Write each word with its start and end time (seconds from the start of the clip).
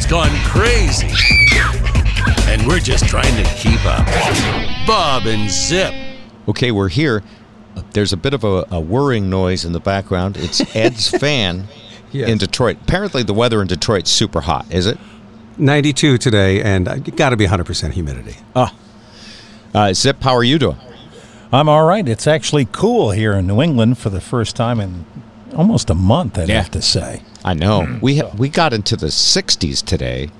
internet's 0.00 0.06
gone 0.06 0.30
crazy. 0.44 1.08
And 2.50 2.66
we're 2.66 2.80
just 2.80 3.06
trying 3.06 3.34
to 3.42 3.50
keep 3.54 3.84
up. 3.84 4.06
Bob 4.86 5.26
and 5.26 5.50
Zip. 5.50 5.94
Okay, 6.48 6.70
we're 6.70 6.88
here. 6.88 7.22
There's 7.92 8.12
a 8.12 8.16
bit 8.16 8.34
of 8.34 8.44
a, 8.44 8.66
a 8.70 8.80
whirring 8.80 9.30
noise 9.30 9.64
in 9.64 9.72
the 9.72 9.80
background. 9.80 10.36
It's 10.36 10.60
Ed's 10.74 11.08
fan 11.18 11.68
Yes. 12.12 12.28
in 12.28 12.38
Detroit. 12.38 12.76
Apparently, 12.82 13.22
the 13.22 13.32
weather 13.34 13.62
in 13.62 13.68
Detroit's 13.68 14.10
super 14.10 14.40
hot. 14.40 14.66
Is 14.72 14.86
it? 14.86 14.98
92 15.58 16.18
today, 16.18 16.60
and 16.60 16.88
uh, 16.88 16.96
got 16.96 17.30
to 17.30 17.36
be 17.36 17.46
100% 17.46 17.92
humidity. 17.92 18.34
Uh, 19.72 19.92
Zip, 19.92 20.20
how 20.22 20.34
are 20.34 20.42
you 20.42 20.58
doing? 20.58 20.76
I'm 21.52 21.68
all 21.68 21.84
right. 21.84 22.08
It's 22.08 22.26
actually 22.26 22.64
cool 22.72 23.12
here 23.12 23.34
in 23.34 23.46
New 23.46 23.62
England 23.62 23.98
for 23.98 24.10
the 24.10 24.20
first 24.20 24.56
time 24.56 24.80
in 24.80 25.04
almost 25.54 25.88
a 25.88 25.94
month, 25.94 26.36
I'd 26.36 26.48
Yeah. 26.48 26.56
have 26.62 26.70
to 26.72 26.82
say. 26.82 27.22
I 27.44 27.54
know 27.54 27.82
mm. 27.82 28.02
we 28.02 28.18
ha- 28.18 28.30
we 28.36 28.48
got 28.48 28.72
into 28.72 28.96
the 28.96 29.06
60s 29.06 29.84
today, 29.84 30.30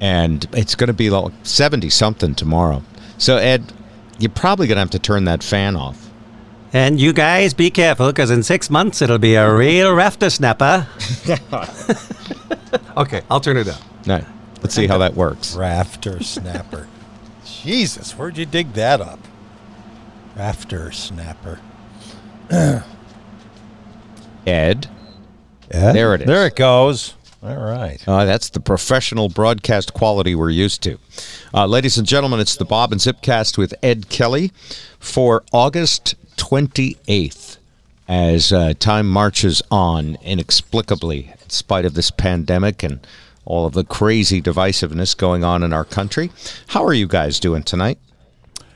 and 0.00 0.46
it's 0.52 0.74
going 0.74 0.88
to 0.88 0.94
be 0.94 1.10
like 1.10 1.32
70 1.42 1.90
something 1.90 2.34
tomorrow. 2.34 2.82
So 3.18 3.36
Ed, 3.36 3.72
you're 4.18 4.30
probably 4.30 4.66
going 4.66 4.76
to 4.76 4.80
have 4.80 4.90
to 4.90 4.98
turn 4.98 5.24
that 5.24 5.42
fan 5.42 5.76
off. 5.76 6.10
And 6.72 7.00
you 7.00 7.12
guys 7.12 7.52
be 7.52 7.70
careful, 7.70 8.06
because 8.08 8.30
in 8.30 8.42
six 8.42 8.70
months 8.70 9.02
it'll 9.02 9.18
be 9.18 9.34
a 9.34 9.52
real 9.52 9.92
rafter 9.92 10.30
snapper. 10.30 10.86
okay, 12.96 13.22
I'll 13.28 13.40
turn 13.40 13.56
it 13.56 13.64
down. 13.64 13.78
All 14.08 14.14
right, 14.14 14.26
let's 14.62 14.74
see 14.74 14.86
how 14.86 14.98
that 14.98 15.14
works. 15.14 15.56
Rafter 15.56 16.22
snapper. 16.22 16.86
Jesus, 17.44 18.12
where'd 18.12 18.38
you 18.38 18.46
dig 18.46 18.72
that 18.74 19.00
up? 19.00 19.18
Rafter 20.36 20.92
snapper. 20.92 21.60
Ed, 24.46 24.88
Yeah, 25.70 25.92
There 25.92 26.14
it 26.14 26.22
is. 26.22 26.26
There 26.26 26.46
it 26.46 26.56
goes. 26.56 27.14
All 27.42 27.56
right. 27.56 28.02
uh, 28.06 28.26
that's 28.26 28.50
the 28.50 28.60
professional 28.60 29.28
broadcast 29.30 29.94
quality 29.94 30.34
we're 30.34 30.50
used 30.50 30.82
to. 30.82 30.98
Uh, 31.54 31.64
ladies 31.66 31.96
and 31.96 32.06
gentlemen, 32.06 32.38
it's 32.38 32.56
the 32.56 32.66
Bob 32.66 32.92
and 32.92 33.00
Zipcast 33.00 33.56
with 33.56 33.72
Ed 33.82 34.10
Kelly 34.10 34.52
for 34.98 35.42
August 35.52 36.16
28th. 36.36 37.56
As 38.08 38.52
uh, 38.52 38.74
time 38.78 39.08
marches 39.08 39.62
on 39.70 40.18
inexplicably, 40.22 41.32
in 41.42 41.50
spite 41.50 41.84
of 41.84 41.94
this 41.94 42.10
pandemic 42.10 42.82
and 42.82 43.06
all 43.44 43.66
of 43.66 43.72
the 43.72 43.84
crazy 43.84 44.42
divisiveness 44.42 45.16
going 45.16 45.44
on 45.44 45.62
in 45.62 45.72
our 45.72 45.84
country. 45.84 46.30
How 46.68 46.84
are 46.84 46.92
you 46.92 47.06
guys 47.06 47.40
doing 47.40 47.62
tonight? 47.62 47.98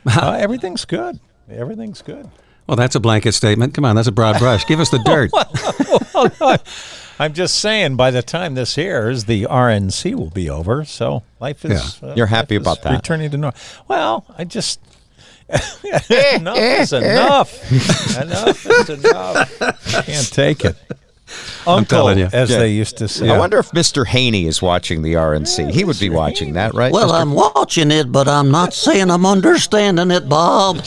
Uh, 0.07 0.37
everything's 0.39 0.85
good. 0.85 1.19
Everything's 1.49 2.01
good. 2.01 2.29
Well, 2.67 2.75
that's 2.75 2.95
a 2.95 2.99
blanket 2.99 3.33
statement. 3.33 3.73
Come 3.73 3.85
on, 3.85 3.95
that's 3.95 4.07
a 4.07 4.11
broad 4.11 4.39
brush. 4.39 4.65
Give 4.65 4.79
us 4.79 4.89
the 4.89 4.99
dirt. 5.05 5.31
I'm 7.19 7.33
just 7.33 7.59
saying, 7.59 7.95
by 7.95 8.11
the 8.11 8.21
time 8.21 8.55
this 8.55 8.77
airs, 8.77 9.25
the 9.25 9.43
RNC 9.43 10.15
will 10.15 10.31
be 10.31 10.49
over. 10.49 10.83
So 10.83 11.23
life 11.39 11.63
is. 11.63 12.01
uh, 12.03 12.13
You're 12.17 12.25
happy 12.25 12.55
about 12.55 12.81
that. 12.83 12.91
Returning 12.93 13.31
to 13.31 13.37
normal. 13.37 13.59
Well, 13.87 14.25
I 14.37 14.43
just. 14.43 14.79
Eh, 16.09 16.37
enough 16.37 16.57
eh, 16.57 16.81
is 16.81 16.91
eh. 16.91 16.97
enough. 17.13 17.71
enough 18.19 18.65
is 18.65 18.89
enough. 18.89 19.59
Can't 20.05 20.33
take 20.33 20.65
it. 20.65 20.75
Uncle, 21.67 21.85
telling 21.85 22.17
you. 22.17 22.29
as 22.33 22.49
Yeah. 22.49 22.57
they 22.59 22.71
used 22.71 22.97
to 22.97 23.07
say. 23.07 23.29
I 23.29 23.37
wonder 23.37 23.59
if 23.59 23.69
Mr. 23.71 24.05
Haney 24.07 24.45
is 24.47 24.61
watching 24.61 25.03
the 25.03 25.13
RNC. 25.13 25.71
he 25.71 25.83
would 25.83 25.99
be 25.99 26.09
watching 26.09 26.53
that, 26.53 26.73
right? 26.73 26.91
Well, 26.91 27.09
Mr. 27.11 27.21
I'm 27.21 27.33
watching 27.33 27.91
it, 27.91 28.11
but 28.11 28.27
I'm 28.27 28.49
not 28.51 28.73
saying 28.73 29.09
I'm 29.11 29.25
understanding 29.25 30.09
it, 30.11 30.27
Bob. 30.27 30.77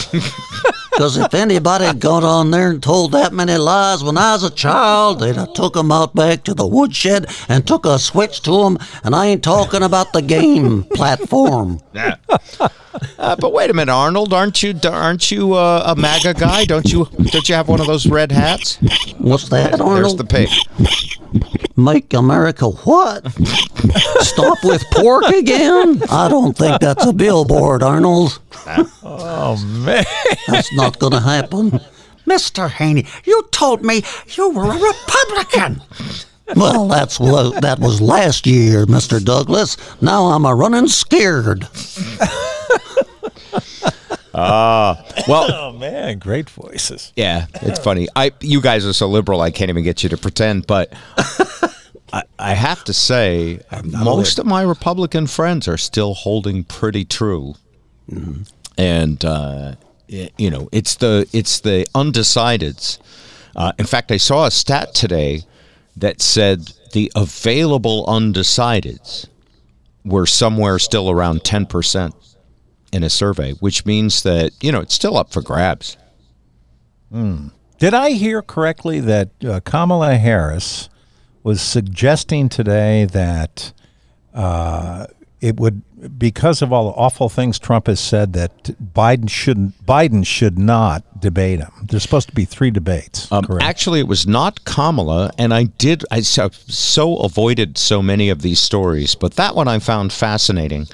Because 0.98 1.16
if 1.16 1.32
anybody 1.32 1.96
gone 1.96 2.24
on 2.24 2.50
there 2.50 2.70
and 2.70 2.82
told 2.82 3.12
that 3.12 3.32
many 3.32 3.56
lies 3.56 4.02
when 4.02 4.18
I 4.18 4.32
was 4.32 4.42
a 4.42 4.50
child, 4.50 5.20
they'd 5.20 5.36
have 5.36 5.52
took 5.52 5.77
'em 5.77 5.92
out 5.92 6.12
back 6.12 6.42
to 6.42 6.54
the 6.54 6.66
woodshed 6.66 7.28
and 7.48 7.64
took 7.64 7.86
a 7.86 8.00
switch 8.00 8.42
to 8.42 8.64
'em. 8.64 8.78
And 9.04 9.14
I 9.14 9.26
ain't 9.26 9.44
talking 9.44 9.84
about 9.84 10.12
the 10.12 10.22
game 10.22 10.82
platform. 10.96 11.78
Uh, 13.19 13.36
but 13.36 13.53
wait 13.53 13.70
a 13.70 13.75
minute, 13.75 13.92
Arnold, 13.92 14.33
aren't 14.33 14.62
you 14.62 14.75
aren't 14.84 15.31
you 15.31 15.53
uh, 15.54 15.82
a 15.87 15.97
MAGA 16.00 16.34
guy? 16.34 16.65
Don't 16.65 16.91
you 16.93 17.06
don't 17.31 17.49
you 17.49 17.54
have 17.54 17.69
one 17.69 17.81
of 17.81 17.87
those 17.87 18.06
red 18.06 18.32
hats? 18.32 18.76
What's 19.19 19.49
that, 19.50 19.81
Arnold? 19.81 20.04
There's 20.04 20.15
the 20.16 20.25
pig. 20.25 20.49
Make 21.76 22.12
America 22.15 22.69
what? 22.69 23.31
Stop 24.21 24.59
with 24.65 24.82
pork 24.93 25.25
again? 25.26 26.03
I 26.10 26.28
don't 26.28 26.56
think 26.56 26.81
that's 26.81 27.06
a 27.06 27.12
billboard, 27.12 27.82
Arnold. 27.82 28.41
Oh 29.03 29.56
man. 29.84 30.05
That's 30.49 30.72
not 30.75 30.99
going 30.99 31.12
to 31.12 31.20
happen. 31.20 31.81
Mr. 32.26 32.69
Haney, 32.70 33.06
you 33.25 33.43
told 33.53 33.84
me 33.84 34.03
you 34.37 34.50
were 34.50 34.70
a 34.70 34.78
Republican. 34.78 35.82
Well, 36.56 36.88
that's 36.88 37.20
what 37.20 37.60
that 37.62 37.78
was 37.78 38.00
last 38.00 38.47
year, 38.47 38.87
Mr. 38.87 39.22
Douglas. 39.22 39.76
Now 40.03 40.26
I'm 40.26 40.44
a 40.47 40.55
running 40.55 40.88
scared. 40.88 41.69
Well, 44.34 45.05
Oh 45.29 45.73
man, 45.79 46.19
great 46.19 46.49
voices. 46.51 47.12
yeah, 47.17 47.47
it's 47.62 47.79
funny. 47.81 48.09
I 48.15 48.33
you 48.41 48.61
guys 48.61 48.87
are 48.87 48.93
so 48.93 49.09
liberal, 49.09 49.41
I 49.41 49.51
can't 49.51 49.69
even 49.69 49.84
get 49.84 50.03
you 50.03 50.09
to 50.11 50.17
pretend. 50.17 50.67
But 50.67 50.93
I, 52.12 52.23
I 52.39 52.55
have 52.55 52.84
to 52.84 52.93
say, 52.93 53.61
most 53.84 54.39
of 54.39 54.47
my 54.47 54.62
Republican 54.62 55.27
friends 55.27 55.69
are 55.69 55.77
still 55.77 56.15
holding 56.15 56.65
pretty 56.65 57.05
true, 57.05 57.55
and 58.79 59.25
uh, 59.25 59.75
y- 60.11 60.31
you 60.39 60.50
know, 60.50 60.69
it's 60.73 60.95
the 60.97 61.29
it's 61.33 61.61
the 61.61 61.87
undecideds. 61.95 62.99
Uh, 63.56 63.73
in 63.79 63.87
fact, 63.87 64.12
I 64.12 64.19
saw 64.19 64.47
a 64.47 64.50
stat 64.50 64.95
today 64.95 65.43
that 65.97 66.21
said 66.23 66.73
the 66.93 67.11
available 67.17 68.06
undecideds 68.06 69.27
were 70.05 70.27
somewhere 70.27 70.79
still 70.79 71.11
around 71.11 71.45
ten 71.45 71.67
percent 71.67 72.15
in 72.93 73.03
a 73.03 73.10
survey, 73.10 73.53
which 73.53 73.84
means 73.87 74.22
that 74.22 74.53
you 74.60 74.72
know 74.72 74.81
it's 74.81 74.94
still 74.94 75.16
up 75.16 75.32
for 75.32 75.43
grabs. 75.43 75.97
Did 77.78 77.94
I 77.94 78.10
hear 78.10 78.43
correctly 78.43 79.00
that 79.00 79.31
uh, 79.44 79.60
Kamala 79.60 80.16
Harris 80.16 80.88
was 81.43 81.62
suggesting 81.62 82.49
today 82.49 83.04
that 83.06 83.72
uh, 84.34 85.06
it 85.41 85.59
would, 85.59 85.82
because 86.19 86.60
of 86.60 86.72
all 86.72 86.91
the 86.91 86.97
awful 86.97 87.28
things 87.28 87.59
Trump 87.59 87.87
has 87.87 88.00
said, 88.00 88.32
that 88.32 88.65
Biden 88.65 89.31
shouldn't, 89.31 89.87
Biden 89.87 90.26
should 90.26 90.59
not 90.59 91.20
debate 91.20 91.60
him. 91.60 91.70
There's 91.84 92.03
supposed 92.03 92.28
to 92.28 92.34
be 92.34 92.44
three 92.44 92.70
debates. 92.70 93.31
Um, 93.31 93.44
correct? 93.44 93.65
actually, 93.65 94.00
it 94.00 94.09
was 94.09 94.26
not 94.26 94.65
Kamala, 94.65 95.31
and 95.38 95.55
I 95.55 95.65
did. 95.65 96.05
I 96.10 96.20
so, 96.20 96.50
so 96.53 97.16
avoided 97.19 97.78
so 97.78 98.03
many 98.03 98.28
of 98.28 98.43
these 98.43 98.59
stories, 98.59 99.15
but 99.15 99.34
that 99.34 99.55
one 99.55 99.69
I 99.69 99.78
found 99.78 100.12
fascinating. 100.12 100.88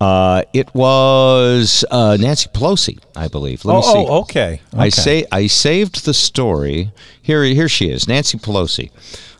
Uh, 0.00 0.42
it 0.52 0.72
was 0.74 1.84
uh, 1.90 2.16
Nancy 2.20 2.50
Pelosi, 2.50 2.98
I 3.14 3.28
believe. 3.28 3.64
Let 3.64 3.74
oh, 3.74 3.76
me 3.78 3.82
see. 3.82 3.92
oh, 3.94 4.20
okay. 4.22 4.60
I 4.76 4.90
say 4.90 5.24
I 5.32 5.46
saved 5.46 6.04
the 6.04 6.12
story. 6.12 6.92
Here, 7.22 7.42
here 7.44 7.68
she 7.68 7.90
is, 7.90 8.06
Nancy 8.06 8.38
Pelosi. 8.38 8.90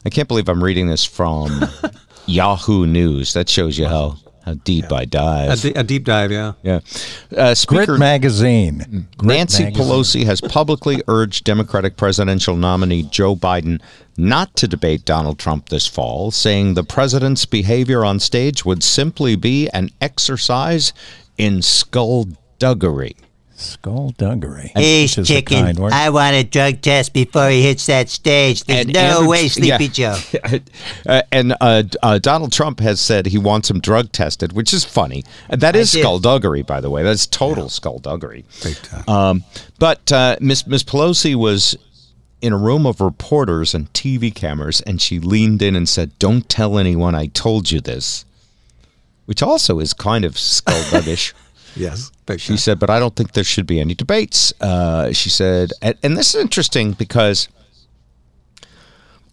I 0.04 0.10
can't 0.10 0.28
believe 0.28 0.48
I'm 0.48 0.64
reading 0.64 0.86
this 0.86 1.04
from 1.04 1.64
Yahoo 2.26 2.86
News. 2.86 3.34
That 3.34 3.48
shows 3.48 3.78
you 3.78 3.86
how 3.86 4.16
how 4.46 4.54
deep 4.54 4.90
I 4.92 5.02
A, 5.02 5.06
dive. 5.06 5.60
de- 5.60 5.72
a 5.78 5.82
deep 5.82 6.04
dive, 6.04 6.30
yeah. 6.30 6.52
yeah, 6.62 6.80
uh, 7.36 7.54
Speaker 7.54 7.84
Grit 7.86 7.98
magazine. 7.98 9.08
Grit 9.18 9.26
Nancy 9.26 9.64
magazine. 9.64 9.84
Pelosi 9.86 10.24
has 10.24 10.40
publicly 10.40 11.02
urged 11.08 11.44
Democratic 11.44 11.96
presidential 11.96 12.56
nominee 12.56 13.02
Joe 13.02 13.34
Biden 13.34 13.82
not 14.16 14.54
to 14.56 14.68
debate 14.68 15.04
Donald 15.04 15.38
Trump 15.38 15.68
this 15.68 15.86
fall, 15.88 16.30
saying 16.30 16.74
the 16.74 16.84
president's 16.84 17.44
behavior 17.44 18.04
on 18.04 18.20
stage 18.20 18.64
would 18.64 18.82
simply 18.84 19.34
be 19.36 19.68
an 19.70 19.90
exercise 20.00 20.92
in 21.36 21.60
skullduggery. 21.60 23.16
Skullduggery. 23.56 24.72
He's 24.76 25.16
which 25.16 25.18
is 25.18 25.30
a 25.30 25.34
chicken. 25.34 25.64
kind 25.64 25.78
word. 25.78 25.92
I 25.92 26.10
want 26.10 26.36
a 26.36 26.44
drug 26.44 26.82
test 26.82 27.12
before 27.12 27.48
he 27.48 27.62
hits 27.62 27.86
that 27.86 28.08
stage. 28.08 28.64
There's 28.64 28.84
And 28.86 28.92
no 28.94 29.00
Andrew- 29.00 29.28
way, 29.28 29.48
Sleepy 29.48 29.84
yeah. 29.86 29.88
Joe. 29.88 30.18
Uh, 31.06 31.22
and 31.30 31.54
uh, 31.60 31.82
uh, 32.02 32.18
Donald 32.18 32.52
Trump 32.52 32.80
has 32.80 33.00
said 33.00 33.26
he 33.26 33.38
wants 33.38 33.70
him 33.70 33.80
drug 33.80 34.10
tested, 34.12 34.52
which 34.52 34.72
is 34.74 34.84
funny. 34.84 35.24
That 35.50 35.76
is 35.76 35.90
did. 35.92 36.00
skullduggery, 36.00 36.62
by 36.62 36.80
the 36.80 36.90
way. 36.90 37.02
That's 37.04 37.26
total 37.26 37.68
skullduggery. 37.68 38.44
Big 38.64 38.76
time. 38.76 39.04
Um, 39.08 39.44
but 39.78 40.10
uh, 40.12 40.36
Miss 40.40 40.66
Miss 40.66 40.82
Pelosi 40.82 41.34
was 41.36 41.76
in 42.42 42.52
a 42.52 42.56
room 42.58 42.86
of 42.86 43.00
reporters 43.00 43.72
and 43.74 43.92
TV 43.92 44.34
cameras, 44.34 44.80
and 44.82 45.00
she 45.00 45.18
leaned 45.20 45.62
in 45.62 45.76
and 45.76 45.88
said, 45.88 46.18
"Don't 46.18 46.48
tell 46.48 46.76
anyone 46.78 47.14
I 47.14 47.26
told 47.26 47.70
you 47.70 47.80
this," 47.80 48.24
which 49.26 49.42
also 49.42 49.78
is 49.78 49.92
kind 49.92 50.24
of 50.24 50.34
skullduggish. 50.36 51.32
Yes. 51.76 52.10
Big 52.26 52.40
She 52.40 52.56
said, 52.56 52.78
but 52.78 52.90
I 52.90 52.98
don't 52.98 53.14
think 53.14 53.32
there 53.32 53.44
should 53.44 53.66
be 53.66 53.80
any 53.80 53.94
debates. 53.94 54.52
Uh, 54.60 55.12
she 55.12 55.30
said, 55.30 55.70
and, 55.82 55.96
and 56.02 56.16
this 56.16 56.34
is 56.34 56.40
interesting 56.40 56.92
because 56.92 57.48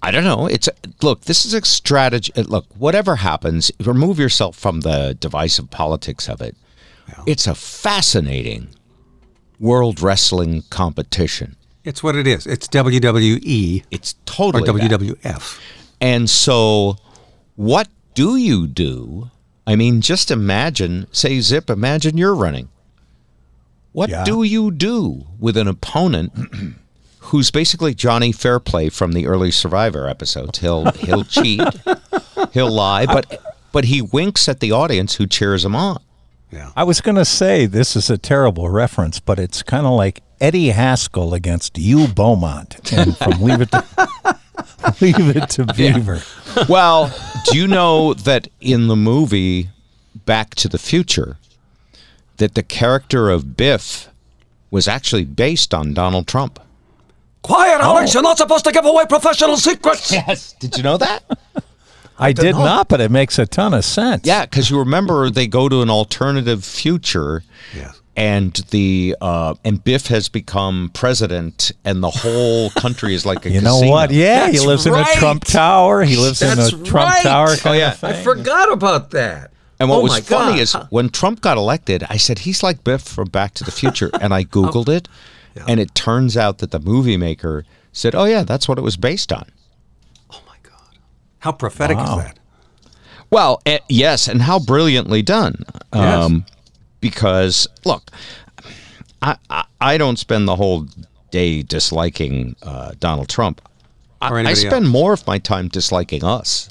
I 0.01 0.11
don't 0.11 0.25
know. 0.25 0.47
It's 0.47 0.67
look, 1.01 1.21
this 1.21 1.45
is 1.45 1.53
a 1.53 1.61
strategy. 1.61 2.33
uh, 2.35 2.41
Look, 2.41 2.65
whatever 2.77 3.15
happens, 3.15 3.71
remove 3.79 4.19
yourself 4.19 4.57
from 4.57 4.81
the 4.81 5.15
divisive 5.17 5.69
politics 5.69 6.27
of 6.27 6.41
it. 6.41 6.57
It's 7.25 7.47
a 7.47 7.55
fascinating 7.55 8.69
world 9.59 10.01
wrestling 10.01 10.63
competition. 10.69 11.55
It's 11.83 12.03
what 12.03 12.15
it 12.15 12.27
is. 12.27 12.47
It's 12.47 12.67
WWE 12.67 13.83
It's 13.91 14.13
or 14.13 14.25
totally 14.25 14.87
that. 14.87 14.99
WWF. 14.99 15.59
And 16.01 16.29
so, 16.29 16.97
what 17.55 17.87
do 18.13 18.35
you 18.35 18.67
do? 18.67 19.31
I 19.65 19.75
mean, 19.75 20.01
just 20.01 20.29
imagine, 20.31 21.07
say, 21.11 21.39
Zip, 21.39 21.69
imagine 21.69 22.17
you're 22.17 22.35
running. 22.35 22.69
What 23.93 24.09
Yeah. 24.09 24.23
do 24.23 24.43
you 24.43 24.71
do 24.71 25.25
with 25.39 25.55
an 25.57 25.67
opponent 25.67 26.33
who's 27.19 27.51
basically 27.51 27.93
Johnny 27.93 28.31
Fairplay 28.31 28.89
from 28.89 29.13
the 29.13 29.27
early 29.27 29.51
Survivor 29.51 30.07
episodes? 30.09 30.59
He'll 30.59 30.91
he'll 30.93 31.23
cheat, 31.23 31.61
he'll 32.53 32.71
lie, 32.71 33.05
but 33.05 33.41
but 33.71 33.85
he 33.85 34.01
winks 34.01 34.49
at 34.49 34.59
the 34.59 34.71
audience 34.71 35.15
who 35.15 35.27
cheers 35.27 35.63
him 35.63 35.75
on. 35.75 36.01
Yeah. 36.51 36.71
I 36.75 36.83
was 36.83 37.01
going 37.01 37.15
to 37.15 37.25
say 37.25 37.65
this 37.65 37.95
is 37.95 38.09
a 38.09 38.17
terrible 38.17 38.69
reference, 38.69 39.19
but 39.19 39.39
it's 39.39 39.63
kind 39.63 39.85
of 39.87 39.93
like 39.93 40.21
Eddie 40.41 40.69
Haskell 40.69 41.33
against 41.33 41.77
Hugh 41.77 42.07
Beaumont 42.07 42.91
and 42.93 43.17
from 43.17 43.41
Leave 43.41 43.61
It 43.61 43.71
to, 43.71 43.83
Leave 45.01 45.35
It 45.35 45.49
to 45.51 45.65
Beaver. 45.65 46.21
Well, 46.67 47.13
do 47.49 47.57
you 47.57 47.67
know 47.67 48.13
that 48.13 48.47
in 48.59 48.87
the 48.87 48.95
movie 48.95 49.69
Back 50.25 50.55
to 50.55 50.67
the 50.67 50.77
Future, 50.77 51.37
that 52.37 52.55
the 52.55 52.63
character 52.63 53.29
of 53.29 53.55
Biff 53.55 54.09
was 54.71 54.87
actually 54.87 55.25
based 55.25 55.73
on 55.73 55.93
Donald 55.93 56.27
Trump? 56.27 56.59
Quiet, 57.43 57.79
oh. 57.81 57.97
Alex. 57.97 58.13
You're 58.13 58.23
not 58.23 58.37
supposed 58.37 58.65
to 58.65 58.71
give 58.71 58.85
away 58.85 59.05
professional 59.07 59.57
secrets. 59.57 60.11
Yes. 60.11 60.53
Did 60.53 60.77
you 60.77 60.83
know 60.83 60.97
that? 60.97 61.23
I 62.17 62.31
did 62.31 62.53
not, 62.55 62.87
but 62.89 63.01
it 63.01 63.11
makes 63.11 63.39
a 63.39 63.45
ton 63.45 63.73
of 63.73 63.83
sense. 63.83 64.25
Yeah, 64.25 64.45
because 64.45 64.69
you 64.69 64.79
remember 64.79 65.29
they 65.29 65.47
go 65.47 65.67
to 65.67 65.81
an 65.81 65.89
alternative 65.89 66.63
future. 66.63 67.43
Yes. 67.75 67.99
And 68.15 68.53
the 68.69 69.15
uh, 69.21 69.55
and 69.65 69.83
Biff 69.83 70.07
has 70.07 70.29
become 70.29 70.91
president, 70.93 71.71
and 71.83 72.03
the 72.03 72.11
whole 72.11 72.69
country 72.71 73.15
is 73.15 73.25
like 73.25 73.45
a 73.47 73.49
You 73.51 73.61
know 73.61 73.71
casino. 73.79 73.91
what? 73.91 74.11
Yeah, 74.11 74.45
he 74.47 74.53
That's 74.53 74.65
lives 74.65 74.85
in 74.85 74.93
a 74.93 75.03
Trump 75.15 75.45
tower. 75.45 76.03
He 76.03 76.15
lives 76.15 76.39
That's 76.39 76.71
in 76.73 76.81
a 76.81 76.85
Trump 76.85 77.09
right. 77.11 77.23
tower 77.23 77.47
kind 77.57 77.75
Oh, 77.75 77.79
yeah. 77.79 77.91
of 77.93 77.97
thing. 77.99 78.09
I 78.11 78.21
forgot 78.21 78.71
about 78.71 79.09
that. 79.11 79.51
And 79.79 79.89
what 79.89 79.97
Oh 79.97 80.03
was 80.03 80.19
funny 80.19 80.53
God. 80.57 80.59
is 80.59 80.73
when 80.91 81.09
Trump 81.09 81.41
got 81.41 81.57
elected, 81.57 82.03
I 82.07 82.17
said 82.17 82.39
he's 82.39 82.61
like 82.61 82.83
Biff 82.83 83.01
from 83.01 83.29
Back 83.29 83.55
to 83.55 83.63
the 83.63 83.71
Future, 83.71 84.11
and 84.21 84.31
I 84.31 84.43
googled 84.55 84.89
it, 84.89 85.07
and 85.67 85.79
it 85.79 85.95
turns 85.95 86.37
out 86.37 86.59
that 86.59 86.69
the 86.69 86.79
movie 86.79 87.17
maker 87.17 87.65
said, 87.91 88.13
"Oh 88.13 88.25
yeah, 88.25 88.43
that's 88.43 88.67
what 88.69 88.77
it 88.77 88.81
was 88.83 88.95
based 88.95 89.33
on." 89.33 89.49
Oh 90.31 90.39
my 90.47 90.55
God! 90.61 90.97
How 91.39 91.51
prophetic 91.51 91.97
Wow. 91.97 92.19
is 92.19 92.25
that? 92.25 92.39
Well, 93.31 93.59
eh, 93.65 93.79
yes, 93.89 94.27
and 94.27 94.43
how 94.43 94.59
brilliantly 94.59 95.23
done. 95.23 95.63
Yes. 95.91 96.25
Um, 96.25 96.45
because 97.03 97.67
look, 97.85 98.09
I, 99.21 99.37
I 99.49 99.65
I 99.79 99.97
don't 99.99 100.17
spend 100.17 100.47
the 100.47 100.55
whole 100.55 100.87
day 101.29 101.61
disliking 101.61 102.55
uh, 102.63 102.93
Donald 102.99 103.29
Trump. 103.29 103.61
I, 104.21 104.31
I 104.33 104.53
spend 104.53 104.85
else. 104.85 104.91
more 104.91 105.13
of 105.13 105.27
my 105.27 105.37
time 105.37 105.67
disliking 105.67 106.23
us 106.23 106.69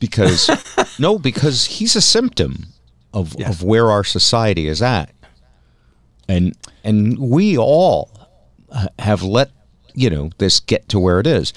because 0.00 0.50
no, 0.98 1.18
because 1.18 1.66
he's 1.66 1.94
a 1.94 2.00
symptom 2.00 2.68
of 3.12 3.36
Yes. 3.38 3.50
of 3.50 3.62
where 3.62 3.90
our 3.90 4.02
society 4.02 4.66
is 4.66 4.80
at, 4.82 5.12
and 6.28 6.56
and 6.82 7.18
we 7.18 7.58
all 7.58 8.10
uh, 8.70 8.86
have 8.98 9.22
let 9.22 9.50
you 9.94 10.08
know 10.10 10.30
this 10.38 10.58
get 10.60 10.88
to 10.88 10.98
where 10.98 11.20
it 11.20 11.26
is. 11.26 11.52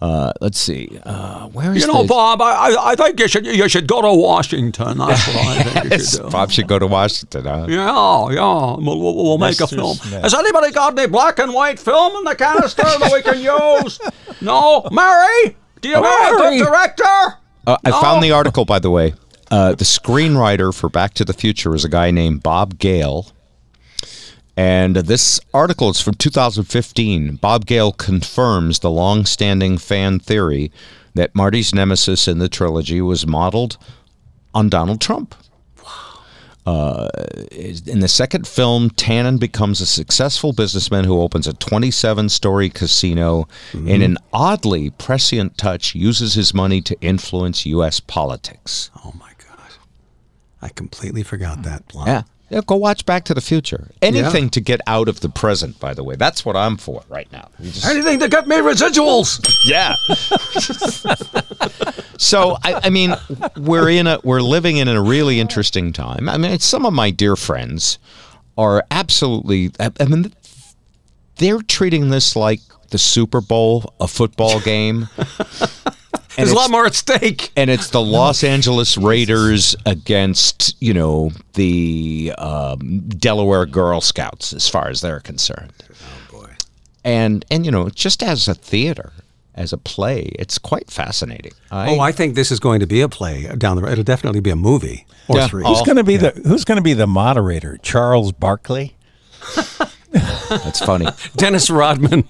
Uh, 0.00 0.30
let's 0.42 0.58
see. 0.58 0.98
Uh, 1.04 1.46
where 1.48 1.74
is 1.74 1.80
You 1.86 1.90
know, 1.92 2.02
the- 2.02 2.08
Bob, 2.08 2.42
I, 2.42 2.74
I- 2.74 2.90
I 2.92 2.94
think 2.96 3.18
you 3.18 3.28
should 3.28 3.46
you 3.46 3.66
should 3.68 3.86
go 3.86 4.02
to 4.02 4.12
Washington. 4.12 4.98
That's 4.98 5.26
what 5.26 5.36
I 5.36 5.62
think 5.62 5.92
you 5.94 5.98
should 6.04 6.22
do. 6.24 6.30
Bob 6.30 6.50
should 6.50 6.68
go 6.68 6.78
to 6.78 6.86
Washington. 6.86 7.44
Huh? 7.46 7.66
Yeah, 7.68 8.28
yeah. 8.30 8.76
We'll, 8.76 9.00
we'll, 9.00 9.14
we'll 9.16 9.38
make 9.38 9.58
a 9.60 9.66
film. 9.66 9.96
Smith. 9.96 10.22
Has 10.22 10.34
anybody 10.34 10.70
got 10.72 10.98
any 10.98 11.08
black 11.08 11.38
and 11.38 11.54
white 11.54 11.78
film 11.78 12.14
in 12.16 12.24
the 12.24 12.34
canister 12.34 12.82
that 12.82 13.10
we 13.12 13.22
can 13.22 13.40
use? 13.40 13.98
No, 14.42 14.86
Mary. 14.92 15.56
Do 15.80 15.88
you 15.88 15.94
know 15.94 16.00
a 16.02 16.38
Mary! 16.38 16.58
good 16.58 16.66
director? 16.66 17.04
Uh, 17.66 17.78
I 17.84 17.88
No. 17.90 18.00
found 18.02 18.22
the 18.22 18.32
article, 18.32 18.66
by 18.66 18.78
the 18.78 18.90
way. 18.90 19.14
Uh, 19.50 19.70
the 19.74 19.84
screenwriter 19.84 20.74
for 20.74 20.90
Back 20.90 21.14
to 21.14 21.24
the 21.24 21.32
Future 21.32 21.74
is 21.74 21.84
a 21.86 21.88
guy 21.88 22.10
named 22.10 22.42
Bob 22.42 22.78
Gale. 22.78 23.28
And 24.56 24.96
this 24.96 25.38
article 25.52 25.90
is 25.90 26.00
from 26.00 26.14
2015. 26.14 27.36
Bob 27.36 27.66
Gale 27.66 27.92
confirms 27.92 28.78
the 28.78 28.90
long 28.90 29.26
standing 29.26 29.76
fan 29.76 30.18
theory 30.18 30.72
that 31.14 31.34
Marty's 31.34 31.74
nemesis 31.74 32.26
in 32.26 32.38
the 32.38 32.48
trilogy 32.48 33.00
was 33.00 33.26
modeled 33.26 33.76
on 34.54 34.68
Donald 34.68 35.00
Trump. 35.00 35.34
Uh, 36.66 37.08
in 37.52 38.00
the 38.00 38.08
second 38.08 38.46
film, 38.46 38.90
Tannen 38.90 39.38
becomes 39.38 39.80
a 39.80 39.86
successful 39.86 40.52
businessman 40.52 41.04
who 41.04 41.20
opens 41.20 41.46
a 41.46 41.52
27 41.52 42.28
story 42.28 42.68
casino 42.68 43.46
in 43.72 44.02
an 44.02 44.18
oddly 44.32 44.90
prescient 44.90 45.56
touch 45.56 45.94
uses 45.94 46.34
his 46.34 46.52
money 46.52 46.80
to 46.80 47.00
influence 47.00 47.66
U.S. 47.66 48.00
politics. 48.00 48.90
Oh 49.04 49.12
my 49.16 49.30
God, 49.48 49.74
I 50.60 50.70
completely 50.70 51.22
forgot 51.22 51.62
that 51.62 51.86
plot. 51.86 52.08
Yeah. 52.08 52.22
Yeah, 52.48 52.60
go 52.64 52.76
watch 52.76 53.04
Back 53.06 53.24
to 53.24 53.34
the 53.34 53.40
Future. 53.40 53.90
Anything 54.00 54.50
to 54.50 54.60
get 54.60 54.80
out 54.86 55.08
of 55.08 55.18
the 55.20 55.28
present, 55.28 55.80
by 55.80 55.94
the 55.94 56.04
way. 56.04 56.14
That's 56.14 56.44
what 56.44 56.54
I'm 56.56 56.76
for 56.76 57.02
right 57.08 57.30
now. 57.32 57.48
Just- 57.60 57.84
Anything 57.84 58.20
to 58.20 58.28
get 58.28 58.46
me 58.46 58.56
residuals. 58.56 59.40
yeah. 59.64 59.96
so 62.18 62.56
I, 62.62 62.80
I 62.84 62.90
mean, 62.90 63.14
we're 63.56 63.88
in 63.90 64.06
a 64.06 64.20
we're 64.22 64.40
living 64.42 64.76
in 64.76 64.88
a 64.88 65.02
really 65.02 65.40
interesting 65.40 65.92
time. 65.92 66.28
I 66.28 66.36
mean, 66.36 66.58
some 66.60 66.86
of 66.86 66.92
my 66.92 67.10
dear 67.10 67.34
friends 67.36 67.98
are 68.56 68.84
absolutely. 68.90 69.72
I, 69.80 69.90
I 69.98 70.04
mean, 70.04 70.32
they're 71.38 71.62
treating 71.62 72.10
this 72.10 72.36
like 72.36 72.60
the 72.90 72.98
Super 72.98 73.40
Bowl, 73.40 73.92
a 74.00 74.06
football 74.06 74.60
game. 74.60 75.08
There's 76.36 76.50
a 76.52 76.54
lot 76.54 76.70
more 76.70 76.86
at 76.86 76.94
stake. 76.94 77.50
and 77.56 77.70
it's 77.70 77.90
the 77.90 78.00
Los 78.00 78.44
Angeles 78.44 78.96
Raiders 78.98 79.74
against 79.86 80.76
you 80.80 80.92
know 80.94 81.30
the 81.54 82.32
um, 82.38 83.00
Delaware 83.08 83.66
Girl 83.66 84.00
Scouts, 84.00 84.52
as 84.52 84.68
far 84.68 84.88
as 84.88 85.00
they're 85.00 85.20
concerned. 85.20 85.72
Oh 85.90 86.40
boy! 86.40 86.50
And 87.04 87.44
and 87.50 87.64
you 87.64 87.70
know, 87.72 87.88
just 87.88 88.22
as 88.22 88.48
a 88.48 88.54
theater, 88.54 89.12
as 89.54 89.72
a 89.72 89.78
play, 89.78 90.30
it's 90.38 90.58
quite 90.58 90.90
fascinating. 90.90 91.52
I, 91.70 91.94
Oh, 91.96 92.00
I 92.00 92.12
think 92.12 92.34
this 92.34 92.52
is 92.52 92.60
going 92.60 92.80
to 92.80 92.86
be 92.86 93.00
a 93.00 93.08
play 93.08 93.46
down 93.56 93.76
the 93.76 93.82
road. 93.82 93.92
It'll 93.92 94.04
definitely 94.04 94.40
be 94.40 94.50
a 94.50 94.56
movie 94.56 95.06
or 95.28 95.38
Yeah. 95.38 95.48
three. 95.48 95.64
Who's 95.64 95.82
going 95.82 95.96
to 95.96 96.04
be 96.04 96.16
the 96.18 96.30
Who's 96.46 96.64
going 96.64 96.76
to 96.76 96.82
be 96.82 96.92
the 96.94 97.06
moderator? 97.06 97.78
Charles 97.82 98.32
Barkley. 98.32 98.96
that's 100.48 100.80
funny. 100.84 101.06
Dennis 101.36 101.70
Rodman. 101.70 102.24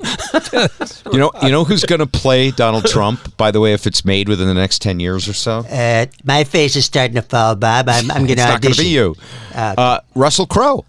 you 1.13 1.19
know, 1.19 1.31
you 1.43 1.51
know 1.51 1.65
who's 1.65 1.85
going 1.85 2.01
to 2.01 2.07
play 2.07 2.51
Donald 2.51 2.87
Trump? 2.87 3.37
By 3.37 3.51
the 3.51 3.61
way, 3.61 3.73
if 3.73 3.87
it's 3.87 4.05
made 4.05 4.29
within 4.29 4.47
the 4.49 4.55
next 4.55 4.81
ten 4.83 5.01
years 5.01 5.29
or 5.29 5.33
so, 5.33 5.59
Uh, 5.71 6.07
my 6.25 6.45
face 6.45 6.77
is 6.77 6.85
starting 6.85 7.15
to 7.15 7.23
fall, 7.23 7.55
Bob. 7.55 7.89
I'm, 7.89 8.11
I'm 8.11 8.27
going 8.27 8.31
it's 8.39 8.43
to 8.43 8.49
not 8.49 8.61
going 8.61 8.75
to 8.75 8.81
be 8.81 8.89
you. 8.89 9.15
Uh, 9.55 10.01
Russell 10.15 10.47
Crowe. 10.47 10.85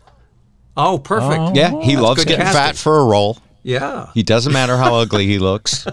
Oh, 0.76 1.00
perfect. 1.00 1.56
Yeah, 1.56 1.82
he 1.82 1.98
loves 1.98 2.24
getting 2.24 2.46
casting. 2.46 2.62
fat 2.62 2.76
for 2.78 3.00
a 3.00 3.06
role. 3.06 3.38
Yeah. 3.64 4.12
He 4.14 4.24
doesn't 4.24 4.54
matter 4.54 4.78
how 4.78 4.96
ugly 4.96 5.26
he 5.26 5.40
looks, 5.40 5.86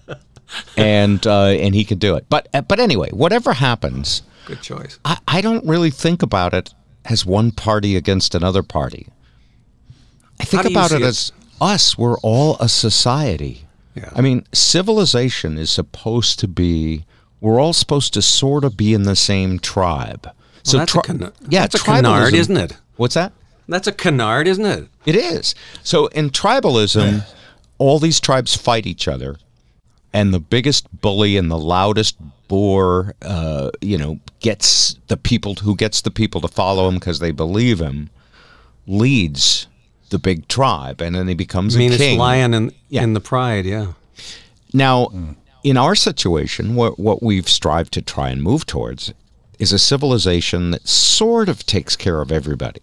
and 0.76 1.26
uh, 1.26 1.44
and 1.46 1.74
he 1.74 1.84
can 1.84 1.98
do 1.98 2.14
it. 2.16 2.26
But 2.28 2.48
uh, 2.54 2.62
but 2.62 2.80
anyway, 2.80 3.10
whatever 3.10 3.52
happens, 3.54 4.22
Good 4.46 4.62
choice. 4.62 4.98
I, 5.04 5.18
I 5.28 5.40
don't 5.40 5.64
really 5.66 5.90
think 5.90 6.22
about 6.22 6.54
it 6.54 6.72
as 7.04 7.24
one 7.26 7.50
party 7.52 7.96
against 7.96 8.34
another 8.34 8.62
party. 8.62 9.08
I 10.40 10.44
think 10.44 10.64
about 10.64 10.92
it, 10.92 11.02
it? 11.02 11.04
as 11.04 11.32
us. 11.60 11.96
We're 11.96 12.18
all 12.18 12.56
a 12.58 12.68
society. 12.68 13.66
Yeah. 13.94 14.10
I 14.14 14.20
mean, 14.20 14.46
civilization 14.52 15.58
is 15.58 15.70
supposed 15.70 16.38
to 16.40 16.48
be. 16.48 17.04
We're 17.40 17.60
all 17.60 17.72
supposed 17.72 18.14
to 18.14 18.22
sort 18.22 18.64
of 18.64 18.76
be 18.76 18.94
in 18.94 19.04
the 19.04 19.16
same 19.16 19.58
tribe. 19.58 20.30
so 20.62 20.78
that's 20.78 20.94
a 20.94 21.00
canard- 21.00 21.32
yeah, 21.48 21.62
that's 21.62 21.76
a 21.76 21.84
canard, 21.84 22.34
isn't 22.34 22.56
it? 22.56 22.76
What's 22.96 23.14
that? 23.14 23.32
That's 23.68 23.86
a 23.86 23.92
canard, 23.92 24.46
isn't 24.48 24.64
it? 24.64 24.88
It 25.04 25.16
is. 25.16 25.54
So 25.82 26.06
in 26.08 26.30
tribalism, 26.30 27.24
all 27.78 27.98
these 27.98 28.20
tribes 28.20 28.56
fight 28.56 28.86
each 28.86 29.08
other, 29.08 29.36
and 30.12 30.32
the 30.32 30.40
biggest 30.40 30.88
bully 31.00 31.36
and 31.36 31.50
the 31.50 31.58
loudest 31.58 32.16
boor, 32.48 33.14
uh, 33.22 33.70
you 33.80 33.98
know, 33.98 34.18
gets 34.40 34.96
the 35.08 35.16
people 35.16 35.56
who 35.56 35.76
gets 35.76 36.00
the 36.00 36.10
people 36.10 36.40
to 36.40 36.48
follow 36.48 36.88
him 36.88 36.94
because 36.94 37.18
they 37.18 37.32
believe 37.32 37.80
him, 37.80 38.08
leads 38.86 39.66
the 40.10 40.18
big 40.18 40.48
tribe, 40.48 41.00
and 41.00 41.14
then 41.14 41.28
he 41.28 41.34
becomes 41.34 41.74
a 41.74 41.78
Meanest 41.78 42.00
king. 42.00 42.18
lion 42.18 42.54
in 42.54 42.72
Yeah. 42.88 43.02
in 43.02 43.12
the 43.14 43.20
pride. 43.20 43.66
Yeah. 43.66 43.92
Now, 44.72 45.08
in 45.64 45.76
our 45.76 45.94
situation, 45.94 46.74
what, 46.74 46.98
what 46.98 47.22
we've 47.22 47.48
strived 47.48 47.92
to 47.94 48.02
try 48.02 48.28
and 48.30 48.42
move 48.42 48.66
towards 48.66 49.12
is 49.58 49.72
a 49.72 49.78
civilization 49.78 50.70
that 50.72 50.86
sort 50.86 51.48
of 51.48 51.64
takes 51.66 51.96
care 51.96 52.20
of 52.20 52.30
everybody. 52.30 52.80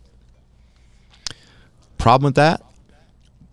Problem 1.98 2.26
with 2.30 2.36
that? 2.36 2.62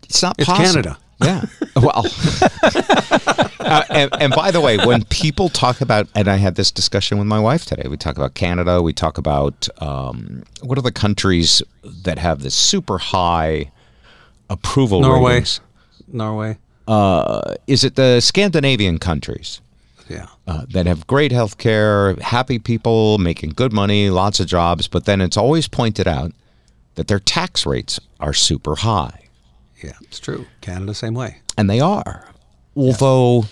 It's 0.04 0.22
not 0.22 0.34
It's 0.38 0.48
possible. 0.48 0.82
Canada. 0.82 0.98
Yeah. 1.22 1.44
Well, 1.76 2.04
uh, 3.60 3.84
and, 3.90 4.10
and 4.20 4.32
by 4.34 4.50
the 4.50 4.60
way, 4.60 4.78
when 4.78 5.04
people 5.04 5.48
talk 5.48 5.80
about, 5.80 6.08
and 6.14 6.28
I 6.28 6.36
had 6.36 6.54
this 6.54 6.70
discussion 6.70 7.18
with 7.18 7.26
my 7.26 7.38
wife 7.40 7.64
today, 7.64 7.88
we 7.88 7.96
talk 7.96 8.16
about 8.16 8.34
Canada, 8.34 8.82
we 8.82 8.92
talk 8.92 9.18
about 9.18 9.68
um, 9.80 10.42
what 10.62 10.78
are 10.78 10.82
the 10.82 10.92
countries 10.92 11.62
that 12.04 12.18
have 12.18 12.42
this 12.42 12.54
super 12.54 12.98
high 12.98 13.70
approval 14.48 15.00
Norway. 15.00 15.32
ratings? 15.34 15.60
Norway. 16.08 16.58
Uh, 16.88 17.54
is 17.66 17.84
it 17.84 17.94
the 17.96 18.20
Scandinavian 18.20 18.98
countries? 18.98 19.60
Yeah. 20.08 20.26
uh, 20.48 20.66
that 20.70 20.86
have 20.86 21.06
great 21.06 21.30
health 21.30 21.56
care, 21.58 22.14
happy 22.16 22.58
people 22.58 23.18
making 23.18 23.50
good 23.50 23.72
money, 23.72 24.10
lots 24.10 24.40
of 24.40 24.48
jobs, 24.48 24.88
but 24.88 25.04
then 25.04 25.20
it's 25.20 25.36
always 25.36 25.68
pointed 25.68 26.08
out 26.08 26.32
that 26.96 27.06
their 27.06 27.20
tax 27.20 27.64
rates 27.64 28.00
are 28.18 28.32
super 28.32 28.74
high. 28.74 29.28
Yeah, 29.80 29.92
it's 30.02 30.18
true. 30.18 30.46
Canada, 30.60 30.94
same 30.94 31.14
way. 31.14 31.42
And 31.56 31.70
they 31.70 31.78
are. 31.78 32.26
Although, 32.76 33.44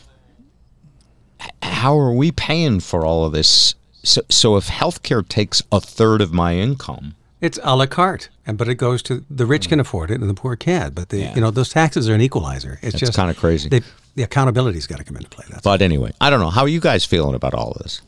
h- 1.40 1.50
how 1.62 1.98
are 1.98 2.12
we 2.12 2.30
paying 2.32 2.80
for 2.80 3.04
all 3.04 3.24
of 3.24 3.32
this? 3.32 3.74
So, 4.02 4.22
so 4.28 4.56
if 4.56 4.68
healthcare 4.68 5.26
takes 5.26 5.62
a 5.72 5.80
third 5.80 6.20
of 6.20 6.32
my 6.32 6.54
income, 6.54 7.14
It's 7.40 7.58
a 7.62 7.76
la 7.76 7.86
carte, 7.86 8.30
and 8.46 8.56
but 8.58 8.68
it 8.68 8.76
goes 8.76 9.02
to 9.04 9.24
the 9.30 9.46
rich 9.46 9.68
can 9.68 9.78
mm. 9.78 9.82
afford 9.82 10.10
it 10.10 10.20
and 10.20 10.28
the 10.28 10.34
poor 10.34 10.56
can't. 10.56 10.94
But 10.94 11.10
the 11.10 11.18
Yeah. 11.18 11.34
you 11.34 11.40
know 11.40 11.50
those 11.50 11.68
taxes 11.70 12.08
are 12.08 12.14
an 12.14 12.20
equalizer. 12.20 12.78
It's 12.82 12.92
That's 12.92 13.00
just 13.00 13.14
kinda 13.14 13.34
crazy. 13.34 13.68
They, 13.68 13.82
the 14.14 14.22
accountability's 14.24 14.86
got 14.88 14.98
to 14.98 15.04
come 15.04 15.16
into 15.16 15.28
play. 15.28 15.44
That's 15.48 15.62
but 15.62 15.80
anyway, 15.82 16.12
I 16.20 16.30
don't 16.30 16.40
know. 16.40 16.50
How 16.50 16.62
are 16.62 16.68
you 16.68 16.80
guys 16.80 17.04
feeling 17.04 17.34
about 17.36 17.54
all 17.54 17.72
of 17.72 17.82
this? 17.82 18.00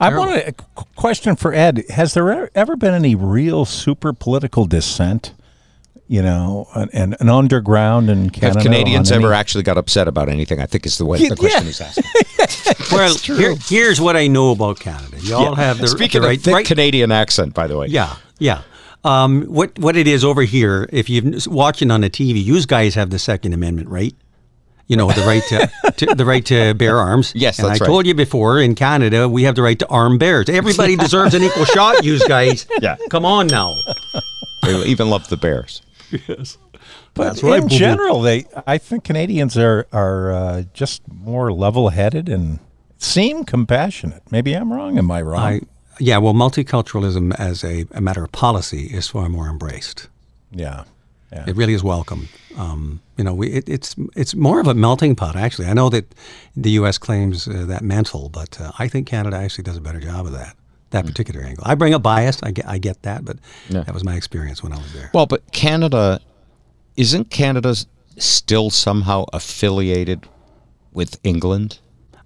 I 0.00 0.16
want 0.16 0.30
a 0.36 0.52
question 0.96 1.34
for 1.36 1.52
Ed. 1.52 1.84
Has 1.90 2.14
there 2.14 2.48
ever 2.56 2.76
been 2.76 2.94
any 2.94 3.14
real 3.16 3.64
super 3.64 4.12
political 4.12 4.66
dissent? 4.66 5.32
You 6.10 6.22
know, 6.22 6.66
an, 6.74 6.88
an, 6.94 7.16
an 7.20 7.28
underground 7.28 8.08
in 8.08 8.30
Canada. 8.30 8.60
Have 8.60 8.64
Canadians 8.64 9.12
on 9.12 9.16
any- 9.16 9.24
ever 9.26 9.34
actually 9.34 9.62
got 9.62 9.76
upset 9.76 10.08
about 10.08 10.30
anything? 10.30 10.58
I 10.58 10.64
think 10.64 10.86
is 10.86 10.96
the 10.96 11.04
way 11.04 11.28
the 11.28 11.36
question 11.36 11.66
is 11.66 11.82
asked. 11.82 12.00
well, 12.92 13.14
here, 13.14 13.54
here's 13.66 14.00
what 14.00 14.16
I 14.16 14.26
know 14.26 14.52
about 14.52 14.80
Canada. 14.80 15.18
You 15.20 15.34
all 15.34 15.54
have 15.54 15.76
the, 15.78 15.86
Speaking 15.86 16.22
the 16.22 16.26
of 16.26 16.30
right, 16.30 16.40
thick 16.40 16.54
right 16.54 16.66
Canadian 16.66 17.12
accent, 17.12 17.52
by 17.52 17.66
the 17.66 17.76
way. 17.76 17.88
Yeah, 17.88 18.16
yeah. 18.38 18.62
Um, 19.04 19.42
what 19.42 19.78
what 19.78 19.96
it 19.96 20.06
is 20.08 20.24
over 20.24 20.42
here? 20.42 20.88
If 20.92 21.10
you're 21.10 21.30
watching 21.46 21.90
on 21.90 22.00
the 22.00 22.08
TV, 22.10 22.42
you 22.42 22.60
guys 22.64 22.94
have 22.94 23.10
the 23.10 23.18
Second 23.18 23.52
Amendment, 23.52 23.88
right? 23.90 24.14
You 24.86 24.96
know 24.96 25.12
the 25.12 25.20
right 25.26 25.42
to, 25.50 25.92
to 25.92 26.14
the 26.14 26.24
right 26.24 26.44
to 26.46 26.72
bear 26.72 26.96
arms. 27.00 27.32
Yes, 27.34 27.58
and 27.58 27.68
that's 27.68 27.82
I 27.82 27.84
right. 27.84 27.86
told 27.88 28.06
you 28.06 28.14
before. 28.14 28.58
In 28.60 28.74
Canada, 28.74 29.28
we 29.28 29.42
have 29.42 29.56
the 29.56 29.62
right 29.62 29.78
to 29.78 29.86
arm 29.88 30.16
bears. 30.16 30.48
Everybody 30.48 30.96
deserves 31.04 31.34
an 31.34 31.42
equal 31.42 31.66
shot. 31.66 32.02
You 32.02 32.18
guys. 32.26 32.66
Yeah. 32.80 32.96
Come 33.10 33.26
on 33.26 33.48
now. 33.48 33.74
They 34.62 34.82
even 34.84 35.10
love 35.10 35.28
the 35.28 35.36
Bears. 35.36 35.82
But 37.14 37.40
That's 37.40 37.42
in 37.42 37.68
general, 37.68 38.22
they 38.22 38.44
I 38.66 38.78
think 38.78 39.04
Canadians 39.04 39.56
are 39.58 39.86
are 39.92 40.32
uh, 40.32 40.62
just 40.72 41.02
more 41.08 41.52
level-headed 41.52 42.28
and 42.28 42.60
seem 42.98 43.44
compassionate. 43.44 44.22
Maybe 44.30 44.54
I'm 44.54 44.72
wrong. 44.72 44.98
Am 44.98 45.10
I 45.10 45.22
wrong? 45.22 45.42
I 45.42 45.60
yeah. 45.98 46.18
Well, 46.18 46.34
multiculturalism 46.34 47.34
as 47.38 47.64
a, 47.64 47.86
a 47.90 48.00
matter 48.00 48.22
of 48.22 48.30
policy 48.30 48.86
is 48.86 49.08
far 49.08 49.28
more 49.28 49.48
embraced. 49.48 50.08
yeah. 50.52 50.84
Yeah. 51.30 51.44
It 51.46 51.56
really 51.56 51.74
is 51.74 51.84
welcome. 51.84 52.28
Um, 52.56 53.00
you 53.18 53.24
know, 53.24 53.34
we, 53.34 53.48
it, 53.48 53.68
it's 53.68 53.94
it's 54.16 54.34
more 54.34 54.60
of 54.60 54.66
a 54.66 54.72
melting 54.72 55.14
pot. 55.14 55.36
Actually, 55.36 55.68
I 55.68 55.74
know 55.74 55.90
that 55.90 56.14
the 56.56 56.70
U.S. 56.70 56.96
claims 56.96 57.46
uh, 57.46 57.66
that 57.66 57.82
mantle, 57.82 58.30
but 58.30 58.58
uh, 58.58 58.72
I 58.78 58.88
think 58.88 59.06
Canada 59.06 59.36
actually 59.36 59.64
does 59.64 59.76
a 59.76 59.80
better 59.82 60.00
job 60.00 60.24
of 60.24 60.32
that. 60.32 60.56
That 60.90 61.04
particular 61.06 61.42
angle. 61.42 61.64
I 61.66 61.74
bring 61.74 61.92
up 61.94 62.02
bias. 62.02 62.42
I 62.42 62.50
get 62.50 62.66
I 62.66 62.78
get 62.78 63.02
that, 63.02 63.24
but 63.24 63.36
Yeah. 63.68 63.82
that 63.82 63.92
was 63.94 64.04
my 64.04 64.14
experience 64.16 64.62
when 64.62 64.72
I 64.72 64.76
was 64.78 64.92
there. 64.92 65.10
Well, 65.12 65.26
but 65.26 65.52
Canada 65.52 66.20
isn't 66.96 67.30
Canada 67.30 67.74
still 68.16 68.70
somehow 68.70 69.24
affiliated 69.32 70.26
with 70.92 71.18
England? 71.22 71.78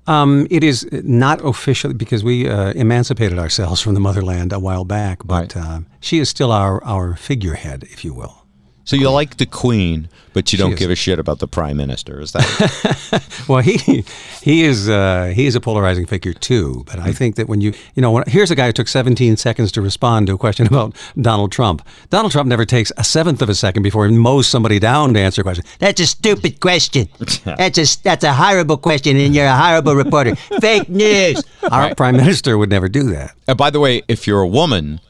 Um, 0.07 0.47
it 0.51 0.65
is 0.65 0.89
not 1.05 1.45
officially 1.45 1.95
because 1.95 2.25
we 2.25 2.49
uh, 2.49 2.73
emancipated 2.73 3.39
ourselves 3.39 3.81
from 3.81 3.95
the 3.95 4.01
motherland 4.01 4.53
a 4.53 4.59
while 4.59 4.85
back, 4.85 5.19
but 5.25 5.55
Right. 5.55 5.57
uh, 5.57 5.81
she 6.01 6.19
is 6.19 6.29
still 6.29 6.51
our 6.53 6.83
our 6.85 7.15
figurehead, 7.17 7.85
if 7.85 8.05
you 8.05 8.15
will. 8.15 8.42
So 8.85 8.97
you 8.97 9.11
like 9.11 9.37
the 9.37 9.47
Queen, 9.47 10.09
but 10.33 10.53
you 10.53 10.59
don't 10.59 10.77
give 10.77 10.91
a 10.91 10.97
shit 10.97 11.19
about 11.19 11.39
the 11.39 11.47
Prime 11.47 11.77
Minister. 11.77 12.21
Is 12.21 12.33
that? 12.33 13.23
Well, 13.49 13.61
he 13.61 14.05
he 14.41 14.63
is 14.63 14.89
uh, 14.89 15.33
he 15.35 15.47
is 15.47 15.57
a 15.57 15.61
polarizing 15.61 16.07
figure 16.07 16.33
too. 16.33 16.85
But 16.87 17.01
I 17.01 17.13
think 17.13 17.35
that 17.37 17.49
when 17.49 17.61
you 17.61 17.73
you 17.95 18.01
know 18.01 18.13
when, 18.13 18.25
here's 18.29 18.51
a 18.51 18.55
guy 18.55 18.67
who 18.67 18.73
took 18.73 18.87
17 18.89 19.37
seconds 19.37 19.73
to 19.73 19.83
respond 19.83 20.29
to 20.29 20.35
a 20.35 20.39
question 20.39 20.67
about 20.67 20.95
Donald 21.21 21.51
Trump. 21.51 21.83
Donald 22.09 22.31
Trump 22.33 22.49
never 22.49 22.65
takes 22.65 22.93
a 22.97 23.05
seventh 23.05 23.43
of 23.43 23.49
a 23.49 23.55
second 23.55 23.83
before 23.83 24.07
he 24.07 24.17
mows 24.17 24.47
somebody 24.47 24.79
down 24.79 25.13
to 25.15 25.21
answer 25.21 25.41
a 25.41 25.45
question. 25.45 25.65
That's 25.81 26.01
a 26.01 26.07
stupid 26.07 26.61
question. 26.61 27.09
That's 27.45 27.79
a 27.79 28.03
that's 28.03 28.25
a 28.25 28.33
horrible 28.33 28.77
question, 28.77 29.17
and 29.17 29.35
you're 29.35 29.47
a 29.47 29.57
horrible 29.57 29.95
reporter. 29.97 30.37
Fake 30.61 30.89
news. 30.89 31.43
Our 31.71 31.95
prime 31.95 32.17
minister 32.17 32.57
would 32.59 32.71
never 32.71 32.89
do 32.89 33.05
that. 33.11 33.35
Uh, 33.49 33.55
by 33.55 33.71
the 33.71 33.81
way, 33.81 34.03
if 34.09 34.27
you're 34.27 34.41
a 34.41 34.49
woman, 34.49 35.01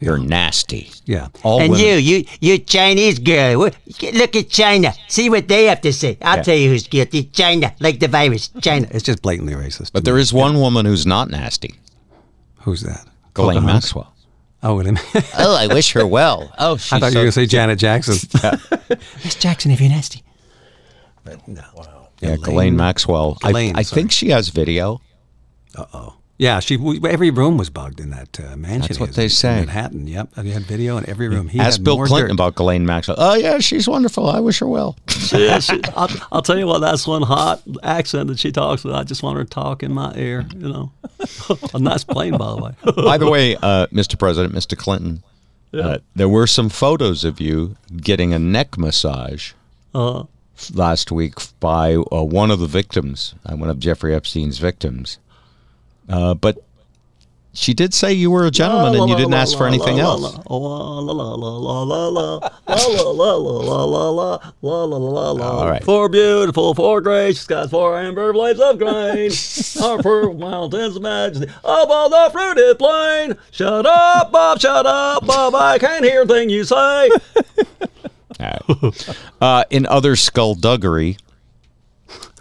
you're 0.00 0.18
nasty. 0.18 0.90
Yeah. 1.06 1.28
All 1.42 1.60
and 1.60 1.72
women. 1.72 1.86
you, 1.86 1.94
you, 1.94 2.24
you 2.40 2.58
Chinese 2.58 3.18
girl. 3.18 3.58
Look 4.12 4.36
at 4.36 4.48
China. 4.50 4.92
See 5.08 5.30
what 5.30 5.48
they 5.48 5.64
have 5.64 5.80
to 5.82 5.92
say. 5.92 6.18
I'll 6.20 6.36
Yeah. 6.38 6.42
tell 6.42 6.56
you 6.56 6.68
who's 6.70 6.86
guilty. 6.88 7.24
China, 7.24 7.74
like 7.80 8.00
the 8.00 8.08
virus. 8.08 8.50
China. 8.60 8.86
It's 8.90 9.04
just 9.04 9.22
blatantly 9.22 9.54
racist. 9.54 9.92
But 9.92 10.04
there 10.04 10.18
is 10.18 10.32
one 10.32 10.58
woman 10.60 10.84
who's 10.84 11.06
not 11.06 11.30
nasty. 11.30 11.74
Who's 12.62 12.82
that? 12.82 13.06
Ghislaine 13.34 13.56
Pocahontas? 13.56 13.64
Maxwell. 13.94 14.14
Oh, 14.62 14.76
wait 14.76 14.86
a 14.86 14.92
minute. 14.92 15.30
Oh, 15.38 15.56
I 15.56 15.66
wish 15.66 15.92
her 15.92 16.06
well. 16.06 16.50
Oh, 16.58 16.76
she's 16.78 16.92
I 16.92 16.98
thought 17.00 17.12
you 17.12 17.18
were 17.18 17.24
going 17.24 17.28
to 17.28 17.32
say 17.32 17.46
Janet 17.46 17.78
Jackson. 17.78 18.16
Miss 19.24 19.34
Jackson, 19.34 19.70
if 19.70 19.80
you're 19.80 19.90
nasty. 19.90 20.22
Wow. 21.46 22.08
Yeah, 22.20 22.36
Ghislaine 22.36 22.76
Maxwell. 22.76 23.36
I, 23.42 23.48
Ghislaine, 23.48 23.76
I 23.76 23.82
sorry. 23.82 24.00
think 24.02 24.12
she 24.12 24.30
has 24.30 24.48
video. 24.48 25.00
Yeah, 26.36 26.58
she 26.58 26.76
we, 26.76 27.00
every 27.08 27.30
room 27.30 27.58
was 27.58 27.70
bugged 27.70 28.00
in 28.00 28.10
that 28.10 28.40
uh, 28.40 28.56
mansion. 28.56 28.88
That's 28.88 28.98
what 28.98 29.14
they 29.14 29.24
in 29.24 29.30
say. 29.30 29.56
Manhattan. 29.60 30.08
Yep, 30.08 30.30
he 30.42 30.50
had 30.50 30.62
video 30.64 30.96
in 30.96 31.08
every 31.08 31.28
room. 31.28 31.48
He 31.48 31.60
Ask 31.60 31.80
Bill 31.82 31.96
Clinton 31.96 32.28
dirt. 32.28 32.30
about 32.32 32.56
Ghislaine 32.56 32.84
Maxwell. 32.84 33.16
Oh, 33.20 33.34
yeah, 33.34 33.58
she's 33.60 33.86
wonderful. 33.86 34.28
I 34.28 34.40
wish 34.40 34.58
her 34.58 34.66
well. 34.66 34.96
Yeah, 35.32 35.58
she, 35.60 35.80
I'll, 35.96 36.08
I'll 36.32 36.42
tell 36.42 36.58
you 36.58 36.66
what, 36.66 36.80
that's 36.80 37.06
one 37.06 37.22
hot 37.22 37.62
accent 37.84 38.28
that 38.28 38.40
she 38.40 38.50
talks 38.50 38.82
with. 38.82 38.94
I 38.96 39.04
just 39.04 39.22
want 39.22 39.38
her 39.38 39.44
to 39.44 39.50
talk 39.50 39.84
in 39.84 39.92
my 39.92 40.12
ear, 40.16 40.44
you 40.56 40.68
know. 40.68 40.92
a 41.74 41.78
nice 41.78 42.02
plane, 42.02 42.36
by 42.36 42.50
the 42.56 42.62
way. 42.62 43.04
By 43.04 43.16
the 43.16 43.30
way, 43.30 43.54
uh, 43.56 43.86
Mr. 43.92 44.18
President, 44.18 44.52
Mr. 44.54 44.76
Clinton, 44.76 45.22
uh, 45.72 45.98
there 46.16 46.28
were 46.28 46.48
some 46.48 46.68
photos 46.68 47.22
of 47.24 47.40
you 47.40 47.76
getting 47.96 48.32
a 48.32 48.38
neck 48.40 48.76
massage 48.76 49.52
Uh, 49.94 50.24
last 50.72 51.12
week 51.12 51.34
by 51.60 51.94
uh, 51.94 52.22
one 52.24 52.50
of 52.50 52.58
the 52.58 52.66
victims, 52.66 53.36
one 53.48 53.70
of 53.70 53.78
Jeffrey 53.78 54.14
Epstein's 54.14 54.58
victims. 54.58 55.18
Uh, 56.08 56.34
but 56.34 56.58
she 57.56 57.72
did 57.72 57.94
say 57.94 58.12
you 58.12 58.30
were 58.32 58.46
a 58.46 58.50
gentleman 58.50 59.00
and 59.00 59.08
you 59.08 59.16
didn't 59.16 59.34
ask 59.34 59.56
for 59.56 59.66
anything 59.68 60.00
else. 60.00 60.22
All 65.44 65.68
right. 65.68 65.84
Four 65.84 66.08
beautiful, 66.08 66.74
four 66.74 67.00
gracious 67.00 67.42
skies, 67.42 67.70
four 67.70 67.96
amber 67.96 68.32
blades 68.32 68.58
of 68.60 68.78
grain, 68.78 69.30
our 69.82 70.02
purple 70.02 70.34
mountains 70.34 70.96
of 70.96 71.02
majesty, 71.02 71.48
on 71.62 72.10
the 72.10 72.30
fruited 72.32 72.76
plain. 72.78 73.36
Shut 73.52 73.86
up, 73.86 74.32
Bob, 74.32 74.60
shut 74.60 74.84
up, 74.84 75.24
Bob, 75.24 75.54
I 75.54 75.78
can't 75.78 76.04
hear 76.04 76.22
a 76.22 76.26
thing 76.26 76.50
you 76.50 76.64
say. 76.64 77.08
Uh, 79.40 79.64
in 79.70 79.86
other 79.86 80.16
skullduggery, 80.16 81.18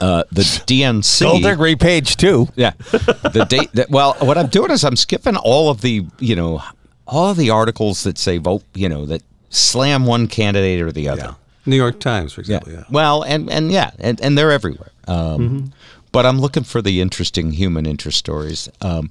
uh, 0.01 0.23
the 0.31 0.41
DNC. 0.67 1.03
Skullduggery 1.03 1.75
page 1.75 2.17
two. 2.17 2.47
Yeah. 2.55 2.71
The 2.91 3.45
date 3.49 3.71
that 3.73 3.89
well, 3.89 4.15
what 4.19 4.37
I'm 4.37 4.47
doing 4.47 4.71
is 4.71 4.83
I'm 4.83 4.95
skipping 4.95 5.35
all 5.37 5.69
of 5.69 5.81
the, 5.81 6.05
you 6.19 6.35
know, 6.35 6.61
all 7.07 7.29
of 7.29 7.37
the 7.37 7.49
articles 7.49 8.03
that 8.03 8.17
say 8.17 8.37
vote, 8.37 8.63
you 8.73 8.89
know, 8.89 9.05
that 9.05 9.21
slam 9.49 10.05
one 10.05 10.27
candidate 10.27 10.81
or 10.81 10.91
the 10.91 11.09
other. 11.09 11.21
Yeah. 11.21 11.33
New 11.65 11.75
York 11.77 11.99
Times, 11.99 12.33
for 12.33 12.41
example. 12.41 12.71
Yeah. 12.73 12.83
Well, 12.89 13.23
and 13.23 13.49
and 13.49 13.71
yeah, 13.71 13.91
and, 13.99 14.19
and 14.21 14.37
they're 14.37 14.51
everywhere. 14.51 14.91
Um, 15.07 15.71
But 16.11 16.27
I'm 16.27 16.39
looking 16.39 16.63
for 16.63 16.79
the 16.81 17.01
interesting 17.01 17.51
human 17.53 17.85
interest 17.87 18.19
stories. 18.19 18.69
Um, 18.81 19.09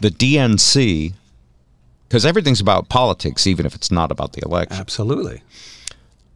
the 0.00 0.08
DNC, 0.08 1.12
because 2.08 2.24
everything's 2.24 2.60
about 2.60 2.88
politics, 2.88 3.46
even 3.46 3.66
if 3.66 3.74
it's 3.74 3.90
not 3.90 4.10
about 4.10 4.32
the 4.32 4.40
election. 4.46 4.80
Absolutely. 4.80 5.42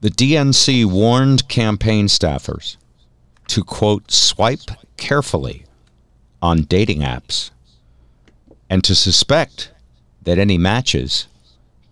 The 0.02 0.10
DNC 0.10 0.84
warned 0.84 1.48
campaign 1.48 2.08
staffers 2.08 2.76
to 3.48 3.64
quote 3.64 4.10
swipe 4.10 4.70
carefully 4.96 5.64
on 6.40 6.62
dating 6.62 7.00
apps 7.00 7.50
and 8.70 8.82
to 8.84 8.94
suspect 8.94 9.70
that 10.22 10.38
any 10.38 10.56
matches 10.58 11.26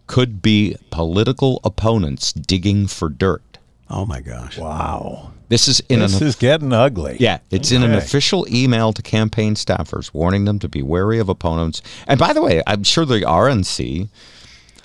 could 0.07 0.41
be 0.43 0.77
political 0.91 1.61
opponents 1.65 2.33
digging 2.33 2.87
for 2.87 3.09
dirt. 3.09 3.59
Oh 3.89 4.07
my 4.07 4.21
gosh. 4.21 4.57
Wow. 4.59 5.33
This 5.49 5.67
is 5.67 5.81
in 5.89 5.99
This 6.01 6.21
an 6.21 6.27
is 6.29 6.37
getting 6.37 6.73
ugly. 6.73 7.17
yeah, 7.19 7.39
it's 7.51 7.73
in 7.73 7.83
an 7.83 7.93
official 7.95 8.47
email 8.49 8.93
to 8.93 9.03
campaign 9.03 9.57
staffers 9.57 10.15
warning 10.15 10.45
them 10.45 10.61
to 10.61 10.69
be 10.69 10.81
wary 10.81 11.19
of 11.19 11.29
opponents. 11.29 11.83
And 12.07 12.19
by 12.19 12.33
the 12.33 12.41
way, 12.41 12.63
I'm 12.69 12.85
sure 12.85 13.05
the 13.05 13.21
RNC, 13.23 14.09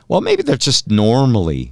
well, 0.08 0.22
maybe 0.22 0.42
they're 0.42 0.58
just 0.58 0.90
normally 0.90 1.72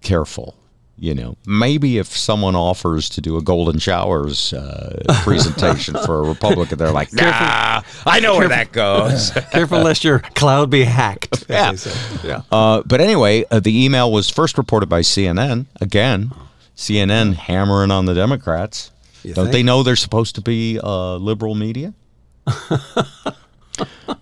careful. 0.00 0.54
You 0.96 1.12
know, 1.14 1.36
maybe 1.44 1.98
if 1.98 2.06
someone 2.06 2.54
offers 2.54 3.08
to 3.10 3.20
do 3.20 3.36
a 3.36 3.42
golden 3.42 3.80
showers 3.80 4.52
uh, 4.52 5.02
presentation 5.24 5.94
for 6.06 6.20
a 6.20 6.22
Republican, 6.22 6.78
they're 6.78 6.92
like, 6.92 7.12
nah, 7.12 7.82
I 8.06 8.20
know 8.20 8.36
where 8.36 8.48
that 8.48 8.70
goes. 8.70 9.30
Careful 9.52 9.80
lest 9.82 10.04
your 10.04 10.20
cloud 10.20 10.70
be 10.70 10.84
hacked. 10.84 11.44
Yeah. 11.54 11.74
Yeah. 12.22 12.42
Uh, 12.50 12.82
but 12.86 13.00
anyway, 13.00 13.44
uh, 13.50 13.60
the 13.60 13.84
email 13.84 14.10
was 14.10 14.30
first 14.30 14.56
reported 14.56 14.88
by 14.88 15.00
CNN. 15.00 15.66
Again, 15.80 16.32
CNN 16.76 17.34
hammering 17.34 17.90
on 17.90 18.06
the 18.06 18.14
Democrats. 18.14 18.90
You 19.22 19.34
Don't 19.34 19.46
think? 19.46 19.52
they 19.52 19.62
know 19.62 19.82
they're 19.82 19.96
supposed 19.96 20.34
to 20.36 20.40
be 20.40 20.80
uh, 20.82 21.16
liberal 21.16 21.54
media? 21.54 21.92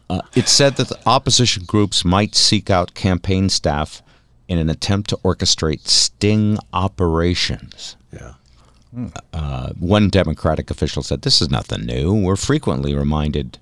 Uh, 0.09 0.21
it 0.35 0.49
said 0.49 0.77
that 0.77 0.89
the 0.89 0.99
opposition 1.07 1.65
groups 1.65 2.05
might 2.05 2.35
seek 2.35 2.71
out 2.71 2.95
campaign 2.95 3.49
staff 3.49 4.03
in 4.49 4.59
an 4.59 4.69
attempt 4.69 5.11
to 5.11 5.17
orchestrate 5.19 5.87
sting 5.87 6.59
operations. 6.73 7.97
Yeah. 8.13 8.35
Uh, 9.33 9.73
one 9.79 10.09
Democratic 10.11 10.71
official 10.71 11.03
said, 11.03 11.23
This 11.23 11.41
is 11.41 11.51
nothing 11.51 11.87
new. 11.87 12.13
We're 12.15 12.37
frequently 12.37 12.95
reminded 12.95 13.59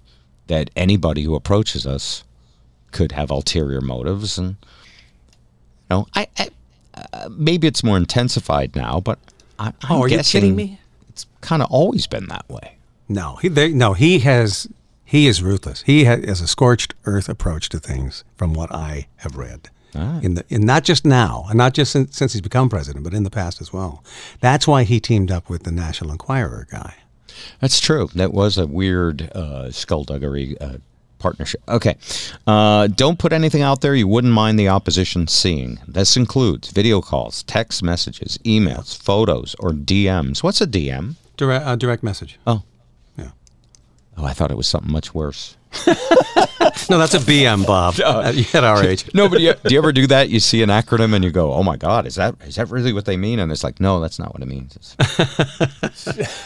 that 0.48 0.70
anybody 0.74 1.22
who 1.22 1.36
approaches 1.36 1.86
us 1.86 2.24
could 2.90 3.12
have 3.12 3.30
ulterior 3.30 3.80
motives. 3.80 4.36
And, 4.38 4.56
you 4.58 5.86
know, 5.90 6.06
I, 6.14 6.26
I, 6.36 6.48
uh, 6.94 7.28
maybe 7.30 7.68
it's 7.68 7.84
more 7.84 7.96
intensified 7.96 8.74
now, 8.74 8.98
but 8.98 9.20
I, 9.58 9.68
I'm 9.68 9.74
Oh, 9.90 10.02
are 10.02 10.08
you 10.08 10.18
kidding 10.18 10.56
me? 10.56 10.80
It's 11.08 11.26
kind 11.40 11.62
of 11.62 11.70
always 11.70 12.08
been 12.08 12.26
that 12.26 12.48
way. 12.48 12.76
No, 13.08 13.36
he 13.36 13.48
they, 13.48 13.72
no 13.72 13.92
he 13.94 14.20
has 14.20 14.68
he 15.04 15.26
is 15.26 15.42
ruthless. 15.42 15.82
He 15.82 16.04
ha- 16.04 16.24
has 16.24 16.40
a 16.40 16.46
scorched 16.46 16.94
earth 17.04 17.28
approach 17.28 17.68
to 17.70 17.80
things, 17.80 18.22
from 18.36 18.54
what 18.54 18.72
I 18.72 19.08
have 19.16 19.36
read. 19.36 19.68
In 20.22 20.34
the 20.34 20.44
in 20.48 20.62
not 20.62 20.84
just 20.84 21.04
now, 21.04 21.46
and 21.48 21.58
not 21.58 21.74
just 21.74 21.92
since, 21.92 22.16
since 22.16 22.32
he's 22.32 22.42
become 22.42 22.68
president, 22.68 23.04
but 23.04 23.14
in 23.14 23.24
the 23.24 23.30
past 23.30 23.60
as 23.60 23.72
well. 23.72 24.04
That's 24.40 24.66
why 24.66 24.84
he 24.84 25.00
teamed 25.00 25.30
up 25.30 25.48
with 25.50 25.64
the 25.64 25.72
National 25.72 26.12
Enquirer 26.12 26.66
guy. 26.70 26.94
That's 27.60 27.80
true. 27.80 28.08
That 28.14 28.32
was 28.32 28.58
a 28.58 28.66
weird 28.66 29.30
uh, 29.32 29.70
skullduggery 29.70 30.56
uh, 30.60 30.78
partnership. 31.18 31.62
Okay. 31.68 31.96
Uh, 32.46 32.88
don't 32.88 33.18
put 33.18 33.32
anything 33.32 33.62
out 33.62 33.80
there 33.80 33.94
you 33.94 34.08
wouldn't 34.08 34.32
mind 34.32 34.58
the 34.58 34.68
opposition 34.68 35.28
seeing. 35.28 35.78
This 35.86 36.16
includes 36.16 36.70
video 36.70 37.00
calls, 37.00 37.44
text 37.44 37.82
messages, 37.82 38.38
emails, 38.38 39.00
photos, 39.00 39.54
or 39.58 39.70
DMs. 39.70 40.42
What's 40.42 40.60
a 40.60 40.66
DM? 40.66 41.14
Direct 41.36 41.64
uh, 41.64 41.76
direct 41.76 42.02
message. 42.02 42.38
Oh. 42.46 42.62
Yeah. 43.16 43.30
Oh, 44.16 44.24
I 44.24 44.32
thought 44.32 44.50
it 44.50 44.56
was 44.56 44.66
something 44.66 44.92
much 44.92 45.14
worse. 45.14 45.56
No, 46.90 46.98
that's 46.98 47.14
a 47.14 47.18
BM, 47.18 47.64
Bob. 47.66 47.94
at, 48.04 48.54
at 48.54 48.64
our 48.64 48.84
age. 48.84 49.04
No, 49.14 49.28
but 49.28 49.40
you, 49.40 49.54
do 49.64 49.72
you 49.72 49.78
ever 49.78 49.92
do 49.92 50.08
that? 50.08 50.28
You 50.28 50.40
see 50.40 50.62
an 50.62 50.70
acronym 50.70 51.14
and 51.14 51.22
you 51.22 51.30
go, 51.30 51.52
"Oh 51.52 51.62
my 51.62 51.76
God, 51.76 52.04
is 52.04 52.16
that 52.16 52.34
is 52.44 52.56
that 52.56 52.68
really 52.68 52.92
what 52.92 53.04
they 53.04 53.16
mean?" 53.16 53.38
And 53.38 53.52
it's 53.52 53.62
like, 53.62 53.78
no, 53.78 54.00
that's 54.00 54.18
not 54.18 54.32
what 54.34 54.42
it 54.42 54.46
means. 54.46 54.96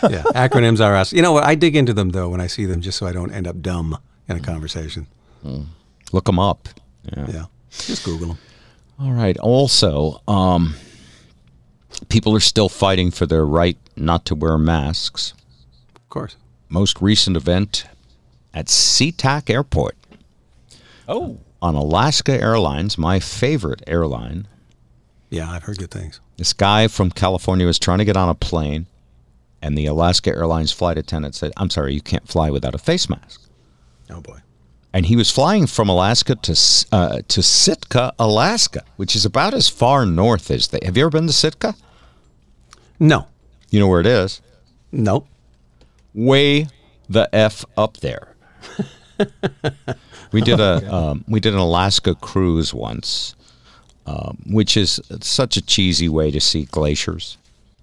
Yeah, 0.05 0.23
acronyms 0.35 0.85
are 0.85 0.95
us. 0.95 1.13
You 1.13 1.23
know 1.23 1.33
what? 1.33 1.45
I 1.45 1.55
dig 1.55 1.77
into 1.77 1.95
them 1.95 2.11
though 2.11 2.29
when 2.29 2.41
I 2.41 2.47
see 2.47 2.67
them, 2.67 2.83
just 2.83 2.99
so 2.99 3.07
I 3.07 3.13
don't 3.13 3.33
end 3.33 3.47
up 3.47 3.63
dumb 3.63 3.99
in 4.29 4.37
a 4.37 4.41
conversation. 4.41 5.07
look 6.13 6.25
them 6.27 6.39
up. 6.39 6.69
Yeah. 7.17 7.27
Yeah, 7.29 7.45
just 7.71 8.05
Google 8.05 8.29
them. 8.29 8.39
All 9.01 9.13
right. 9.13 9.39
Also, 9.39 10.21
um, 10.29 10.75
people 12.09 12.37
are 12.37 12.41
still 12.41 12.69
fighting 12.69 13.11
for 13.11 13.25
their 13.25 13.47
right 13.47 13.79
not 13.97 14.27
to 14.27 14.35
wear 14.35 14.59
masks. 14.59 15.33
Of 15.97 16.09
course. 16.11 16.37
Most 16.69 17.01
recent 17.01 17.37
event 17.37 17.87
at 18.55 18.67
SeaTac 18.67 19.51
Airport 19.51 19.97
Oh, 21.07 21.39
on 21.61 21.75
Alaska 21.75 22.33
Airlines, 22.33 22.97
my 22.97 23.21
favorite 23.21 23.83
airline. 23.87 24.47
Yeah, 25.29 25.51
I've 25.51 25.65
heard 25.65 25.79
good 25.79 25.91
things. 25.91 26.21
This 26.39 26.53
guy 26.55 26.89
from 26.89 27.11
California 27.11 27.67
was 27.67 27.79
trying 27.79 27.99
to 27.99 28.05
get 28.07 28.17
on 28.17 28.29
a 28.29 28.35
plane, 28.35 28.87
and 29.61 29.77
the 29.77 29.87
Alaska 29.87 30.31
Airlines 30.31 30.73
flight 30.73 30.97
attendant 30.97 31.35
said, 31.35 31.53
"I'm 31.57 31.69
sorry, 31.71 31.93
you 31.93 32.01
can't 32.01 32.27
fly 32.29 32.51
without 32.51 32.75
a 32.75 32.79
face 32.79 33.09
mask." 33.11 33.43
Oh 34.11 34.21
boy. 34.21 34.39
And 34.93 35.07
he 35.07 35.17
was 35.17 35.31
flying 35.31 35.67
from 35.67 35.89
Alaska 35.89 36.37
to 36.37 36.87
uh, 36.93 37.23
to 37.29 37.43
Sitka, 37.43 38.13
Alaska, 38.19 38.85
which 38.97 39.17
is 39.17 39.25
about 39.27 39.53
as 39.53 39.69
far 39.69 40.07
north 40.07 40.51
as 40.51 40.69
they. 40.69 40.79
Have 40.85 40.97
you 40.97 41.03
ever 41.03 41.11
been 41.11 41.27
to 41.27 41.33
Sitka? 41.33 41.75
No. 43.01 43.27
You 43.71 43.81
know 43.81 43.89
where 43.89 44.01
it 44.01 44.07
is? 44.07 44.41
Nope. 44.93 45.27
way 46.15 46.69
the 47.09 47.29
f 47.35 47.65
up 47.77 47.97
there. 47.99 48.34
we 50.33 50.41
did 50.41 50.61
a 50.61 50.95
um, 50.95 51.25
we 51.29 51.41
did 51.41 51.53
an 51.55 51.59
Alaska 51.61 52.15
cruise 52.15 52.73
once, 52.75 53.35
um, 54.07 54.39
which 54.47 54.77
is 54.77 55.01
such 55.21 55.57
a 55.57 55.63
cheesy 55.63 56.09
way 56.09 56.31
to 56.31 56.41
see 56.41 56.65
glaciers. 56.67 57.37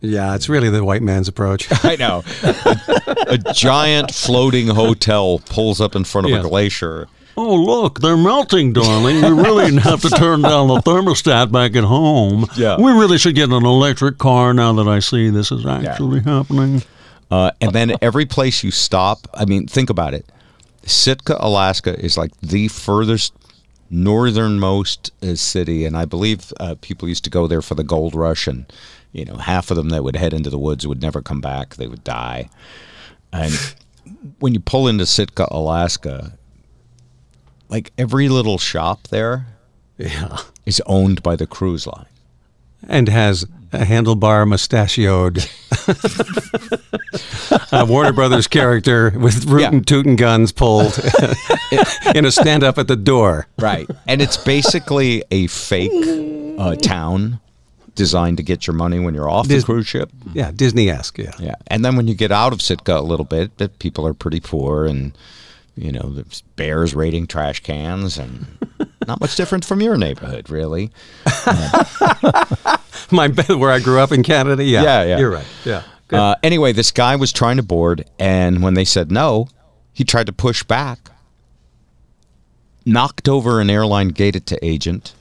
Yeah, 0.03 0.33
it's 0.33 0.49
really 0.49 0.69
the 0.69 0.83
white 0.83 1.03
man's 1.03 1.27
approach. 1.27 1.67
I 1.85 1.95
know. 1.95 2.23
a, 2.43 3.25
a 3.27 3.37
giant 3.53 4.11
floating 4.11 4.67
hotel 4.67 5.39
pulls 5.45 5.79
up 5.79 5.95
in 5.95 6.03
front 6.05 6.25
of 6.25 6.31
Yeah. 6.31 6.39
a 6.39 6.43
glacier. 6.43 7.07
Oh, 7.37 7.55
look, 7.55 8.01
they're 8.01 8.17
melting, 8.17 8.73
darling. 8.73 9.21
We 9.21 9.29
really 9.41 9.73
have 9.79 10.01
to 10.01 10.09
turn 10.09 10.41
down 10.41 10.67
the 10.67 10.77
thermostat 10.81 11.51
back 11.51 11.75
at 11.75 11.83
home. 11.85 12.45
Yeah. 12.57 12.75
We 12.77 12.91
really 12.91 13.17
should 13.17 13.35
get 13.35 13.49
an 13.51 13.65
electric 13.65 14.17
car 14.17 14.53
now 14.53 14.73
that 14.73 14.87
I 14.87 14.99
see 14.99 15.29
this 15.29 15.51
is 15.51 15.65
actually 15.65 16.19
happening. 16.21 16.81
Uh, 17.29 17.51
and 17.61 17.71
then 17.71 17.93
every 18.01 18.25
place 18.25 18.63
you 18.63 18.71
stop, 18.71 19.27
I 19.33 19.45
mean, 19.45 19.65
think 19.65 19.89
about 19.89 20.13
it. 20.13 20.25
Sitka, 20.83 21.37
Alaska 21.39 21.99
is 21.99 22.17
like 22.17 22.31
the 22.41 22.67
furthest 22.67 23.33
northernmost 23.89 25.11
uh, 25.21 25.35
city. 25.35 25.85
And 25.85 25.97
I 25.97 26.05
believe 26.05 26.53
uh, 26.59 26.75
people 26.81 27.09
used 27.09 27.23
to 27.25 27.29
go 27.29 27.47
there 27.47 27.61
for 27.61 27.75
the 27.75 27.83
gold 27.83 28.15
rush. 28.15 28.47
And, 28.47 28.71
you 29.11 29.25
know, 29.25 29.35
half 29.35 29.69
of 29.69 29.77
them 29.77 29.89
that 29.89 30.03
would 30.03 30.15
head 30.15 30.33
into 30.33 30.49
the 30.49 30.57
woods 30.57 30.87
would 30.87 31.01
never 31.01 31.21
come 31.21 31.41
back, 31.41 31.75
they 31.75 31.87
would 31.87 32.03
die. 32.03 32.49
And 33.33 33.53
when 34.39 34.53
you 34.53 34.59
pull 34.59 34.87
into 34.87 35.05
Sitka, 35.05 35.47
Alaska, 35.51 36.37
like 37.69 37.91
every 37.97 38.29
little 38.29 38.57
shop 38.57 39.07
there 39.09 39.47
yeah. 39.97 40.37
is 40.65 40.81
owned 40.85 41.23
by 41.23 41.35
the 41.35 41.47
cruise 41.47 41.87
line. 41.87 42.05
And 42.87 43.07
has 43.09 43.45
a 43.73 43.79
handlebar 43.85 44.47
mustachioed 44.47 45.47
uh, 47.71 47.85
Warner 47.87 48.13
Brothers 48.13 48.47
character 48.47 49.11
with 49.17 49.45
rootin' 49.45 49.79
Yeah. 49.79 49.83
tootin' 49.85 50.15
guns 50.15 50.51
pulled 50.51 50.99
in 52.15 52.25
a 52.25 52.31
stand 52.31 52.63
up 52.63 52.77
at 52.77 52.87
the 52.87 52.95
door. 52.95 53.47
Right. 53.57 53.89
And 54.07 54.21
it's 54.21 54.37
basically 54.37 55.23
a 55.31 55.47
fake 55.47 55.91
uh, 56.59 56.75
town 56.81 57.39
designed 57.95 58.37
to 58.37 58.43
get 58.43 58.67
your 58.67 58.75
money 58.75 58.99
when 58.99 59.13
you're 59.13 59.29
off 59.29 59.47
Dis- 59.47 59.63
the 59.63 59.65
cruise 59.65 59.87
ship. 59.87 60.09
Yeah, 60.33 60.51
Disney 60.53 60.89
esque. 60.89 61.17
Yeah. 61.17 61.31
Yeah. 61.39 61.55
And 61.67 61.83
then 61.83 61.95
when 61.95 62.07
you 62.07 62.15
get 62.15 62.31
out 62.31 62.53
of 62.53 62.61
Sitka 62.61 62.97
a 62.97 63.01
little 63.01 63.25
bit, 63.25 63.57
that 63.57 63.79
people 63.79 64.05
are 64.07 64.13
pretty 64.13 64.39
poor 64.39 64.85
and, 64.85 65.17
you 65.81 65.91
know, 65.91 66.11
there's 66.13 66.41
bears 66.55 66.93
raiding 66.93 67.27
trash 67.27 67.61
cans 67.61 68.17
and 68.17 68.45
not 69.07 69.19
much 69.19 69.35
different 69.35 69.65
from 69.65 69.81
your 69.81 69.97
neighborhood, 69.97 70.49
really. 70.49 70.91
My 73.11 73.27
where 73.27 73.71
I 73.71 73.79
grew 73.79 73.99
up 73.99 74.11
in 74.11 74.23
Canada. 74.23 74.63
Yeah. 74.63 74.83
Yeah, 74.83 75.03
yeah. 75.03 75.17
You're 75.17 75.31
right. 75.31 75.47
Yeah. 75.65 75.83
Uh, 76.11 76.35
anyway, 76.43 76.73
this 76.73 76.91
guy 76.91 77.15
was 77.15 77.31
trying 77.31 77.57
to 77.57 77.63
board, 77.63 78.05
and 78.19 78.61
when 78.61 78.73
they 78.73 78.85
said 78.85 79.11
no, 79.11 79.47
he 79.93 80.03
tried 80.03 80.25
to 80.27 80.33
push 80.33 80.61
back, 80.63 81.09
knocked 82.85 83.29
over 83.29 83.61
an 83.61 83.69
airline 83.69 84.09
gated 84.09 84.45
to 84.47 84.65
agent, 84.65 85.13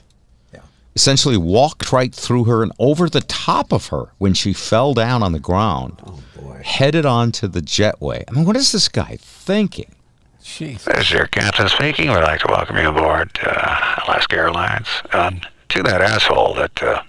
essentially 0.95 1.37
walked 1.37 1.93
right 1.93 2.15
through 2.15 2.45
her 2.45 2.63
and 2.63 2.73
over 2.79 3.09
the 3.09 3.21
top 3.23 3.73
of 3.73 3.87
her 3.89 4.13
when 4.19 4.35
she 4.35 4.53
fell 4.53 4.95
down 4.95 5.23
on 5.23 5.33
the 5.33 5.39
ground, 5.39 6.01
oh, 6.05 6.21
headed 6.63 7.07
onto 7.07 7.47
the 7.47 7.61
jetway. 7.61 8.25
I 8.29 8.33
mean, 8.33 8.45
what 8.45 8.57
is 8.57 8.73
this 8.73 8.89
guy 8.89 9.17
thinking? 9.21 9.95
Jeez. 10.43 10.85
This 10.85 10.99
is 11.07 11.11
your 11.13 11.27
captain 11.27 11.69
speaking. 11.69 12.09
We'd 12.11 12.19
like 12.23 12.41
to 12.41 12.49
welcome 12.49 12.77
you 12.77 12.89
aboard 12.89 13.31
uh, 13.43 13.97
Alaska 14.07 14.37
Airlines. 14.37 14.89
Um, 15.13 15.41
to 15.71 15.83
that 15.85 16.01
asshole 16.01 16.55
that 16.55 16.83
uh, 16.83 17.03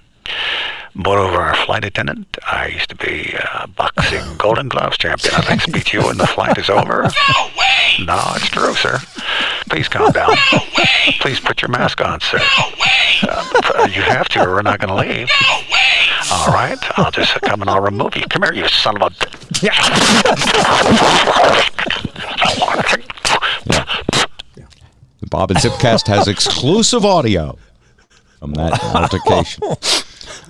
bought 0.96 1.18
over 1.18 1.38
our 1.38 1.56
flight 1.56 1.84
attendant, 1.84 2.38
I 2.46 2.68
used 2.68 2.90
to 2.90 2.96
be 2.96 3.34
uh, 3.54 3.68
boxing 3.68 4.22
Golden 4.38 4.70
Gloves 4.70 4.98
champion. 4.98 5.34
I'd 5.36 5.48
like 5.50 5.64
to 5.64 5.72
speak 5.72 5.86
to 5.86 6.00
you 6.00 6.06
when 6.06 6.18
the 6.18 6.28
flight 6.28 6.58
is 6.58 6.70
over. 6.70 7.10
No 7.30 7.48
way! 7.58 8.06
No, 8.06 8.20
it's 8.36 8.48
true, 8.50 8.74
sir. 8.74 8.98
Please 9.70 9.88
calm 9.88 10.12
down. 10.12 10.36
No 10.52 10.60
way! 10.78 11.16
Please 11.20 11.40
put 11.40 11.62
your 11.62 11.70
mask 11.70 12.02
on, 12.02 12.20
sir. 12.22 12.38
No 12.38 12.68
way! 12.80 13.20
Uh, 13.24 13.88
you 13.94 14.02
have 14.02 14.28
to, 14.30 14.44
or 14.44 14.56
we're 14.56 14.62
not 14.62 14.80
going 14.80 14.90
to 14.90 14.96
leave. 14.96 15.30
No 15.42 15.58
way! 15.72 15.78
All 16.32 16.48
right, 16.48 16.78
I'll 16.98 17.12
just 17.12 17.34
come 17.42 17.62
and 17.62 17.70
I'll 17.70 17.82
remove 17.82 18.16
you. 18.16 18.24
Come 18.30 18.44
here, 18.44 18.54
you 18.54 18.68
son 18.68 19.02
of 19.02 19.04
a. 19.04 19.12
The 23.66 25.28
Bob 25.30 25.52
and 25.52 25.60
Zipcast 25.60 26.08
has 26.08 26.28
exclusive 26.28 27.06
audio 27.06 27.58
from 28.40 28.54
that 28.54 28.84
altercation. 28.96 29.64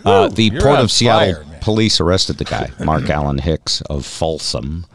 Uh, 0.05 0.29
the 0.29 0.45
you're 0.45 0.61
Port 0.61 0.77
on 0.77 0.83
of 0.85 0.91
Seattle 0.91 1.33
fire, 1.35 1.45
man. 1.45 1.59
police 1.59 1.99
arrested 1.99 2.37
the 2.37 2.45
guy, 2.45 2.71
Mark 2.83 3.09
Allen 3.09 3.37
Hicks 3.39 3.81
of 3.81 4.05
Folsom. 4.05 4.85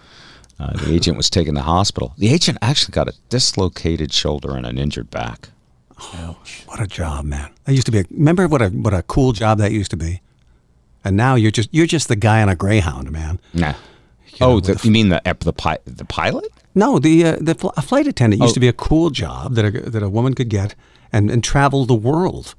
Uh, 0.58 0.72
the 0.78 0.94
agent 0.94 1.18
was 1.18 1.28
taken 1.28 1.54
to 1.54 1.60
hospital. 1.60 2.14
The 2.16 2.28
agent 2.32 2.56
actually 2.62 2.92
got 2.92 3.08
a 3.08 3.12
dislocated 3.28 4.12
shoulder 4.12 4.56
and 4.56 4.64
an 4.64 4.78
injured 4.78 5.10
back. 5.10 5.50
What 6.66 6.80
a 6.80 6.86
job, 6.86 7.24
man! 7.24 7.50
That 7.64 7.72
used 7.72 7.86
to 7.86 7.92
be. 7.92 8.00
A, 8.00 8.04
remember 8.10 8.48
what 8.48 8.62
a 8.62 8.68
what 8.68 8.92
a 8.94 9.02
cool 9.02 9.32
job 9.32 9.58
that 9.58 9.72
used 9.72 9.90
to 9.90 9.96
be. 9.96 10.20
And 11.04 11.16
now 11.16 11.34
you're 11.36 11.50
just 11.50 11.68
you're 11.72 11.86
just 11.86 12.08
the 12.08 12.16
guy 12.16 12.42
on 12.42 12.48
a 12.48 12.54
Greyhound, 12.56 13.10
man. 13.12 13.40
Nah. 13.54 13.74
Oh, 14.40 14.60
the, 14.60 14.74
the- 14.74 14.80
you 14.86 14.90
mean 14.90 15.08
the 15.08 15.20
the 15.40 15.52
pi- 15.52 15.78
the 15.84 16.04
pilot? 16.04 16.46
No, 16.74 16.98
the 16.98 17.24
uh, 17.24 17.36
the 17.40 17.54
fl- 17.54 17.70
a 17.76 17.82
flight 17.82 18.06
attendant 18.06 18.42
used 18.42 18.52
Oh. 18.52 18.54
to 18.54 18.60
be 18.60 18.68
a 18.68 18.72
cool 18.72 19.10
job 19.10 19.54
that 19.54 19.64
a, 19.64 19.70
that 19.90 20.02
a 20.02 20.08
woman 20.08 20.34
could 20.34 20.48
get 20.50 20.74
and, 21.12 21.30
and 21.30 21.42
travel 21.42 21.86
the 21.86 21.94
world, 21.94 22.54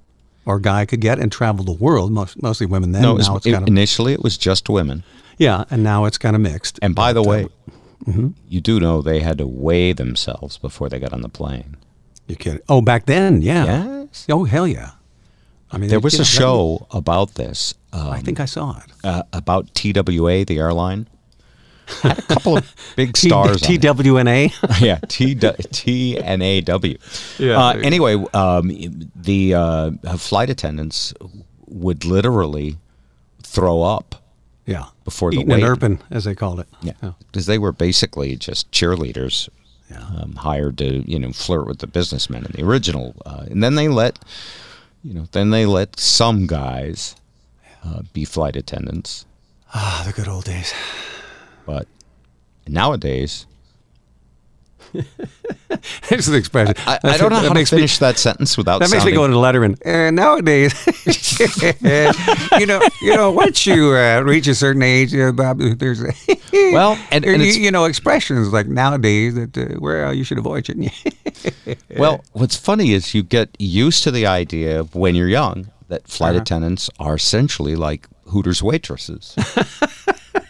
or 0.45 0.55
a 0.55 0.61
guy 0.61 0.85
could 0.85 1.01
get 1.01 1.19
and 1.19 1.31
travel 1.31 1.63
the 1.63 1.71
world. 1.73 2.11
Most, 2.11 2.41
mostly 2.41 2.65
women 2.65 2.91
then. 2.93 3.01
No, 3.03 3.11
it 3.11 3.17
was- 3.17 3.27
now 3.29 3.35
it's 3.37 3.45
it- 3.45 3.51
kind 3.51 3.63
of 3.63 3.67
initially 3.67 4.13
it 4.13 4.23
was 4.23 4.37
just 4.37 4.69
women. 4.69 5.03
yeah, 5.37 5.65
and 5.69 5.83
now 5.83 6.05
it's 6.05 6.17
kind 6.17 6.35
of 6.35 6.41
mixed. 6.41 6.79
And 6.81 6.95
by 6.95 7.13
the 7.13 7.21
uh, 7.21 7.27
way, 7.29 7.47
you 8.47 8.61
do 8.61 8.79
know 8.79 9.01
they 9.01 9.19
had 9.19 9.37
to 9.37 9.47
weigh 9.47 9.93
themselves 9.93 10.57
before 10.57 10.89
they 10.89 10.99
got 10.99 11.13
on 11.13 11.21
the 11.21 11.29
plane. 11.29 11.75
You 12.27 12.35
kidding? 12.35 12.61
Oh, 12.67 12.81
back 12.81 13.05
then, 13.05 13.41
yeah. 13.41 13.65
Yes. 13.65 14.25
Oh, 14.29 14.43
hell 14.45 14.67
yeah. 14.67 14.91
I 15.71 15.77
mean, 15.77 15.89
There 15.89 15.99
was 15.99 16.19
a 16.19 16.25
show 16.25 16.87
about 16.91 17.35
this. 17.35 17.73
that- 17.91 17.99
I 18.01 18.17
Um, 18.17 18.23
think 18.23 18.39
I 18.39 18.45
saw 18.45 18.77
it. 18.77 18.91
uh, 19.03 19.23
about 19.33 19.73
TWA, 19.73 20.45
the 20.45 20.57
airline. 20.57 21.07
Had 22.01 22.19
a 22.19 22.21
couple 22.23 22.57
of 22.57 22.75
big 22.95 23.15
stars. 23.17 23.63
on. 23.63 23.69
TWNA. 23.69 24.81
yeah, 24.81 24.99
T 25.07 25.35
T 25.71 26.17
N 26.19 26.41
A 26.41 26.61
W. 26.61 26.97
Yeah, 27.39 27.57
Uh, 27.57 27.73
anyway, 27.77 28.15
um, 28.33 28.71
the 29.15 29.53
uh, 29.53 29.91
flight 30.17 30.49
attendants 30.49 31.13
would 31.67 32.05
literally 32.05 32.77
throw 33.43 33.81
up 33.83 34.15
yeah. 34.65 34.85
before 35.05 35.31
the 35.31 35.37
Eating 35.37 35.51
an 35.53 35.61
wait. 35.61 35.67
Erpin, 35.67 35.99
as 36.11 36.25
they 36.25 36.35
called 36.35 36.59
it. 36.59 36.67
Yeah, 36.81 37.13
because 37.31 37.45
they 37.45 37.57
were 37.57 37.71
basically 37.71 38.35
just 38.35 38.69
cheerleaders, 38.71 39.47
um, 39.95 40.33
hired 40.35 40.77
to 40.79 41.09
you 41.09 41.17
know 41.19 41.31
flirt 41.31 41.67
with 41.67 41.79
the 41.79 41.87
businessmen 41.87 42.45
in 42.45 42.51
the 42.51 42.63
original, 42.63 43.15
uh, 43.25 43.45
and 43.49 43.63
then 43.63 43.75
they 43.75 43.87
let 43.87 44.19
you 45.03 45.13
know 45.13 45.27
then 45.31 45.51
they 45.51 45.65
let 45.65 45.99
some 45.99 46.47
guys 46.47 47.15
uh, 47.85 48.01
be 48.13 48.25
flight 48.25 48.55
attendants, 48.57 49.25
Ah, 49.73 50.03
the 50.05 50.11
good 50.13 50.27
old 50.27 50.43
days. 50.45 50.73
But 51.67 51.87
nowadays 52.67 53.45
There's 56.09 56.27
the 56.27 56.37
expression. 56.37 56.75
I, 56.87 56.97
I 57.03 57.17
don't 57.17 57.29
know 57.29 57.35
that 57.41 57.43
how 57.43 57.47
to 57.49 57.53
makes 57.53 57.71
me- 57.73 57.79
finish 57.79 57.97
that 57.97 58.17
sentence 58.17 58.57
without 58.57 58.79
That 58.79 58.89
makes 58.89 59.03
me 59.05 59.11
sounding- 59.11 59.15
go 59.15 59.25
into 59.25 59.37
Letterman. 59.37 59.75
Uh, 59.85 60.11
nowadays, 60.11 60.73
you 62.59 62.65
know, 62.65 62.81
you 63.01 63.13
know, 63.15 63.31
once 63.31 63.65
you 63.65 63.93
uh, 63.93 64.21
reach 64.21 64.47
a 64.47 64.55
certain 64.55 64.81
age, 64.81 65.13
uh, 65.13 65.33
Bob, 65.33 65.59
there's 65.59 66.01
Well, 66.53 66.97
and- 67.11 67.25
you, 67.25 67.33
and 67.33 67.41
it's- 67.41 67.57
you 67.57 67.69
know 67.69 67.83
expressions 67.83 68.53
like 68.53 68.67
nowadays 68.67 69.35
that 69.35 69.57
uh, 69.57 69.65
where 69.79 70.11
you 70.13 70.23
should 70.23 70.37
avoid, 70.37 70.65
shouldn't? 70.67 70.91
Well, 71.97 72.23
what's 72.31 72.55
funny 72.55 72.93
is 72.93 73.13
you 73.13 73.23
get 73.23 73.49
used 73.59 74.03
to 74.05 74.11
the 74.11 74.25
idea 74.25 74.79
of 74.79 74.95
when 74.95 75.15
you're 75.15 75.27
young 75.27 75.69
that 75.89 76.07
flight 76.07 76.31
Uh-huh. 76.35 76.41
attendants 76.43 76.89
are 76.97 77.15
essentially 77.15 77.75
like 77.75 78.07
Hooters 78.27 78.63
waitresses. 78.63 79.35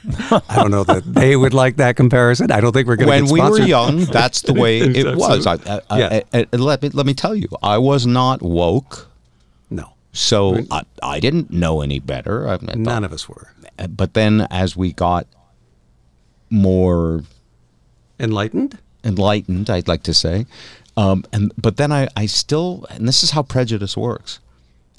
I 0.50 0.56
don't 0.56 0.72
know 0.72 0.84
that 0.86 1.04
they 1.06 1.36
would 1.36 1.54
like 1.54 1.78
that 1.78 1.96
comparison. 1.96 2.52
I 2.52 2.62
don't 2.62 2.72
think 2.72 2.88
we're 2.88 2.96
going 2.96 3.26
to 3.26 3.32
when 3.32 3.34
we 3.34 3.42
were 3.50 3.60
young, 3.62 4.06
that's 4.06 4.42
the 4.42 4.54
way 4.54 4.80
it 5.02 5.16
was. 5.18 5.46
I, 5.46 5.56
I, 5.90 6.00
Yeah. 6.00 6.22
I- 6.34 6.48
let 6.56 6.82
me 6.82 6.90
let 6.90 7.06
me 7.06 7.14
tell 7.14 7.36
you, 7.36 7.48
I 7.62 7.78
was 7.78 8.06
not 8.08 8.42
woke, 8.42 9.10
No, 9.70 9.94
so 10.14 10.60
I, 10.72 10.84
I 11.04 11.20
didn't 11.20 11.52
know 11.52 11.82
any 11.82 12.00
better. 12.00 12.48
I, 12.48 12.54
I 12.54 12.58
thought- 12.58 12.78
none 12.78 13.04
of 13.04 13.12
us 13.12 13.28
were 13.28 13.52
But 13.90 14.14
then, 14.14 14.48
as 14.50 14.78
we 14.78 14.94
got 14.94 15.28
more 16.50 17.24
enlightened. 18.20 18.78
enlightened, 19.04 19.70
I'd 19.70 19.88
like 19.88 20.04
to 20.04 20.14
say. 20.14 20.46
Um, 20.96 21.24
and 21.32 21.52
but 21.58 21.78
then 21.78 21.92
I, 21.92 22.08
I 22.16 22.26
still, 22.26 22.86
and 22.90 23.08
this 23.08 23.24
is 23.24 23.32
how 23.32 23.44
prejudice 23.44 23.96
works. 23.98 24.40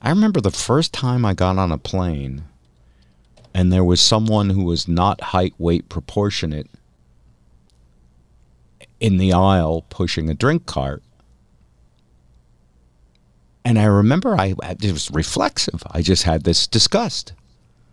I 0.00 0.10
remember 0.10 0.40
the 0.40 0.50
first 0.52 0.92
time 0.92 1.24
I 1.24 1.34
got 1.34 1.58
on 1.58 1.72
a 1.72 1.78
plane, 1.78 2.44
and 3.54 3.72
there 3.72 3.84
was 3.84 4.00
someone 4.00 4.50
who 4.50 4.64
was 4.64 4.86
not 4.88 5.20
height 5.20 5.54
weight 5.58 5.88
proportionate 5.88 6.68
in 9.00 9.16
the 9.18 9.32
aisle 9.32 9.84
pushing 9.90 10.28
a 10.28 10.34
drink 10.34 10.66
cart. 10.66 11.02
And 13.64 13.78
I 13.78 13.84
remember 13.84 14.34
I 14.38 14.54
it 14.60 14.92
was 14.92 15.10
reflexive. 15.10 15.82
I 15.90 16.02
just 16.02 16.22
had 16.22 16.44
this 16.44 16.66
disgust. 16.66 17.32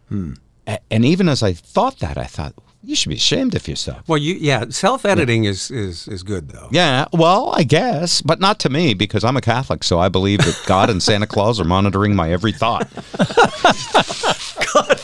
Hmm. 0.09 0.33
A- 0.67 0.79
And 0.89 1.03
even 1.05 1.27
as 1.29 1.43
I 1.43 1.53
thought 1.53 1.99
that, 1.99 2.17
I 2.17 2.23
thought 2.25 2.53
you 2.83 2.95
should 2.95 3.09
be 3.09 3.15
ashamed 3.15 3.55
of 3.55 3.67
yourself. 3.67 4.07
Well, 4.07 4.17
you 4.19 4.35
yeah, 4.35 4.65
self 4.69 5.05
editing 5.05 5.43
is 5.45 5.69
is 5.71 6.07
is 6.07 6.23
good 6.23 6.49
though. 6.49 6.69
Yeah, 6.71 7.05
well, 7.11 7.51
I 7.55 7.63
guess, 7.63 8.21
but 8.21 8.39
not 8.39 8.59
to 8.59 8.69
me 8.69 8.93
because 8.93 9.23
I'm 9.23 9.35
a 9.37 9.41
Catholic, 9.41 9.83
so 9.83 9.99
I 9.99 10.07
believe 10.07 10.39
that 10.39 10.61
God 10.65 10.89
and 10.89 11.01
Santa 11.03 11.27
Claus 11.27 11.59
are 11.59 11.65
monitoring 11.65 12.15
my 12.15 12.31
every 12.31 12.51
thought. 12.53 12.87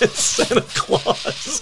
Santa 0.09 0.61
Claus. 0.75 1.61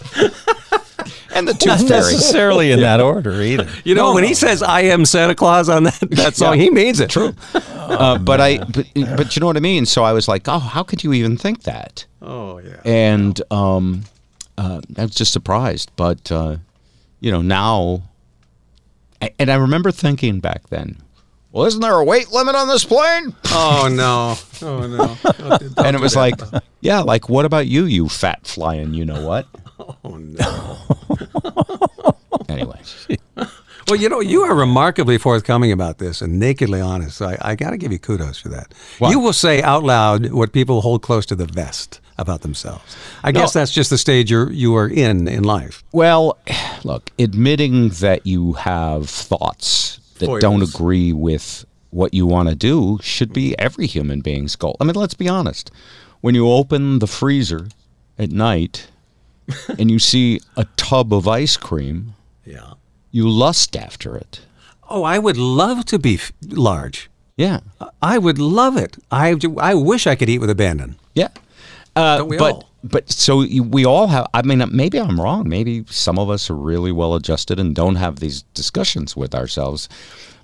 And 1.31 1.47
the 1.47 1.53
Not 1.65 1.79
tooth 1.79 1.87
fairy. 1.87 2.01
necessarily 2.13 2.71
in 2.71 2.81
that 2.81 2.99
order 2.99 3.41
either. 3.41 3.67
You 3.83 3.95
know, 3.95 4.13
when 4.13 4.23
he 4.23 4.33
says 4.33 4.61
"I 4.63 4.81
am 4.81 5.05
Santa 5.05 5.35
Claus" 5.35 5.69
on 5.69 5.83
that, 5.83 5.99
that 6.11 6.35
song, 6.35 6.55
Yeah. 6.57 6.63
he 6.63 6.69
means 6.71 6.99
it. 6.99 7.09
True. 7.09 7.33
Uh, 7.89 8.19
but 8.19 8.39
I, 8.39 8.59
but, 8.59 8.85
but 9.17 9.35
you 9.35 9.39
know 9.39 9.47
what 9.47 9.57
I 9.57 9.61
mean. 9.61 9.83
So 9.87 10.03
I 10.03 10.13
was 10.13 10.27
like, 10.27 10.47
oh, 10.47 10.59
how 10.59 10.83
could 10.83 11.03
you 11.03 11.11
even 11.11 11.35
think 11.37 11.63
that? 11.63 12.05
Oh 12.21 12.59
yeah. 12.59 12.79
And 12.85 13.41
um, 13.49 14.03
uh, 14.59 14.81
I 14.95 15.01
was 15.01 15.15
just 15.15 15.33
surprised. 15.33 15.89
But 15.95 16.31
uh, 16.31 16.57
you 17.19 17.31
know 17.31 17.41
now, 17.41 18.03
a- 19.23 19.33
and 19.41 19.49
I 19.49 19.55
remember 19.55 19.89
thinking 19.89 20.39
back 20.39 20.67
then, 20.69 20.97
well, 21.51 21.65
isn't 21.65 21.81
there 21.81 21.95
a 21.95 22.03
weight 22.03 22.31
limit 22.31 22.55
on 22.55 22.67
this 22.67 22.85
plane? 22.85 23.35
Oh 23.45 23.89
no. 23.91 24.35
Oh 24.61 24.87
no. 24.87 25.17
and 25.83 25.95
it 25.95 25.99
was 25.99 26.15
like, 26.15 26.35
yeah, 26.81 26.99
like 26.99 27.29
what 27.29 27.45
about 27.45 27.67
you, 27.67 27.85
you 27.85 28.07
fat 28.07 28.45
flying, 28.45 28.93
you 28.93 29.05
know 29.05 29.25
what? 29.25 29.47
Oh 30.03 30.17
no. 30.17 30.77
Anyway, 32.49 32.79
Well, 33.87 33.95
you 33.95 34.09
know, 34.09 34.19
you 34.19 34.41
are 34.41 34.53
remarkably 34.53 35.17
forthcoming 35.17 35.71
about 35.71 35.97
this 35.97 36.21
and 36.21 36.37
nakedly 36.37 36.81
honest. 36.81 37.17
So 37.17 37.27
I, 37.27 37.37
I 37.41 37.55
got 37.55 37.71
to 37.71 37.77
give 37.77 37.91
you 37.91 37.97
kudos 37.97 38.37
for 38.39 38.49
that. 38.49 38.73
Why? 38.99 39.09
You 39.09 39.19
will 39.19 39.33
say 39.33 39.61
out 39.61 39.83
loud 39.83 40.31
what 40.31 40.51
people 40.51 40.81
hold 40.81 41.01
close 41.01 41.25
to 41.27 41.35
the 41.35 41.45
vest 41.45 42.01
about 42.17 42.41
themselves. 42.41 42.97
I 43.23 43.31
guess 43.31 43.53
that's 43.53 43.71
just 43.71 43.89
the 43.89 43.97
stage 43.97 44.29
you're 44.29 44.51
you 44.51 44.75
are 44.75 44.87
in 44.87 45.27
in 45.27 45.43
life. 45.43 45.83
Well, 45.93 46.37
look, 46.83 47.09
admitting 47.17 47.89
that 47.89 48.27
you 48.27 48.53
have 48.53 49.09
thoughts 49.09 49.99
that 50.19 50.39
don't 50.41 50.61
agree 50.61 51.11
with 51.13 51.65
what 51.91 52.13
you 52.13 52.25
want 52.27 52.49
to 52.49 52.55
do 52.55 52.99
should 53.01 53.33
be 53.33 53.57
every 53.57 53.87
human 53.87 54.21
being's 54.21 54.55
goal. 54.55 54.77
I 54.79 54.83
mean, 54.83 54.95
let's 54.95 55.15
be 55.15 55.27
honest. 55.27 55.71
When 56.21 56.35
you 56.35 56.47
open 56.49 56.99
the 56.99 57.07
freezer 57.07 57.67
at 58.17 58.31
night 58.31 58.87
and 59.79 59.89
you 59.89 59.97
see 59.99 60.39
a 60.55 60.65
tub 60.75 61.13
of 61.13 61.27
ice 61.27 61.57
cream, 61.57 62.13
Yeah. 62.45 62.73
you 63.11 63.27
lust 63.27 63.75
after 63.75 64.15
it. 64.15 64.41
Oh, 64.89 65.03
I 65.03 65.17
would 65.19 65.37
love 65.37 65.85
to 65.85 65.97
be 65.99 66.15
f- 66.15 66.31
large. 66.47 67.09
Yeah. 67.37 67.61
I 68.01 68.17
would 68.17 68.37
love 68.37 68.75
it. 68.77 68.97
I, 69.11 69.35
I 69.59 69.73
wish 69.73 70.05
I 70.07 70.15
could 70.15 70.29
eat 70.29 70.39
with 70.39 70.49
abandon. 70.49 70.97
Yeah. 71.15 71.29
Uh, 71.95 72.19
Don't 72.19 72.29
we 72.29 72.37
but 72.37 72.53
all? 72.53 72.69
but 72.83 73.09
so 73.11 73.41
you, 73.41 73.63
we 73.63 73.85
all 73.85 74.07
have. 74.07 74.27
I 74.33 74.41
mean, 74.41 74.63
maybe 74.71 74.99
I'm 74.99 75.19
wrong. 75.19 75.47
Maybe 75.49 75.83
some 75.89 76.17
of 76.17 76.29
us 76.29 76.49
are 76.49 76.55
really 76.55 76.91
well 76.91 77.15
adjusted 77.15 77.59
and 77.59 77.75
don't 77.75 77.95
have 77.95 78.19
these 78.19 78.43
discussions 78.53 79.15
with 79.15 79.35
ourselves. 79.35 79.89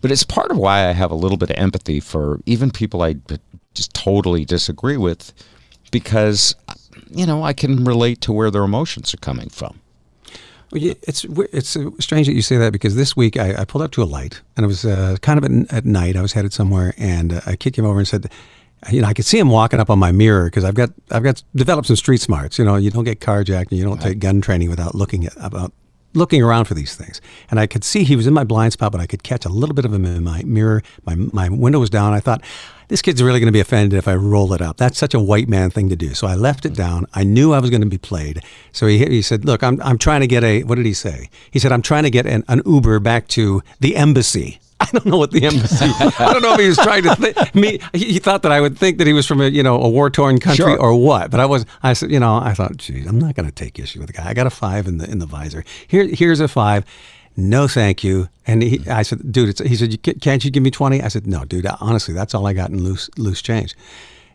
But 0.01 0.11
it's 0.11 0.23
part 0.23 0.51
of 0.51 0.57
why 0.57 0.87
I 0.87 0.91
have 0.91 1.11
a 1.11 1.15
little 1.15 1.37
bit 1.37 1.49
of 1.49 1.57
empathy 1.57 1.99
for 1.99 2.39
even 2.45 2.71
people 2.71 3.01
I 3.01 3.15
just 3.73 3.93
totally 3.93 4.45
disagree 4.45 4.97
with, 4.97 5.33
because 5.91 6.55
you 7.09 7.25
know 7.25 7.43
I 7.43 7.53
can 7.53 7.85
relate 7.85 8.21
to 8.21 8.33
where 8.33 8.51
their 8.51 8.63
emotions 8.63 9.13
are 9.13 9.17
coming 9.17 9.49
from. 9.49 9.79
Well, 10.71 10.81
yeah, 10.81 10.93
it's 11.03 11.25
it's 11.53 11.77
strange 11.99 12.27
that 12.27 12.33
you 12.33 12.41
say 12.41 12.57
that 12.57 12.73
because 12.73 12.95
this 12.95 13.15
week 13.15 13.37
I, 13.37 13.61
I 13.61 13.65
pulled 13.65 13.83
up 13.83 13.91
to 13.91 14.03
a 14.03 14.05
light 14.05 14.41
and 14.57 14.63
it 14.63 14.67
was 14.67 14.83
uh, 14.83 15.17
kind 15.21 15.37
of 15.37 15.45
at, 15.45 15.73
at 15.73 15.85
night. 15.85 16.15
I 16.15 16.21
was 16.21 16.33
headed 16.33 16.53
somewhere 16.53 16.93
and 16.97 17.33
uh, 17.33 17.41
a 17.45 17.55
kid 17.55 17.73
came 17.73 17.85
over 17.85 17.99
and 17.99 18.07
said, 18.07 18.31
you 18.91 19.01
know, 19.01 19.07
I 19.07 19.13
could 19.13 19.25
see 19.25 19.39
him 19.39 19.49
walking 19.49 19.79
up 19.79 19.89
on 19.89 19.99
my 19.99 20.11
mirror 20.11 20.45
because 20.45 20.63
I've 20.63 20.75
got 20.75 20.91
I've 21.11 21.23
got 21.23 21.43
developed 21.55 21.87
some 21.87 21.95
street 21.95 22.21
smarts. 22.21 22.59
You 22.59 22.65
know, 22.65 22.75
you 22.75 22.91
don't 22.91 23.03
get 23.03 23.19
carjacked 23.19 23.69
and 23.71 23.79
you 23.79 23.83
don't 23.83 24.01
take 24.01 24.19
gun 24.19 24.41
training 24.41 24.69
without 24.69 24.95
looking 24.95 25.25
at 25.25 25.33
about 25.37 25.73
looking 26.13 26.41
around 26.41 26.65
for 26.65 26.73
these 26.73 26.95
things. 26.95 27.21
And 27.49 27.59
I 27.59 27.67
could 27.67 27.83
see 27.83 28.03
he 28.03 28.15
was 28.15 28.27
in 28.27 28.33
my 28.33 28.43
blind 28.43 28.73
spot, 28.73 28.91
but 28.91 29.01
I 29.01 29.07
could 29.07 29.23
catch 29.23 29.45
a 29.45 29.49
little 29.49 29.75
bit 29.75 29.85
of 29.85 29.93
him 29.93 30.05
in 30.05 30.23
my 30.23 30.43
mirror. 30.43 30.81
My 31.05 31.15
my 31.15 31.49
window 31.49 31.79
was 31.79 31.89
down. 31.89 32.13
I 32.13 32.19
thought. 32.19 32.41
This 32.87 33.01
kid's 33.01 33.21
really 33.21 33.39
going 33.39 33.47
to 33.47 33.53
be 33.53 33.59
offended 33.59 33.97
if 33.97 34.07
I 34.07 34.15
roll 34.15 34.53
it 34.53 34.61
up. 34.61 34.77
That's 34.77 34.97
such 34.97 35.13
a 35.13 35.19
white 35.19 35.47
man 35.47 35.69
thing 35.69 35.89
to 35.89 35.95
do. 35.95 36.13
So 36.13 36.27
I 36.27 36.35
left 36.35 36.65
it 36.65 36.73
mm. 36.73 36.77
down. 36.77 37.07
I 37.13 37.23
knew 37.23 37.53
I 37.53 37.59
was 37.59 37.69
going 37.69 37.81
to 37.81 37.87
be 37.87 37.97
played. 37.97 38.41
So 38.71 38.87
he, 38.87 38.99
he 38.99 39.21
said, 39.21 39.45
"Look, 39.45 39.63
I'm, 39.63 39.81
I'm 39.81 39.97
trying 39.97 40.21
to 40.21 40.27
get 40.27 40.43
a 40.43 40.63
what 40.63 40.75
did 40.75 40.85
he 40.85 40.93
say? 40.93 41.29
He 41.51 41.59
said 41.59 41.71
I'm 41.71 41.81
trying 41.81 42.03
to 42.03 42.09
get 42.09 42.25
an, 42.25 42.43
an 42.47 42.61
Uber 42.65 42.99
back 42.99 43.27
to 43.29 43.61
the 43.79 43.95
embassy." 43.95 44.59
I 44.81 44.87
don't 44.91 45.05
know 45.05 45.17
what 45.17 45.31
the 45.31 45.45
embassy. 45.45 45.85
I 46.19 46.33
don't 46.33 46.41
know 46.41 46.53
if 46.53 46.59
he 46.59 46.67
was 46.67 46.77
trying 46.77 47.03
to 47.03 47.15
th- 47.15 47.55
me. 47.55 47.79
He, 47.93 48.13
he 48.13 48.19
thought 48.19 48.41
that 48.43 48.51
I 48.51 48.59
would 48.59 48.77
think 48.77 48.97
that 48.97 49.07
he 49.07 49.13
was 49.13 49.25
from 49.25 49.39
a 49.39 49.47
you 49.47 49.63
know 49.63 49.81
a 49.81 49.87
war 49.87 50.09
torn 50.09 50.37
country 50.37 50.65
Sure. 50.65 50.77
or 50.79 50.93
what. 50.95 51.31
But 51.31 51.39
I 51.39 51.45
was. 51.45 51.65
I 51.81 51.93
said 51.93 52.11
you 52.11 52.19
know 52.19 52.35
I 52.35 52.53
thought, 52.53 52.75
geez, 52.77 53.07
I'm 53.07 53.17
not 53.17 53.35
going 53.35 53.45
to 53.45 53.55
take 53.55 53.79
issue 53.79 53.99
with 53.99 54.07
the 54.07 54.13
guy. 54.13 54.27
I 54.27 54.33
got 54.33 54.47
a 54.47 54.49
five 54.49 54.87
in 54.87 54.97
the 54.97 55.09
in 55.09 55.19
the 55.19 55.25
visor. 55.25 55.63
Here 55.87 56.05
here's 56.05 56.41
a 56.41 56.49
five. 56.49 56.83
No, 57.37 57.67
thank 57.67 58.03
you. 58.03 58.29
And 58.47 58.61
he, 58.63 58.79
I 58.89 59.01
said, 59.03 59.31
dude, 59.31 59.49
it's, 59.49 59.59
he 59.61 59.75
said, 59.75 59.91
"You 59.91 59.97
can't 59.97 60.43
you 60.45 60.51
give 60.51 60.63
me 60.63 60.71
20? 60.71 61.01
I 61.01 61.07
said, 61.09 61.27
no, 61.27 61.43
dude, 61.45 61.65
honestly, 61.81 62.13
that's 62.13 62.33
all 62.33 62.47
I 62.47 62.53
got 62.53 62.69
in 62.69 62.81
loose, 62.83 63.09
loose 63.17 63.41
change. 63.41 63.75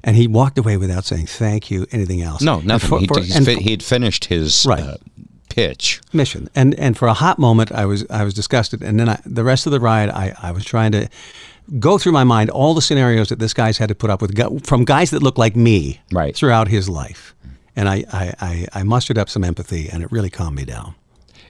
And 0.05 0.17
he 0.17 0.27
walked 0.27 0.59
away 0.59 0.77
without 0.77 1.05
saying 1.05 1.27
thank 1.27 1.71
you, 1.71 1.87
anything 1.93 2.23
else. 2.23 2.43
No, 2.43 2.61
nothing. 2.61 2.89
for- 2.89 2.99
He, 3.01 3.07
for- 3.07 3.21
he's 3.21 3.37
and 3.37 3.47
fi- 3.47 3.55
for- 3.57 3.61
he'd 3.63 3.83
finished 3.83 4.27
his 4.27 4.67
Right. 4.69 4.83
uh, 4.83 4.97
pitch. 5.49 6.01
mission. 6.13 6.49
And 6.55 6.75
and 6.77 6.97
for 6.97 7.09
a 7.09 7.15
hot 7.15 7.39
moment, 7.39 7.71
I 7.73 7.85
was 7.87 8.05
I 8.11 8.25
was 8.25 8.33
disgusted. 8.35 8.83
And 8.83 8.99
then 9.01 9.09
I, 9.09 9.19
the 9.27 9.45
rest 9.45 9.67
of 9.67 9.73
the 9.73 9.81
ride, 9.81 10.09
I, 10.09 10.35
I 10.43 10.53
was 10.53 10.65
trying 10.65 10.93
to 10.93 11.09
go 11.79 11.99
through 11.99 12.13
my 12.13 12.25
mind 12.25 12.51
all 12.51 12.73
the 12.75 12.83
scenarios 12.83 13.29
that 13.29 13.39
this 13.39 13.53
guy's 13.55 13.79
had 13.79 13.89
to 13.89 13.95
put 13.95 14.11
up 14.11 14.21
with 14.23 14.35
from 14.67 14.85
guys 14.85 15.11
that 15.11 15.23
look 15.23 15.39
like 15.39 15.55
me 15.57 16.01
Right. 16.13 16.35
throughout 16.35 16.69
his 16.69 16.89
life. 16.89 17.35
And 17.77 17.89
I, 17.89 18.05
I, 18.13 18.35
I, 18.41 18.67
I 18.81 18.83
mustered 18.83 19.17
up 19.19 19.29
some 19.29 19.45
empathy, 19.45 19.89
and 19.89 20.03
it 20.03 20.11
really 20.11 20.31
calmed 20.31 20.57
me 20.57 20.65
down. 20.65 20.95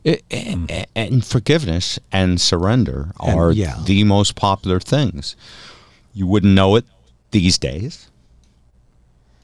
I- 0.06 0.20
I- 0.32 0.86
and 0.96 1.24
forgiveness 1.24 1.98
and 2.12 2.40
surrender 2.40 3.12
And- 3.20 3.38
are 3.38 3.52
yeah. 3.52 3.78
the 3.84 4.04
most 4.04 4.34
popular 4.34 4.80
things. 4.80 5.36
You 6.14 6.26
wouldn't 6.26 6.54
know 6.54 6.76
it 6.76 6.84
these 7.30 7.58
days. 7.58 8.06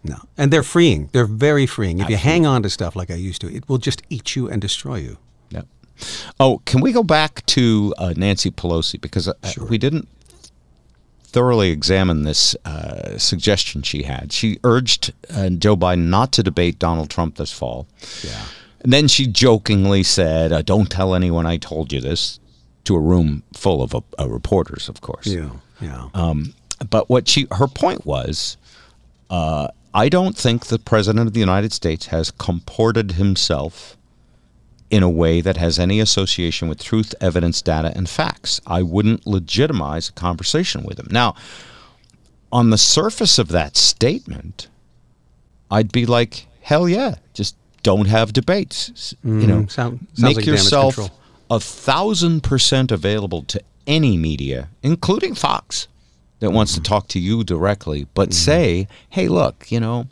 No. 0.03 0.17
And 0.39 0.53
they're 0.53 0.63
freeing. 0.63 1.09
They're 1.13 1.27
very 1.27 1.67
freeing. 1.67 1.99
If 1.99 2.09
you 2.09 2.17
hang 2.17 2.47
on 2.47 2.63
to 2.63 2.71
stuff 2.71 2.95
like 2.97 3.11
I 3.11 3.15
used 3.15 3.41
to, 3.41 3.53
it 3.55 3.69
will 3.69 3.79
just 3.79 4.03
eat 4.09 4.37
you 4.37 4.49
and 4.49 4.61
destroy 4.63 4.97
you. 4.97 5.19
Yep. 5.51 5.67
Oh, 6.39 6.63
can 6.65 6.81
we 6.81 6.93
go 6.93 7.03
back 7.03 7.45
to 7.47 7.93
uh, 7.99 8.15
Nancy 8.17 8.51
Pelosi 8.51 9.01
because 9.01 9.27
uh, 9.29 9.35
we 9.69 9.79
didn't 9.79 10.07
thoroughly 11.25 11.71
examine 11.71 12.23
this 12.23 12.55
uh, 12.65 13.19
suggestion 13.19 13.83
she 13.83 14.05
had. 14.05 14.33
She 14.33 14.59
urged 14.65 15.13
uh, 15.29 15.51
Joe 15.51 15.77
Biden 15.77 16.07
not 16.07 16.33
to 16.33 16.43
debate 16.43 16.79
Donald 16.79 17.11
Trump 17.11 17.37
this 17.37 17.53
fall. 17.53 17.87
Yeah. 18.25 18.43
And 18.83 18.93
then 18.93 19.09
she 19.09 19.27
jokingly 19.27 20.03
said, 20.03 20.53
uh, 20.53 20.63
"Don't 20.63 20.91
tell 20.91 21.15
anyone 21.15 21.47
I 21.47 21.57
told 21.57 21.93
you 21.93 22.01
this," 22.01 22.39
to 22.85 22.95
a 22.95 23.01
room 23.01 23.43
full 23.53 23.83
of 23.83 23.95
uh, 23.95 24.01
uh, 24.19 24.29
reporters, 24.29 24.89
of 24.89 25.01
course. 25.01 25.27
Yeah. 25.27 25.51
Yeah. 25.81 26.09
Um, 26.15 26.55
but 26.91 27.09
what 27.11 27.29
she 27.29 27.47
her 27.53 27.67
point 27.67 28.07
was, 28.07 28.57
uh, 29.31 29.69
I 29.93 30.09
don't 30.09 30.37
think 30.37 30.67
the 30.67 30.79
president 30.79 31.27
of 31.27 31.33
the 31.33 31.41
United 31.41 31.73
States 31.73 32.07
has 32.07 32.31
comported 32.31 33.13
himself 33.13 33.97
in 34.91 35.03
a 35.03 35.11
way 35.11 35.41
that 35.41 35.57
has 35.57 35.79
any 35.79 36.01
association 36.01 36.69
with 36.69 36.83
truth, 36.83 37.15
evidence, 37.21 37.61
data, 37.61 37.93
and 37.97 38.09
facts. 38.09 38.61
I 38.67 38.83
wouldn't 38.83 39.27
legitimize 39.27 40.09
a 40.09 40.13
conversation 40.13 40.85
with 40.85 40.99
him. 40.99 41.09
Now, 41.11 41.35
on 42.53 42.71
the 42.71 42.79
surface 42.79 43.39
of 43.39 43.49
that 43.49 43.77
statement, 43.77 44.69
I'd 45.71 45.91
be 45.91 46.07
like, 46.07 46.47
hell 46.61 46.89
yeah, 46.89 47.17
just 47.35 47.57
don't 47.91 48.09
have 48.17 48.33
debates. 48.33 48.79
S- 49.03 49.15
you 49.25 49.47
know, 49.51 49.61
Mm, 49.63 49.71
sound- 49.71 49.99
sounds 50.15 50.23
make 50.29 50.37
like 50.39 50.47
yourself 50.47 50.95
a 51.51 51.61
thousand 51.61 52.43
percent 52.43 52.91
available 52.91 53.43
to 53.53 53.59
any 53.87 54.17
media, 54.17 54.61
including 54.83 55.35
Fox, 55.35 55.87
that 56.41 56.51
wants 56.51 56.73
Mm-hmm. 56.73 56.83
to 56.83 56.89
talk 56.93 57.05
to 57.15 57.21
you 57.21 57.45
directly, 57.45 58.01
but 58.19 58.35
say, 58.35 58.89
hey, 59.17 59.29
look, 59.29 59.57
you 59.71 59.81
know, 59.81 60.07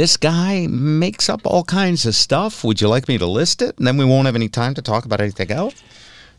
this 0.00 0.16
guy 0.16 0.66
makes 0.68 1.28
up 1.28 1.40
all 1.44 1.64
kinds 1.64 2.06
of 2.06 2.14
stuff. 2.14 2.62
Would 2.64 2.80
you 2.80 2.88
like 2.88 3.08
me 3.08 3.18
to 3.18 3.26
list 3.26 3.60
it? 3.60 3.76
And 3.78 3.86
then 3.86 3.96
we 3.96 4.04
won't 4.04 4.26
have 4.26 4.36
any 4.36 4.48
time 4.48 4.74
to 4.74 4.82
talk 4.82 5.04
about 5.04 5.20
anything 5.20 5.50
else. 5.50 5.74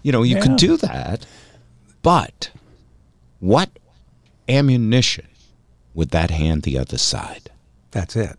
You 0.02 0.12
know, 0.13 0.23
you 0.23 0.36
Yeah. 0.38 0.41
could 0.43 0.56
do 0.56 0.78
that, 0.78 1.26
but 2.02 2.49
what 3.39 3.69
ammunition 4.47 5.28
would 5.93 6.10
that 6.12 6.32
hand 6.32 6.63
the 6.63 6.78
other 6.78 6.97
side? 6.97 7.49
That's 7.91 8.15
it. 8.15 8.38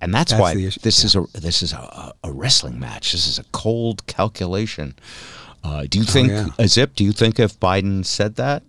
And 0.00 0.12
that's, 0.12 0.32
That's 0.32 0.40
why 0.40 0.54
the 0.54 0.66
issue, 0.66 0.80
this 0.80 1.02
is 1.02 1.16
a 1.16 1.24
this 1.32 1.62
is 1.62 1.72
a, 1.72 2.12
a 2.22 2.30
wrestling 2.30 2.78
match. 2.78 3.12
This 3.12 3.26
is 3.26 3.38
a 3.38 3.44
cold 3.52 4.06
calculation. 4.06 4.94
Uh, 5.62 5.86
do 5.88 5.98
you 5.98 6.04
think, 6.04 6.28
yeah. 6.28 6.48
uh, 6.58 6.66
Zip? 6.66 6.94
Do 6.94 7.04
you 7.04 7.12
think 7.12 7.40
if 7.40 7.58
Biden 7.58 8.04
said 8.04 8.36
that, 8.36 8.62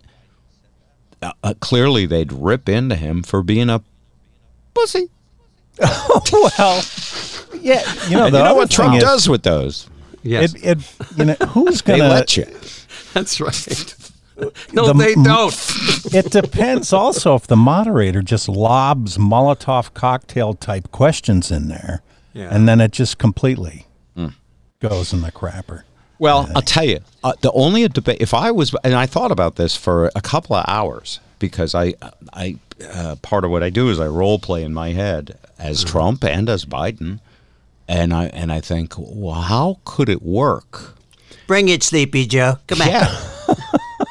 uh, 1.20 1.32
uh, 1.42 1.54
clearly 1.60 2.06
they'd 2.06 2.32
rip 2.32 2.68
into 2.70 2.96
him 2.96 3.22
for 3.22 3.42
being 3.42 3.68
a 3.68 3.82
pussy? 4.74 5.10
well, 5.78 6.82
yeah, 7.60 7.82
you 8.08 8.16
know, 8.16 8.30
the 8.30 8.38
you 8.38 8.44
know 8.44 8.54
what 8.54 8.70
Trump 8.70 8.96
is, 8.96 9.02
does 9.02 9.28
with 9.28 9.42
those? 9.42 9.90
Yes. 10.22 10.54
It, 10.54 10.64
it, 10.64 10.94
you 11.16 11.24
know, 11.26 11.34
who's 11.48 11.82
gonna? 11.82 12.08
let 12.08 12.36
you. 12.36 12.46
That's 13.12 13.40
right. 13.40 13.94
No, 14.72 14.86
The 14.88 14.92
they 14.94 15.14
don't. 15.14 15.54
it 16.14 16.30
depends 16.30 16.92
also 16.92 17.34
if 17.36 17.46
the 17.46 17.56
moderator 17.56 18.20
just 18.22 18.48
lobs 18.48 19.16
Molotov 19.16 19.94
cocktail 19.94 20.54
type 20.54 20.90
questions 20.92 21.50
in 21.50 21.68
there, 21.68 22.02
Yeah. 22.34 22.48
and 22.50 22.68
then 22.68 22.80
it 22.80 22.92
just 22.92 23.16
completely 23.18 23.86
Hmm. 24.14 24.28
goes 24.80 25.12
in 25.12 25.22
the 25.22 25.32
crapper. 25.32 25.82
Well, 26.18 26.50
I'll 26.54 26.62
tell 26.62 26.84
you, 26.84 27.00
uh, 27.24 27.34
the 27.40 27.52
only 27.52 27.86
debate. 27.88 28.18
If 28.20 28.32
I 28.34 28.50
was, 28.50 28.74
and 28.84 28.94
I 28.94 29.06
thought 29.06 29.30
about 29.30 29.56
this 29.56 29.76
for 29.76 30.10
a 30.14 30.20
couple 30.22 30.56
of 30.56 30.64
hours 30.68 31.20
because 31.38 31.74
I, 31.74 31.92
I, 32.32 32.56
uh, 32.90 33.16
part 33.22 33.44
of 33.44 33.50
what 33.50 33.62
I 33.62 33.68
do 33.70 33.90
is 33.90 34.00
I 34.00 34.06
role 34.06 34.38
play 34.38 34.62
in 34.64 34.72
my 34.72 34.90
head 34.92 35.38
as 35.58 35.84
Trump 35.84 36.24
and 36.24 36.48
as 36.48 36.64
Biden, 36.64 37.20
and 37.88 38.12
I 38.14 38.26
and 38.26 38.50
I 38.50 38.60
think, 38.60 38.94
well, 38.98 39.42
how 39.42 39.78
could 39.84 40.08
it 40.08 40.22
work? 40.22 40.96
Bring 41.46 41.68
it, 41.68 41.82
Sleepy 41.82 42.26
Joe. 42.26 42.58
Come 42.66 42.80
on. 42.82 42.88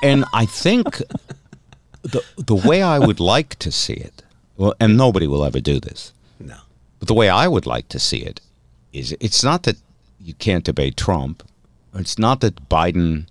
And 0.03 0.25
I 0.34 0.45
think 0.45 1.01
the 2.03 2.23
the 2.38 2.55
way 2.55 2.81
I 2.84 2.99
would 2.99 3.19
like 3.19 3.55
to 3.60 3.71
see 3.71 3.93
it, 3.93 4.23
well, 4.58 4.73
and 4.79 4.95
nobody 4.97 5.27
will 5.27 5.43
ever 5.43 5.60
do 5.60 5.79
this. 5.79 6.13
No. 6.39 6.58
But 6.99 7.08
the 7.08 7.13
way 7.13 7.29
I 7.29 7.47
would 7.47 7.65
like 7.65 7.88
to 7.89 7.99
see 7.99 8.17
it 8.19 8.41
is 8.93 9.15
it's 9.19 9.43
not 9.43 9.63
that 9.63 9.77
you 10.19 10.34
can't 10.36 10.63
debate 10.63 10.97
Trump. 10.97 11.43
It's 11.93 12.17
not 12.19 12.41
that 12.41 12.67
Biden, 12.69 13.27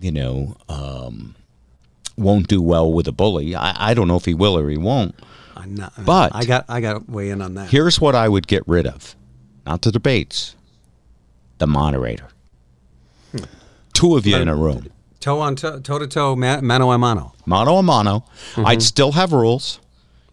you 0.00 0.12
know, 0.12 0.56
um, 0.68 1.34
won't 2.16 2.46
do 2.48 2.60
well 2.60 2.92
with 2.92 3.08
a 3.08 3.12
bully. 3.12 3.54
I, 3.54 3.90
I 3.90 3.94
don't 3.94 4.06
know 4.08 4.16
if 4.16 4.26
he 4.26 4.34
will 4.34 4.56
or 4.58 4.68
he 4.68 4.76
won't. 4.76 5.14
I'm 5.56 5.74
not, 5.74 5.92
But- 6.04 6.34
I 6.34 6.44
got 6.44 6.64
I 6.68 6.80
got 6.80 6.92
to 7.06 7.10
weigh 7.12 7.30
in 7.30 7.40
on 7.42 7.54
that. 7.54 7.70
Here's 7.70 8.00
what 8.00 8.14
I 8.14 8.28
would 8.28 8.46
get 8.46 8.62
rid 8.66 8.86
of 8.86 9.16
not 9.66 9.82
the 9.82 9.92
debates, 9.92 10.54
the 11.58 11.66
moderator. 11.66 12.28
Two 13.94 14.16
of 14.16 14.26
you 14.26 14.36
in 14.36 14.48
a 14.48 14.56
room, 14.56 14.90
toe 15.22 15.40
on 15.40 15.56
toe, 15.56 15.80
toe 15.80 15.98
to 15.98 16.06
toe, 16.06 16.36
ma- 16.36 16.60
mano 16.60 16.90
a 16.92 16.98
mano. 16.98 17.32
mano 17.46 17.76
a 17.78 17.82
mano. 17.82 18.24
Mm-hmm. 18.52 18.66
I'd 18.66 18.82
still 18.82 19.12
have 19.12 19.32
rules. 19.32 19.80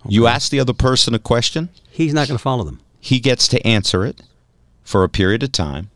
You 0.08 0.28
ask 0.28 0.50
the 0.52 0.60
other 0.60 0.74
person 0.74 1.14
a 1.14 1.20
question, 1.20 1.70
He's 1.90 2.14
not 2.14 2.28
going 2.28 2.38
to 2.38 2.42
follow 2.42 2.64
them. 2.64 2.80
he 3.00 3.20
gets 3.20 3.48
to 3.50 3.66
answer 3.68 4.06
it 4.06 4.22
for 4.84 5.04
a 5.04 5.10
period 5.10 5.44
of 5.44 5.52
time. 5.52 5.90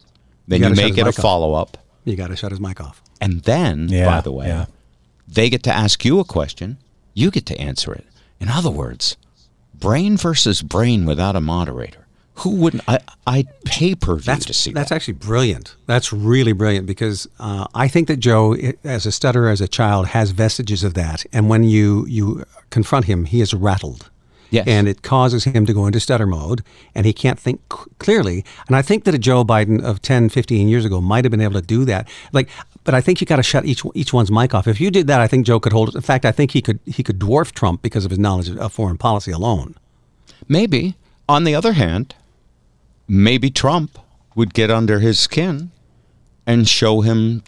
Then 0.47 0.61
You 0.61 0.69
you, 0.69 0.75
make 0.75 0.97
it 0.97 1.07
a 1.07 1.11
follow 1.13 1.53
up. 1.53 1.77
You 2.05 2.15
got 2.15 2.27
to 2.27 2.35
shut 2.35 2.51
his 2.51 2.59
mic 2.59 2.79
off. 2.81 3.01
And 3.21 3.43
then, 3.43 3.87
Yeah, 3.89 4.05
by 4.05 4.21
the 4.21 4.31
way, 4.33 4.47
yeah. 4.47 4.65
they 5.27 5.49
get 5.49 5.63
to 5.63 5.73
ask 5.73 6.03
you 6.03 6.19
a 6.19 6.25
question. 6.25 6.77
You 7.13 7.31
get 7.31 7.45
to 7.47 7.57
answer 7.57 7.93
it. 7.93 8.05
In 8.41 8.49
other 8.49 8.69
words, 8.71 9.15
brain 9.73 10.17
versus 10.17 10.61
brain 10.61 11.05
without 11.05 11.35
a 11.37 11.41
moderator. 11.41 12.02
Who 12.37 12.49
wouldn't? 12.55 12.83
I, 12.87 12.99
I'd 13.27 13.47
pay 13.63 13.93
per 13.93 14.15
view 14.15 14.23
That's 14.25 14.45
to 14.45 14.53
see 14.53 14.71
that's 14.73 14.89
that. 14.89 14.95
actually 14.95 15.13
brilliant. 15.13 15.75
That's 15.85 16.11
really 16.11 16.51
brilliant 16.51 16.87
because 16.87 17.27
uh, 17.39 17.67
I 17.75 17.87
think 17.87 18.07
that 18.07 18.17
Joe, 18.17 18.55
as 18.83 19.05
a 19.05 19.11
stutterer, 19.11 19.49
as 19.49 19.61
a 19.61 19.67
child, 19.67 20.07
has 20.07 20.31
vestiges 20.31 20.83
of 20.83 20.95
that. 20.95 21.25
And 21.31 21.47
when 21.47 21.63
you 21.63 22.05
you 22.07 22.43
confront 22.71 23.05
him, 23.05 23.25
he 23.25 23.39
is 23.41 23.53
rattled. 23.53 24.09
Yes. 24.49 24.67
And 24.67 24.87
it 24.87 25.01
causes 25.01 25.45
him 25.45 25.65
to 25.65 25.73
go 25.73 25.87
into 25.87 25.99
stutter 25.99 26.27
mode 26.27 26.61
and 26.93 27.07
he 27.07 27.13
can't 27.13 27.39
think 27.39 27.59
c- 27.71 27.89
clearly. 27.97 28.45
And 28.67 28.75
I 28.75 28.83
think 28.83 29.03
that 29.05 29.15
a 29.15 29.17
Joe 29.17 29.43
Biden 29.43 29.83
of 29.83 29.99
10, 30.03 30.29
15 30.29 30.67
years 30.67 30.85
ago 30.85 31.01
might 31.01 31.25
have 31.25 31.31
been 31.31 31.41
able 31.41 31.59
to 31.59 31.65
do 31.65 31.85
that. 31.85 32.07
Like, 32.33 32.49
but 32.83 32.93
I 32.93 33.01
think 33.01 33.19
you 33.19 33.25
got 33.25 33.37
to 33.37 33.43
shut 33.43 33.65
each 33.65 33.83
each 33.95 34.13
one's 34.13 34.29
mic 34.31 34.53
off. 34.53 34.67
If 34.67 34.79
you 34.81 34.91
did 34.91 35.07
that, 35.07 35.21
I 35.21 35.27
think 35.27 35.45
Joe 35.45 35.59
could 35.59 35.73
hold 35.73 35.89
it. 35.89 35.95
In 35.95 36.01
fact, 36.01 36.23
I 36.25 36.31
think 36.31 36.51
he 36.51 36.61
could 36.61 36.79
he 36.85 37.01
could 37.03 37.19
dwarf 37.19 37.51
Trump 37.51 37.81
because 37.81 38.05
of 38.05 38.11
his 38.11 38.19
knowledge 38.19 38.49
of 38.49 38.71
foreign 38.73 38.97
policy 38.97 39.31
alone. 39.31 39.75
Maybe. 40.47 40.95
On 41.29 41.45
the 41.45 41.55
other 41.55 41.73
hand, 41.73 42.13
maybe 43.07 43.49
Trump 43.49 43.97
would 44.35 44.53
get 44.53 44.71
under 44.71 44.99
his 44.99 45.19
skin 45.19 45.71
and 46.45 46.67
show 46.67 47.01
him 47.01 47.43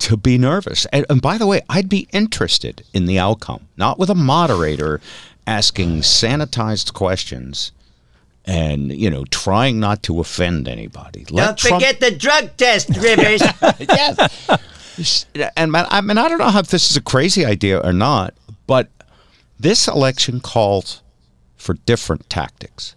to 0.00 0.16
be 0.16 0.38
nervous. 0.38 0.86
And, 0.86 1.04
and 1.10 1.20
by 1.20 1.38
the 1.38 1.46
way, 1.46 1.60
I'd 1.68 1.88
be 1.88 2.08
interested 2.12 2.84
in 2.92 3.06
the 3.06 3.18
outcome, 3.18 3.68
not 3.76 3.98
with 3.98 4.10
a 4.10 4.14
moderator 4.14 5.00
asking 5.46 6.00
sanitized 6.02 6.92
questions 6.92 7.72
and, 8.44 8.92
you 8.92 9.10
know, 9.10 9.24
trying 9.26 9.80
not 9.80 10.02
to 10.04 10.20
offend 10.20 10.68
anybody. 10.68 11.26
Let 11.30 11.46
Don't 11.46 11.58
Trump- 11.58 11.82
forget 11.82 12.00
the 12.00 12.10
drug 12.16 12.56
test, 12.56 12.88
Rivers. 12.96 13.42
yes. 13.80 15.26
And 15.56 15.72
man, 15.72 15.86
I 15.90 16.00
mean, 16.00 16.18
I 16.18 16.28
don't 16.28 16.38
know 16.38 16.58
if 16.58 16.68
this 16.68 16.90
is 16.90 16.96
a 16.96 17.02
crazy 17.02 17.44
idea 17.44 17.78
or 17.80 17.92
not, 17.92 18.34
but 18.66 18.88
this 19.58 19.88
election 19.88 20.40
calls 20.40 21.02
for 21.56 21.74
different 21.74 22.28
tactics. 22.30 22.94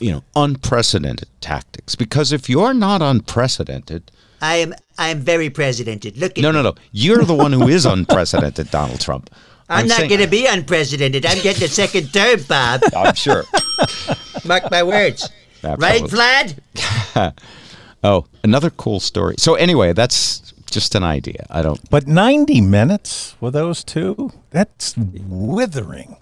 You 0.00 0.12
know, 0.12 0.24
unprecedented 0.36 1.28
tactics. 1.40 1.94
Because 1.94 2.32
if 2.32 2.48
you're 2.48 2.74
not 2.74 3.02
unprecedented, 3.02 4.10
I 4.40 4.56
am 4.56 4.74
I 4.96 5.08
am 5.08 5.20
very 5.20 5.50
presidented. 5.50 6.16
Look 6.16 6.38
at 6.38 6.42
no, 6.42 6.50
no, 6.50 6.62
no, 6.62 6.74
you're 6.92 7.24
the 7.24 7.34
one 7.34 7.52
who 7.52 7.68
is 7.68 7.86
unprecedented, 7.86 8.70
Donald 8.72 9.00
Trump. 9.00 9.30
I'm, 9.70 9.86
not 9.86 10.08
going 10.08 10.22
to 10.22 10.26
be 10.26 10.46
unprecedented. 10.46 11.26
I'm 11.26 11.42
getting 11.42 11.64
a 11.64 11.68
second 11.68 12.10
term, 12.10 12.40
Bob. 12.48 12.80
I'm 12.96 13.14
sure. 13.14 13.44
Mark 14.46 14.70
my 14.70 14.82
words. 14.82 15.28
Right, 15.62 16.02
Vlad? 16.04 16.58
Oh, 18.02 18.26
another 18.44 18.70
cool 18.70 19.00
story. 19.00 19.34
So 19.38 19.54
anyway, 19.54 19.92
that's 19.92 20.54
just 20.70 20.94
an 20.94 21.02
idea. 21.02 21.46
I 21.50 21.62
don't. 21.62 21.80
But 21.90 22.06
90 22.06 22.60
minutes 22.60 23.34
with 23.40 23.54
those 23.54 23.82
two, 23.82 24.30
that's 24.50 24.96
withering. 24.96 26.16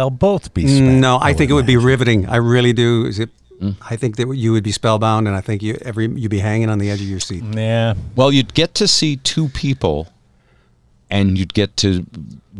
They'll 0.00 0.08
both 0.08 0.54
be 0.54 0.66
spent. 0.66 0.98
No, 0.98 1.18
I 1.20 1.34
think 1.34 1.50
it 1.50 1.52
would 1.52 1.66
be 1.66 1.76
riveting. 1.76 2.24
I 2.26 2.36
really 2.36 2.72
do. 2.72 3.04
Is 3.04 3.18
it? 3.18 3.28
Mm. 3.60 3.76
I 3.90 3.96
think 3.96 4.16
that 4.16 4.34
you 4.34 4.50
would 4.52 4.64
be 4.64 4.72
spellbound, 4.72 5.28
and 5.28 5.36
I 5.36 5.42
think 5.42 5.62
you 5.62 5.76
every 5.82 6.08
you'd 6.08 6.30
be 6.30 6.38
hanging 6.38 6.70
on 6.70 6.78
the 6.78 6.88
edge 6.90 7.02
of 7.02 7.06
your 7.06 7.20
seat. 7.20 7.44
Yeah. 7.44 7.92
Well, 8.16 8.32
you'd 8.32 8.54
get 8.54 8.72
to 8.76 8.88
see 8.88 9.16
two 9.18 9.48
people, 9.50 10.08
and 11.10 11.36
you'd 11.36 11.52
get 11.52 11.76
to 11.78 12.06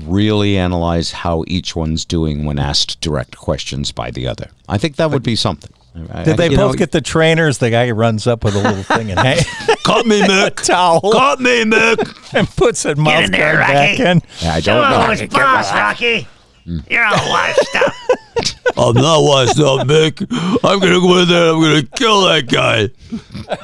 really 0.04 0.58
analyze 0.58 1.12
how 1.12 1.44
each 1.46 1.74
one's 1.74 2.04
doing 2.04 2.44
when 2.44 2.58
asked 2.58 3.00
direct 3.00 3.38
questions 3.38 3.90
by 3.90 4.10
the 4.10 4.26
other. 4.28 4.50
I 4.68 4.76
think 4.76 4.96
that 4.96 5.10
would 5.10 5.22
be 5.22 5.34
something. 5.34 5.72
I- 6.12 6.24
Did 6.24 6.36
they 6.36 6.50
both 6.50 6.58
know- 6.58 6.72
get 6.74 6.92
the 6.92 7.00
trainers? 7.00 7.56
The 7.56 7.70
guy 7.70 7.90
runs 7.90 8.26
up 8.26 8.44
with 8.44 8.54
a 8.54 8.58
little 8.62 8.82
thing 8.82 9.10
and 9.10 9.18
hey, 9.20 9.40
Cut 9.86 10.04
me, 10.04 10.20
Mick. 10.20 10.56
towel 10.66 11.00
Cut 11.00 11.40
me, 11.40 11.64
Mick. 11.64 12.34
and 12.38 12.46
puts 12.50 12.84
a 12.84 12.94
mouth 12.96 13.24
in 13.24 13.30
there, 13.32 13.54
guard 13.54 13.66
back 13.66 13.98
Rocky. 13.98 14.02
in. 14.10 14.22
Yeah, 14.42 14.52
I 14.56 14.60
don't 14.60 14.84
Oh, 14.84 15.06
know. 15.06 15.10
it's 15.12 15.34
boss, 15.34 15.72
Rocky. 15.72 16.28
You're 16.64 17.04
all 17.04 17.28
washed 17.30 17.76
up. 17.76 17.92
I'm 18.76 18.94
not 18.94 19.22
washed 19.22 19.58
up, 19.60 19.86
Mick. 19.86 20.26
I'm 20.64 20.78
gonna 20.80 21.00
go 21.00 21.18
in 21.22 21.28
there. 21.28 21.52
I'm 21.52 21.60
gonna 21.60 21.82
kill 21.82 22.22
that 22.22 22.48
guy. 22.48 22.88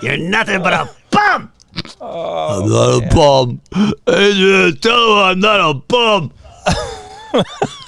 You're 0.02 0.16
nothing 0.18 0.62
but 0.62 0.72
a 0.72 0.90
bum. 1.10 1.52
I'm 2.00 2.68
not 2.68 3.02
a 3.02 3.14
bum. 3.14 3.60
Adrian, 4.08 4.76
tell 4.78 5.12
him 5.12 5.18
I'm 5.18 5.40
not 5.40 5.60
a 5.70 5.74
bum. 5.74 6.32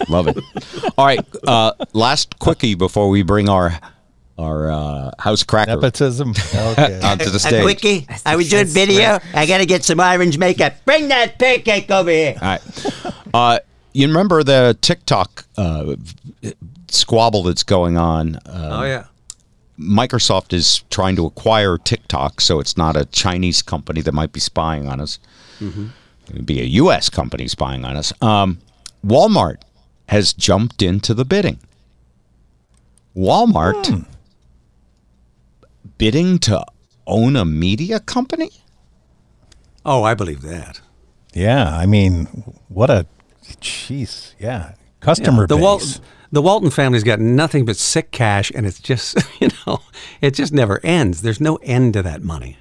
Love 0.09 0.29
it. 0.29 0.38
All 0.97 1.07
right, 1.07 1.21
uh, 1.47 1.73
last 1.92 2.38
quickie 2.38 2.75
before 2.75 3.09
we 3.09 3.23
bring 3.23 3.49
our 3.49 3.79
our 4.38 4.71
uh, 4.71 5.11
house 5.18 5.42
cracker 5.42 5.73
Nepotism. 5.75 6.31
Okay. 6.55 7.01
onto 7.05 7.29
the 7.31 7.37
A 7.37 7.38
stage. 7.40 7.62
quickie. 7.62 8.07
I 8.25 8.37
was 8.37 8.49
doing 8.49 8.66
video? 8.66 9.18
I 9.35 9.47
gotta 9.47 9.66
get 9.66 9.85
some 9.85 9.99
orange 10.01 10.38
makeup. 10.38 10.75
Bring 10.85 11.09
that 11.09 11.38
pancake 11.38 11.90
over 11.90 12.11
here. 12.11 12.37
All 12.40 12.49
right. 12.49 12.87
Uh, 13.35 13.59
you 13.92 14.07
remember 14.07 14.42
the 14.42 14.77
TikTok 14.81 15.44
uh, 15.57 15.96
squabble 16.88 17.42
that's 17.42 17.62
going 17.62 17.96
on? 17.96 18.37
Uh, 18.37 18.68
Oh 18.81 18.85
yeah. 18.85 19.05
Microsoft 19.79 20.53
is 20.53 20.83
trying 20.90 21.14
to 21.16 21.24
acquire 21.24 21.79
TikTok, 21.79 22.40
so 22.40 22.59
it's 22.59 22.77
not 22.77 22.96
a 22.96 23.05
Chinese 23.07 23.62
company 23.62 24.01
that 24.01 24.12
might 24.12 24.33
be 24.33 24.40
spying 24.40 24.88
on 24.88 25.01
us. 25.01 25.20
It'd 25.61 26.44
be 26.46 26.61
a 26.61 26.64
U.S. 26.64 27.09
company 27.09 27.46
spying 27.46 27.85
on 27.85 27.96
us. 27.96 28.12
Um, 28.20 28.59
Walmart 29.07 29.62
has 30.09 30.33
jumped 30.33 30.83
into 30.83 31.14
the 31.14 31.24
bidding. 31.24 31.61
Walmart 33.16 34.05
bidding 35.96 36.38
to 36.40 36.64
own 37.07 37.37
a 37.37 37.44
media 37.44 38.01
company? 38.01 38.51
Oh, 39.85 40.03
I 40.03 40.14
believe 40.14 40.42
that. 40.42 40.81
yeah, 41.33 41.77
I 41.77 41.87
mean, 41.87 42.27
what 42.68 42.90
a 42.90 43.07
jeez. 43.57 44.35
Yeah, 44.39 44.75
customer 45.01 45.47
the 45.47 45.57
base. 45.57 45.63
Walton, 45.63 46.03
the 46.33 46.43
Walton 46.43 46.71
family's 46.71 47.05
got 47.05 47.21
nothing 47.21 47.65
but 47.65 47.77
sick 47.77 48.11
cash, 48.11 48.51
and 48.55 48.67
it's 48.67 48.79
just 48.81 49.17
you 49.41 49.49
know, 49.67 49.81
it 50.21 50.35
just 50.35 50.53
never 50.53 50.81
ends. 50.85 51.23
There's 51.23 51.41
no 51.41 51.57
end 51.57 51.95
to 51.95 52.03
that 52.03 52.23
money. 52.23 52.59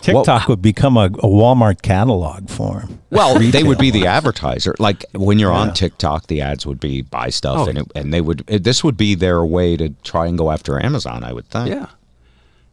TikTok 0.00 0.48
would 0.48 0.62
become 0.62 0.96
a, 0.96 1.06
a 1.06 1.26
Walmart 1.26 1.82
catalog 1.82 2.48
for 2.48 2.80
them. 2.80 3.00
Well, 3.10 3.38
they 3.38 3.62
would 3.64 3.78
be 3.78 3.90
the 3.90 4.06
advertiser. 4.06 4.74
Like 4.78 5.04
when 5.12 5.38
you're 5.38 5.52
on 5.52 5.74
TikTok, 5.74 6.28
the 6.28 6.40
ads 6.40 6.64
would 6.66 6.80
be 6.80 7.02
buy 7.02 7.28
stuff, 7.30 7.58
Oh. 7.58 7.68
and 7.68 7.78
it, 7.78 7.92
and 7.94 8.12
they 8.14 8.20
would. 8.20 8.44
It, 8.48 8.64
this 8.64 8.82
would 8.84 8.96
be 8.96 9.14
their 9.14 9.44
way 9.44 9.76
to 9.76 9.90
try 10.04 10.26
and 10.26 10.38
go 10.38 10.50
after 10.50 10.82
Amazon. 10.82 11.24
I 11.24 11.32
would 11.32 11.46
think. 11.48 11.68
Yeah, 11.70 11.86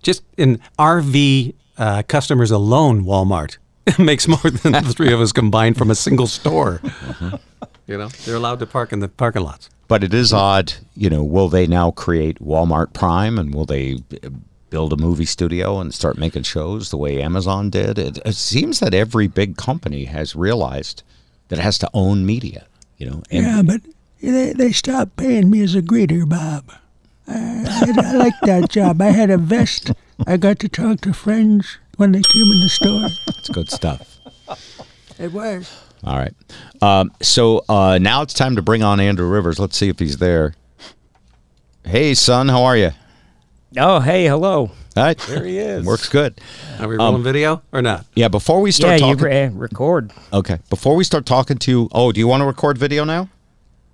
just 0.03 0.23
in 0.37 0.59
RV 0.79 1.53
uh, 1.77 2.03
customers 2.07 2.51
alone, 2.51 3.03
Walmart 3.03 3.57
makes 3.99 4.27
more 4.27 4.39
than 4.39 4.71
the 4.71 4.93
three 4.95 5.13
of 5.13 5.21
us 5.21 5.31
combined 5.31 5.77
from 5.77 5.91
a 5.91 5.95
single 5.95 6.27
store. 6.27 6.81
Uh-huh. 6.83 7.37
You 7.87 7.97
know, 7.97 8.07
they're 8.07 8.35
allowed 8.35 8.59
to 8.59 8.65
park 8.65 8.91
in 8.91 8.99
the 8.99 9.07
parking 9.07 9.43
lots. 9.43 9.69
But 9.87 10.03
it 10.03 10.13
is 10.13 10.33
odd. 10.33 10.73
You 10.95 11.09
know, 11.09 11.23
will 11.23 11.49
they 11.49 11.67
now 11.67 11.91
create 11.91 12.39
Walmart 12.39 12.93
Prime, 12.93 13.37
and 13.37 13.53
will 13.53 13.65
they 13.65 13.99
build 14.71 14.91
a 14.91 14.97
movie 14.97 15.25
studio 15.25 15.79
and 15.79 15.93
start 15.93 16.17
making 16.17 16.43
shows 16.43 16.89
the 16.89 16.97
way 16.97 17.21
Amazon 17.21 17.69
did? 17.69 17.99
It, 17.99 18.17
it 18.25 18.35
seems 18.35 18.79
that 18.79 18.95
every 18.95 19.27
big 19.27 19.57
company 19.57 20.05
has 20.05 20.35
realized 20.35 21.03
that 21.49 21.59
it 21.59 21.61
has 21.61 21.77
to 21.79 21.89
own 21.93 22.25
media. 22.25 22.65
You 22.97 23.09
know, 23.09 23.23
and 23.29 23.45
Yeah, 23.45 23.61
but 23.61 23.81
they, 24.19 24.53
they 24.53 24.71
stopped 24.71 25.17
paying 25.17 25.51
me 25.51 25.61
as 25.61 25.75
a 25.75 25.81
greeter, 25.81 26.27
Bob. 26.27 26.71
I, 27.27 27.93
I, 27.97 28.09
I 28.09 28.11
like 28.13 28.33
that 28.43 28.69
job. 28.69 29.01
I 29.01 29.11
had 29.11 29.29
a 29.29 29.37
vest. 29.37 29.91
I 30.25 30.37
got 30.37 30.59
to 30.59 30.69
talk 30.69 31.01
to 31.01 31.13
friends 31.13 31.77
when 31.97 32.11
they 32.11 32.21
came 32.21 32.43
in 32.51 32.59
the 32.59 32.69
store. 32.69 33.05
it's 33.27 33.49
good 33.49 33.69
stuff. 33.69 34.19
It 35.19 35.31
was. 35.31 35.71
All 36.03 36.17
right. 36.17 36.33
Um, 36.81 37.11
so 37.21 37.63
uh, 37.69 37.97
now 37.99 38.21
it's 38.21 38.33
time 38.33 38.55
to 38.57 38.61
bring 38.61 38.83
on 38.83 38.99
Andrew 38.99 39.27
Rivers. 39.27 39.59
Let's 39.59 39.77
see 39.77 39.89
if 39.89 39.97
he's 39.99 40.17
there. 40.17 40.53
Hey, 41.83 42.13
son, 42.13 42.49
how 42.49 42.63
are 42.63 42.75
you? 42.77 42.91
Oh, 43.77 43.99
hey, 43.99 44.25
hello. 44.25 44.71
All 44.97 45.03
right. 45.03 45.17
There 45.17 45.43
he 45.43 45.57
is. 45.57 45.85
Works 45.85 46.07
good. 46.09 46.39
Are 46.79 46.87
we 46.87 46.95
rolling 46.95 47.23
video 47.23 47.61
or 47.73 47.81
not? 47.81 48.05
Yeah, 48.15 48.27
before 48.29 48.61
we 48.61 48.69
Yeah, 48.69 48.73
start 48.73 48.93
you 49.01 49.07
talking. 49.15 49.23
re- 49.25 49.47
record. 49.49 50.11
okay. 50.31 50.59
Before 50.69 50.95
we 50.95 51.03
start 51.03 51.25
talking 51.25 51.57
to 51.57 51.71
you. 51.71 51.89
Oh, 51.91 52.11
do 52.11 52.19
you 52.19 52.27
want 52.27 52.41
to 52.41 52.45
record 52.45 52.77
video 52.77 53.03
now? 53.03 53.29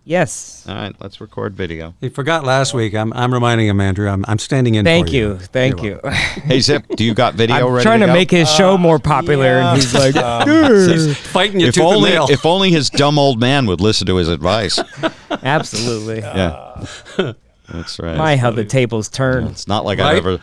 Yes. 0.04 0.66
All 0.68 0.74
right. 0.76 0.96
Let's 1.00 1.22
record 1.22 1.54
video. 1.54 1.94
He 2.02 2.10
forgot 2.10 2.44
last 2.44 2.74
week. 2.74 2.96
I'm, 2.96 3.14
I'm 3.14 3.32
reminding 3.34 3.68
him, 3.68 3.80
Andrew. 3.80 4.10
I'm, 4.10 4.26
I'm 4.28 4.40
standing 4.40 4.76
in. 4.76 4.84
Thank 4.84 5.10
for 5.10 5.14
you. 5.14 5.38
Thank 5.38 5.84
You're 5.84 6.00
you. 6.04 6.10
Hey, 6.12 6.60
Zip, 6.60 6.86
do 6.96 7.04
you 7.04 7.14
got 7.14 7.36
video 7.36 7.68
I'm 7.68 7.74
ready? 7.74 7.84
trying 7.84 8.00
to, 8.00 8.08
go? 8.08 8.14
make 8.14 8.32
his 8.32 8.50
show 8.52 8.74
uh, 8.74 8.78
more 8.78 8.98
popular, 8.98 9.60
and 9.60 9.76
he's 9.76 9.94
like, 9.94 10.16
um, 10.16 10.50
He's 10.90 11.16
fighting 11.18 11.60
you 11.60 11.68
If 11.68 11.76
tooth 11.76 11.84
only, 11.84 12.10
and 12.10 12.16
nail. 12.16 12.28
if 12.32 12.46
only 12.46 12.72
his 12.72 12.90
dumb 12.90 13.20
old 13.20 13.40
man 13.40 13.68
would 13.68 13.80
listen 13.80 14.08
to 14.08 14.16
his 14.16 14.28
advice. 14.28 14.80
absolutely. 15.44 16.20
Yeah. 16.20 16.84
That's 17.72 18.00
right. 18.00 18.18
My, 18.18 18.36
how 18.38 18.52
the 18.52 18.66
tables 18.66 19.08
turn. 19.08 19.46
it's 19.48 19.68
not 19.68 19.86
like 19.86 20.00
Right? 20.00 20.18
I've 20.18 20.42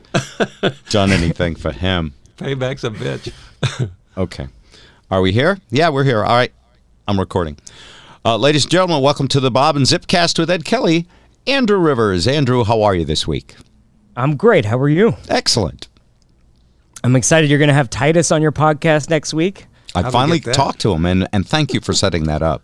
ever 0.63 0.75
done 0.89 1.11
anything 1.11 1.57
for 1.57 1.73
him. 1.73 2.15
Payback's 2.37 2.85
a 2.85 2.91
bitch. 2.91 3.91
Okay. 4.17 4.47
Are 5.11 5.21
we 5.21 5.33
here? 5.33 5.59
Yeah, 5.71 5.89
we're 5.91 6.05
here. 6.05 6.25
All 6.25 6.37
right. 6.37 6.53
I'm 7.07 7.19
recording. 7.19 7.59
Uh, 8.25 8.37
ladies 8.37 8.65
and 8.65 8.71
gentlemen, 8.73 9.03
welcome 9.03 9.29
to 9.29 9.41
the 9.41 9.51
Bob 9.51 9.77
and 9.77 9.87
Zipcast 9.87 10.39
with 10.39 10.51
Ed 10.51 10.65
Kelly. 10.65 11.07
Andrew 11.47 11.79
Rivers. 11.79 12.27
Andrew, 12.27 12.65
how 12.65 12.83
are 12.83 12.95
you 12.95 13.05
this 13.05 13.27
week? 13.27 13.55
I'm 14.17 14.37
great. 14.37 14.65
How 14.67 14.79
are 14.79 14.89
you? 14.89 15.17
Excellent. 15.29 15.89
I'm 17.05 17.15
excited 17.17 17.49
you're 17.49 17.61
going 17.61 17.69
to 17.69 17.75
have 17.75 17.89
Titus 17.89 18.33
on 18.33 18.43
your 18.43 18.53
podcast 18.53 19.09
next 19.09 19.33
week. 19.33 19.67
I 19.95 20.03
How'd 20.03 20.13
finally 20.13 20.41
get 20.41 20.55
talked 20.55 20.81
to 20.81 20.93
him, 20.93 21.07
and, 21.07 21.29
and 21.33 21.47
thank 21.49 21.73
you 21.73 21.81
for 21.81 21.93
setting 21.93 22.25
that 22.25 22.43
up. 22.43 22.63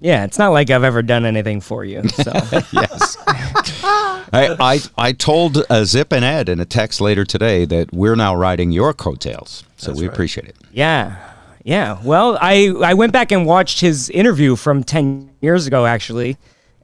Yeah, 0.00 0.24
it's 0.24 0.38
not 0.38 0.48
like 0.50 0.68
I've 0.70 0.84
ever 0.84 1.02
done 1.02 1.24
anything 1.24 1.60
for 1.60 1.84
you. 1.84 2.02
So 2.08 2.32
Yes. 2.72 3.16
I, 3.26 4.56
I, 4.60 4.80
I 4.98 5.12
told 5.12 5.64
uh, 5.70 5.84
Zip 5.84 6.12
and 6.12 6.24
Ed 6.24 6.48
in 6.48 6.60
a 6.60 6.64
text 6.66 7.00
later 7.00 7.24
today 7.24 7.64
that 7.64 7.92
we're 7.92 8.16
now 8.16 8.34
riding 8.34 8.70
your 8.72 8.92
coattails. 8.92 9.64
So 9.76 9.92
we 9.92 10.06
appreciate 10.06 10.48
it. 10.48 10.56
yeah, 10.72 11.32
yeah. 11.64 11.98
Well, 12.04 12.38
I 12.40 12.68
I 12.84 12.94
went 12.94 13.12
back 13.12 13.32
and 13.32 13.44
watched 13.46 13.80
his 13.80 14.08
interview 14.10 14.54
from 14.56 14.84
ten 14.84 15.30
years 15.40 15.66
ago, 15.66 15.86
actually, 15.86 16.36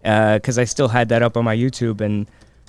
because 0.03 0.59
I 0.59 0.65
still 0.65 0.89
had 0.89 1.11
that 1.11 1.23
up 1.23 1.37
on 1.37 1.45
my 1.45 1.57
YouTube. 1.57 2.01
And 2.01 2.27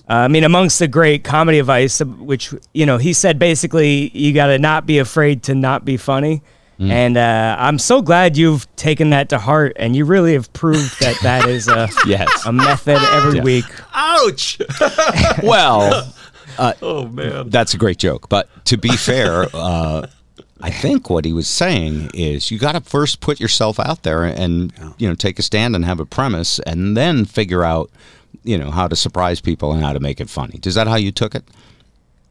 uh, 0.09 0.13
I 0.13 0.27
mean, 0.27 0.43
amongst 0.43 0.79
the 0.79 0.87
great 0.87 1.23
comedy 1.23 1.57
advice, 1.59 2.01
uh, 2.01 2.05
which 2.05 2.53
you 2.73 2.85
know, 2.85 2.97
he 2.97 3.13
said 3.13 3.39
basically, 3.39 4.09
you 4.17 4.33
got 4.33 4.47
to 4.47 4.59
not 4.59 4.85
be 4.85 4.99
afraid 4.99 5.41
to 5.43 5.55
not 5.55 5.85
be 5.85 5.97
funny. 5.97 6.41
And 6.83 7.15
uh, 7.15 7.55
I'm 7.59 7.77
so 7.77 8.01
glad 8.01 8.35
you've 8.37 8.65
taken 8.75 9.11
that 9.11 9.29
to 9.29 9.37
heart, 9.37 9.73
and 9.75 9.95
you 9.95 10.03
really 10.03 10.33
have 10.33 10.51
proved 10.51 10.99
that 10.99 11.15
that 11.21 11.47
is 11.47 11.67
a 11.67 11.87
Yes. 12.07 12.43
a 12.43 12.51
method 12.51 12.97
every 13.13 13.35
Yeah. 13.37 13.43
week. 13.43 13.65
Ouch! 13.93 14.57
Well, 15.43 16.11
oh 16.81 17.05
man. 17.07 17.49
that's 17.51 17.75
a 17.75 17.77
great 17.77 17.97
joke. 17.99 18.29
But 18.29 18.49
to 18.65 18.77
be 18.77 18.89
fair, 18.97 19.45
uh, 19.53 20.07
I 20.61 20.69
think 20.69 21.09
what 21.09 21.25
he 21.25 21.33
was 21.33 21.47
saying 21.47 22.11
is 22.13 22.51
you 22.51 22.59
got 22.59 22.73
to 22.73 22.81
first 22.81 23.19
put 23.19 23.39
yourself 23.39 23.79
out 23.79 24.03
there 24.03 24.23
and 24.23 24.73
you 24.97 25.07
know 25.07 25.15
take 25.15 25.39
a 25.39 25.41
stand 25.41 25.75
and 25.75 25.85
have 25.85 25.99
a 25.99 26.05
premise, 26.05 26.59
and 26.59 26.95
then 26.95 27.25
figure 27.25 27.63
out 27.63 27.89
you 28.43 28.57
know 28.57 28.71
how 28.71 28.87
to 28.87 28.95
surprise 28.95 29.41
people 29.41 29.71
and 29.71 29.83
how 29.83 29.93
to 29.93 29.99
make 29.99 30.19
it 30.19 30.29
funny. 30.29 30.59
Is 30.63 30.75
that 30.75 30.87
how 30.87 30.95
you 30.95 31.11
took 31.11 31.35
it? 31.35 31.43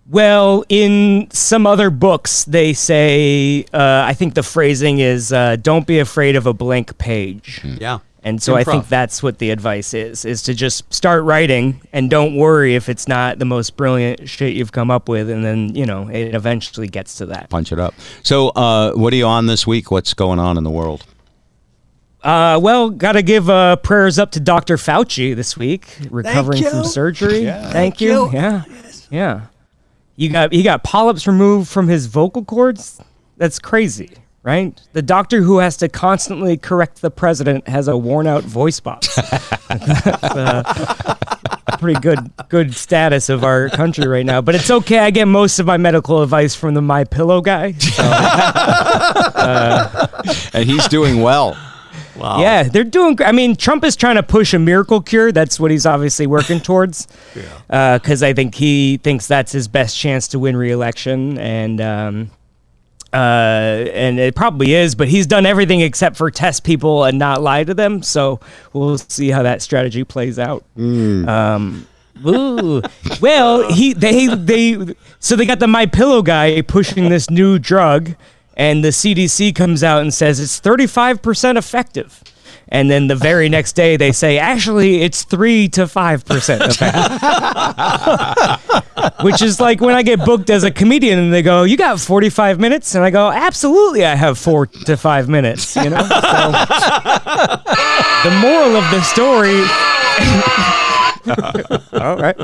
Well, 0.09 0.65
in 0.69 1.29
some 1.31 1.69
other 1.69 1.89
books, 1.89 2.45
they 2.45 2.73
say, 2.73 3.65
uh, 3.73 4.03
I 4.07 4.13
think 4.13 4.35
the 4.35 4.43
phrasing 4.43 4.99
is, 4.99 5.33
uh, 5.33 5.57
"Don't 5.57 5.87
be 5.87 6.01
afraid 6.01 6.35
of 6.35 6.47
a 6.47 6.53
blank 6.53 6.99
page." 6.99 7.61
Yeah. 7.65 7.99
And 8.23 8.43
so 8.43 8.55
I 8.55 8.65
think 8.65 8.89
that's 8.89 9.23
what 9.23 9.39
the 9.39 9.51
advice 9.51 9.95
is: 9.95 10.25
is 10.25 10.43
to 10.43 10.55
just 10.55 10.93
start 10.93 11.25
writing 11.25 11.81
and 11.93 12.11
don't 12.11 12.37
worry 12.37 12.75
if 12.75 12.89
it's 12.89 13.09
not 13.09 13.39
the 13.39 13.47
most 13.47 13.77
brilliant 13.77 14.29
shit 14.29 14.55
you've 14.55 14.73
come 14.73 14.91
up 14.91 15.09
with, 15.09 15.31
and 15.31 15.45
then 15.45 15.75
you 15.75 15.87
know 15.87 16.09
it 16.09 16.35
eventually 16.35 16.87
gets 16.89 17.17
to 17.17 17.27
that. 17.27 17.49
Punch 17.49 17.73
it 17.73 17.79
up. 17.79 17.95
So, 18.23 18.49
uh, 18.51 18.93
what 18.93 19.13
are 19.13 19.17
you 19.17 19.27
on 19.27 19.47
this 19.47 19.67
week? 19.67 19.91
What's 19.91 20.13
going 20.13 20.39
on 20.39 20.59
in 20.59 20.65
the 20.65 20.71
world? 20.71 21.07
Uh, 22.23 22.61
well, 22.63 22.91
gotta 22.91 23.23
give 23.23 23.49
uh, 23.49 23.77
prayers 23.77 24.19
up 24.19 24.33
to 24.33 24.41
Dr. 24.41 24.77
Fauci 24.77 25.35
this 25.35 25.57
week, 25.57 25.97
recovering 26.11 26.63
from 26.63 26.85
surgery. 26.85 27.41
Yeah. 27.41 27.71
Thank, 27.71 28.01
you. 28.03 28.27
you. 28.27 28.33
Yeah, 28.33 28.65
yeah. 29.11 29.47
You 30.17 30.29
got 30.29 30.53
he 30.53 30.63
got 30.63 30.85
polyps 30.85 31.27
removed 31.27 31.71
from 31.71 31.89
his 31.89 32.07
vocal 32.07 32.45
cords. 32.45 33.01
That's 33.39 33.59
crazy, 33.59 34.11
right? 34.43 34.79
The 34.93 35.03
doctor 35.03 35.43
who 35.43 35.59
has 35.59 35.77
to 35.79 35.89
constantly 35.89 36.57
correct 36.57 37.03
the 37.03 37.11
president 37.11 37.69
has 37.69 37.89
a 37.89 37.97
worn 37.97 38.27
out 38.27 38.45
voice 38.45 38.81
box. 38.81 39.15
That's, 39.69 40.25
uh, 40.25 41.17
pretty 41.79 41.99
good 42.01 42.19
good 42.51 42.75
status 42.75 43.31
of 43.31 43.43
our 43.43 43.71
country 43.71 44.07
right 44.07 44.27
now. 44.27 44.43
But 44.43 44.55
it's 44.55 44.71
okay. 44.71 44.99
I 44.99 45.11
get 45.11 45.25
most 45.27 45.59
of 45.59 45.65
my 45.67 45.79
medical 45.79 46.23
advice 46.23 46.55
from 46.55 46.75
the 46.75 46.83
My 46.83 47.05
Pillow 47.05 47.41
guy. 47.41 47.73
So, 47.73 48.03
And 50.53 50.69
he's 50.69 50.87
doing 50.89 51.23
well. 51.23 51.57
Wow. 52.17 52.41
Yeah, 52.41 52.65
they're 52.65 52.85
doing. 52.85 53.17
gr- 53.17 53.25
I 53.25 53.33
mean, 53.33 53.57
Trump 53.57 53.83
is 53.83 53.97
trying 53.97 54.17
to 54.17 54.23
push 54.23 54.53
a 54.53 54.59
miracle 54.59 55.01
cure. 55.01 55.33
That's 55.33 55.59
what 55.59 55.71
he's 55.71 55.87
obviously 55.87 56.27
working 56.27 56.61
towards. 56.61 57.09
yeah. 57.35 57.97
Because 57.97 58.23
I 58.23 58.35
think 58.35 58.55
he 58.55 58.99
thinks 58.99 59.27
that's 59.27 59.53
his 59.53 59.69
best 59.69 59.97
chance 59.97 60.29
to 60.29 60.39
win 60.39 60.55
re-election, 60.57 61.39
and 61.39 61.81
um, 61.81 62.31
uh, 63.13 63.17
and 63.17 64.19
it 64.19 64.35
probably 64.35 64.75
is. 64.75 64.95
But 64.95 65.09
he's 65.09 65.27
done 65.27 65.47
everything 65.47 65.81
except 65.81 66.17
for 66.17 66.31
test 66.31 66.65
people 66.65 67.05
and 67.05 67.19
not 67.19 67.43
lie 67.43 67.65
to 67.65 67.75
them. 67.75 68.03
So 68.03 68.41
we'll 68.73 68.99
see 68.99 69.31
how 69.31 69.43
that 69.43 69.63
strategy 69.63 70.05
plays 70.05 70.39
out. 70.39 70.65
Um, 70.77 71.87
Ooh. 72.27 72.83
Well, 73.21 73.73
he 73.73 73.93
they 73.95 74.27
they 74.27 74.95
so 75.19 75.37
they 75.37 75.47
got 75.47 75.59
the 75.59 75.67
My 75.67 75.87
Pillow 75.87 76.23
guy 76.23 76.61
pushing 76.63 77.09
this 77.09 77.31
new 77.31 77.59
drug, 77.59 78.15
and 78.57 78.85
the 78.85 78.89
CDC 78.89 79.55
comes 79.55 79.83
out 79.83 80.03
and 80.03 80.13
says 80.13 80.39
it's 80.41 80.59
35 80.59 81.23
percent 81.23 81.57
effective. 81.59 82.23
And 82.71 82.91
then 82.91 83.09
the 83.09 83.17
very 83.17 83.49
next 83.49 83.73
day 83.73 83.97
they 83.97 84.13
say 84.13 84.39
actually 84.39 85.03
it's 85.03 85.25
three 85.25 85.69
to 85.71 85.89
five 85.89 86.25
percent 86.25 86.63
effective, 86.63 87.21
which 89.25 89.43
is 89.43 89.61
like 89.61 89.81
when 89.81 89.95
I 89.97 90.03
get 90.03 90.25
booked 90.25 90.51
as 90.51 90.63
a 90.63 90.71
comedian 90.71 91.19
and 91.19 91.33
they 91.33 91.43
go, 91.43 91.65
"You 91.65 91.77
got 91.77 91.99
45 91.99 92.61
minutes," 92.61 92.95
and 92.95 93.03
I 93.05 93.11
go, 93.11 93.31
"Absolutely, 93.31 94.05
I 94.05 94.15
have 94.15 94.39
four 94.39 94.67
to 94.67 94.97
five 94.97 95.29
minutes." 95.29 95.75
You 95.75 95.91
know. 95.91 96.03
So, 96.03 96.53
the 98.23 98.39
moral 98.41 98.77
of 98.77 98.89
the 98.91 99.01
story. 99.03 99.65
All 102.01 102.17
right. 102.17 102.37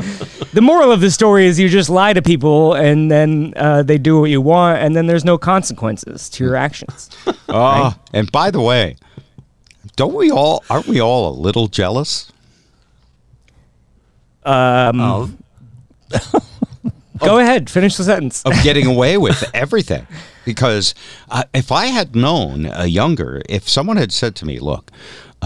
The 0.53 0.61
moral 0.61 0.93
of 0.93 1.01
the 1.01 1.11
story 1.11 1.47
is 1.47 1.59
you 1.59 1.69
just 1.69 1.89
lie 1.89 2.13
to 2.13 2.23
people 2.23 2.75
and 2.75 3.11
then 3.11 3.55
uh, 3.57 3.83
they 3.83 3.99
do 3.99 4.21
what 4.21 4.31
you 4.31 4.41
want 4.41 4.79
and 4.79 4.95
then 4.95 5.07
there's 5.07 5.25
no 5.25 5.39
consequences 5.39 6.29
to 6.31 6.45
your 6.45 6.57
actions. 6.57 7.11
Oh, 7.49 7.95
and 8.13 8.31
by 8.33 8.51
the 8.51 8.61
way, 8.61 8.97
don't 9.95 10.15
we 10.15 10.31
all 10.31 10.65
aren't 10.69 10.87
we 10.87 11.01
all 11.01 11.29
a 11.31 11.35
little 11.39 11.69
jealous? 11.69 12.33
Um, 14.45 15.39
Go 17.19 17.39
ahead, 17.39 17.69
finish 17.71 17.97
the 17.97 18.05
sentence. 18.05 18.43
of 18.45 18.53
getting 18.63 18.87
away 18.87 19.17
with 19.17 19.43
everything. 19.55 20.07
Because 20.45 20.95
uh, 21.29 21.45
if 21.55 21.73
I 21.73 21.87
had 21.87 22.15
known 22.15 22.67
uh, 22.67 22.83
younger, 22.83 23.43
if 23.49 23.69
someone 23.69 23.97
had 23.97 24.13
said 24.13 24.37
to 24.37 24.45
me, 24.47 24.61
look, 24.61 24.91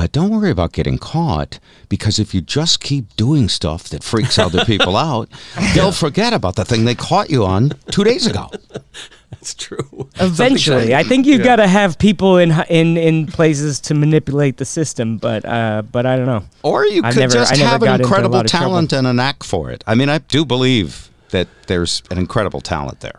uh, 0.01 0.07
don't 0.13 0.31
worry 0.31 0.51
about 0.51 0.73
getting 0.73 0.97
caught 0.99 1.59
because 1.89 2.19
if 2.19 2.35
you 2.35 2.41
just 2.41 2.81
keep 2.81 3.15
doing 3.17 3.49
stuff 3.49 3.89
that 3.91 4.03
freaks 4.03 4.39
other 4.39 4.65
people 4.73 4.97
out, 4.97 5.29
they'll 5.75 5.93
forget 5.93 6.33
about 6.33 6.57
the 6.57 6.65
thing 6.65 6.85
they 6.85 6.95
caught 6.95 7.29
you 7.31 7.45
on 7.45 7.73
two 7.91 8.05
days 8.05 8.27
ago. 8.27 8.49
That's 9.31 9.55
true. 9.55 10.09
Eventually, 10.19 10.95
I 10.95 11.03
think 11.03 11.25
you've 11.27 11.45
got 11.45 11.57
to 11.57 11.67
have 11.67 11.99
people 11.99 12.37
in 12.39 12.51
in 12.69 12.97
in 12.97 13.27
places 13.27 13.81
to 13.81 13.95
manipulate 13.95 14.57
the 14.57 14.65
system, 14.65 15.19
but 15.19 15.45
uh, 15.45 15.83
but 15.91 16.05
I 16.05 16.17
don't 16.17 16.27
know. 16.27 16.45
Or 16.63 16.85
you 16.87 17.03
I've 17.05 17.15
could 17.15 17.21
never- 17.21 17.33
just 17.35 17.53
I 17.53 17.57
have 17.57 17.83
an 17.83 18.01
incredible 18.01 18.37
lot 18.37 18.49
trouble. 18.49 18.67
talent 18.69 18.93
and 18.93 19.07
a 19.07 19.13
knack 19.13 19.43
for 19.45 19.71
it. 19.71 19.83
I 19.87 19.95
mean, 19.95 20.09
I 20.09 20.19
do 20.19 20.45
believe 20.45 21.11
that 21.31 21.49
there's 21.69 22.03
an 22.11 22.19
incredible 22.19 22.61
talent 22.61 23.01
there. 23.01 23.19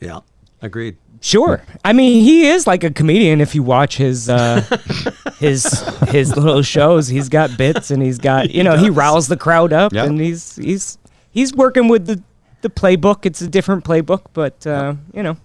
Yeah. 0.00 0.20
Agreed. 0.62 0.96
Sure. 1.20 1.62
I 1.84 1.92
mean, 1.92 2.22
he 2.22 2.46
is 2.48 2.66
like 2.66 2.84
a 2.84 2.90
comedian. 2.90 3.40
If 3.40 3.54
you 3.54 3.62
watch 3.62 3.96
his 3.96 4.28
uh, 4.28 4.60
his 5.38 5.64
his 6.08 6.36
little 6.36 6.62
shows, 6.62 7.08
he's 7.08 7.28
got 7.28 7.56
bits 7.56 7.90
and 7.90 8.02
he's 8.02 8.18
got 8.18 8.50
you 8.54 8.62
know 8.62 8.76
he 8.76 8.88
riles 8.90 9.28
the 9.28 9.36
crowd 9.36 9.72
up 9.72 9.92
Yeah. 9.92 10.04
and 10.04 10.20
he's 10.20 10.56
he's 10.56 10.98
he's 11.30 11.52
working 11.54 11.88
with 11.88 12.06
the 12.06 12.22
the 12.62 12.70
playbook. 12.70 13.26
It's 13.26 13.40
a 13.40 13.48
different 13.48 13.84
playbook, 13.84 14.22
but 14.32 14.66
uh, 14.66 14.94
you 15.12 15.22
know. 15.22 15.36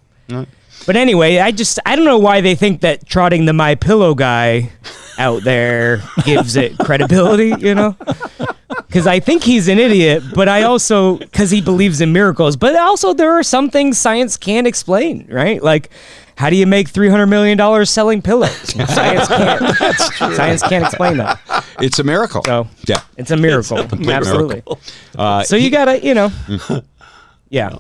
But 0.86 0.96
anyway, 0.96 1.38
I 1.40 1.52
just 1.52 1.80
I 1.86 1.96
don't 1.96 2.06
know 2.06 2.18
why 2.18 2.42
they 2.42 2.56
think 2.56 2.82
that 2.82 3.06
trotting 3.08 3.46
the 3.46 3.54
My 3.54 3.76
Pillow 3.76 4.16
guy 4.16 4.72
out 5.18 5.44
there 5.44 6.02
gives 6.26 6.56
it 6.56 6.78
credibility. 6.80 7.54
You 7.60 7.76
know. 7.76 7.98
Because 8.94 9.08
I 9.08 9.20
think 9.20 9.42
he's 9.44 9.68
an 9.70 9.80
idiot, 9.80 10.22
but 10.36 10.48
I 10.48 10.62
also 10.62 11.18
because 11.18 11.50
he 11.50 11.62
believes 11.62 12.00
in 12.00 12.14
miracles. 12.14 12.56
But 12.56 12.76
also, 12.76 13.12
there 13.12 13.32
are 13.32 13.42
some 13.42 13.72
things 13.72 13.98
science 13.98 14.38
can't 14.38 14.68
explain, 14.68 15.26
right? 15.32 15.64
Like, 15.64 15.90
how 16.38 16.52
do 16.52 16.56
you 16.56 16.68
make 16.68 16.90
three 16.90 17.10
hundred 17.10 17.26
million 17.26 17.58
dollars 17.58 17.90
selling 17.90 18.22
pillows? 18.22 18.52
Science 18.94 19.28
can't. 19.28 19.96
Science 20.36 20.62
can't 20.62 20.86
explain 20.86 21.18
that. 21.18 21.40
It's 21.82 21.98
a 21.98 22.04
miracle. 22.04 22.44
So 22.46 22.68
yeah. 22.88 23.02
it's 23.18 23.32
a 23.32 23.38
miracle, 23.38 23.80
absolutely. 23.80 24.62
Uh, 25.18 25.42
So 25.42 25.56
you 25.56 25.72
gotta, 25.72 26.06
you 26.06 26.14
know, 26.14 26.32
yeah. 27.50 27.78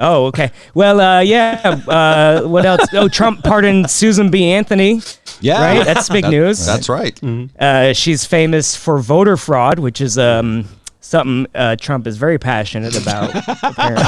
Oh, 0.00 0.26
okay. 0.26 0.50
Well, 0.74 1.00
uh, 1.00 1.20
yeah. 1.20 1.60
Uh, 1.86 2.42
what 2.48 2.66
else? 2.66 2.80
Oh, 2.92 3.08
Trump 3.08 3.44
pardoned 3.44 3.88
Susan 3.90 4.28
B. 4.30 4.50
Anthony. 4.50 5.00
yeah. 5.40 5.60
Right. 5.62 5.84
That's 5.84 6.08
big 6.08 6.24
That- 6.24 6.30
news. 6.30 6.66
That's 6.66 6.88
right. 6.88 7.18
Uh, 7.58 7.92
she's 7.92 8.24
famous 8.24 8.74
for 8.74 8.98
voter 8.98 9.36
fraud, 9.36 9.78
which 9.78 10.00
is 10.00 10.18
um, 10.18 10.64
something 11.00 11.46
uh, 11.54 11.76
Trump 11.76 12.08
is 12.08 12.16
very 12.16 12.38
passionate 12.40 13.00
about. 13.00 13.30
apparently. 13.62 14.04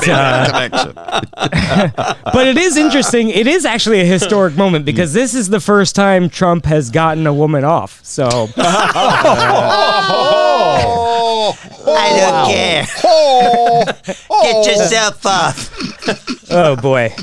Connection. 0.00 0.94
but 2.32 2.46
it 2.46 2.56
is 2.56 2.78
interesting. 2.78 3.28
It 3.28 3.46
is 3.46 3.66
actually 3.66 4.00
a 4.00 4.06
historic 4.06 4.56
moment 4.56 4.86
because 4.86 5.12
this 5.12 5.34
is 5.34 5.50
the 5.50 5.60
first 5.60 5.94
time 5.94 6.30
Trump 6.30 6.64
has 6.64 6.88
gotten 6.90 7.26
a 7.26 7.34
woman 7.34 7.62
off. 7.64 8.00
So 8.04 8.26
I 11.86 12.16
don't 12.18 12.50
care. 12.50 12.84
Get 14.42 14.66
yourself 14.66 15.24
off. 15.26 16.50
oh 16.50 16.76
boy. 16.76 17.14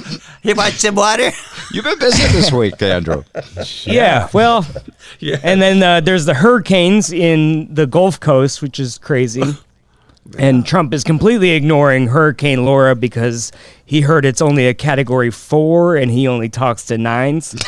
You 0.44 0.56
want 0.56 0.74
some 0.74 0.96
water? 0.96 1.32
You've 1.72 1.84
been 1.84 2.00
busy 2.00 2.24
this 2.32 2.52
week, 2.52 2.82
Andrew. 2.82 3.24
Yeah. 3.84 4.30
Well. 4.34 4.66
And 5.44 5.62
then 5.62 5.84
uh, 5.84 6.00
there's 6.02 6.26
the 6.26 6.34
hurricanes 6.34 7.12
in 7.12 7.74
the 7.74 7.86
Gulf 7.88 8.20
Coast, 8.20 8.62
which 8.62 8.80
is 8.80 8.98
crazy. 8.98 9.44
And 10.38 10.66
Trump 10.66 10.94
is 10.94 11.04
completely 11.04 11.52
ignoring 11.52 12.08
Hurricane 12.08 12.66
Laura 12.66 12.96
because 12.96 13.52
he 13.88 14.02
heard 14.02 14.26
it's 14.26 14.42
only 14.42 14.68
a 14.68 14.74
category 14.76 15.32
four 15.32 15.96
and 15.96 16.12
he 16.12 16.28
only 16.28 16.50
talks 16.50 16.84
to 16.86 16.98
nines. 16.98 17.56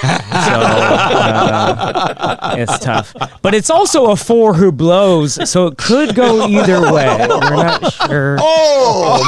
So 0.49 0.55
uh, 0.61 2.55
it's 2.57 2.79
tough. 2.79 3.13
But 3.41 3.53
it's 3.53 3.69
also 3.69 4.11
a 4.11 4.15
four 4.15 4.53
who 4.53 4.71
blows, 4.71 5.49
so 5.49 5.67
it 5.67 5.77
could 5.77 6.15
go 6.15 6.47
either 6.47 6.81
way. 6.93 7.17
We're 7.29 7.55
not 7.55 7.91
sure. 7.93 8.37
Oh, 8.39 9.21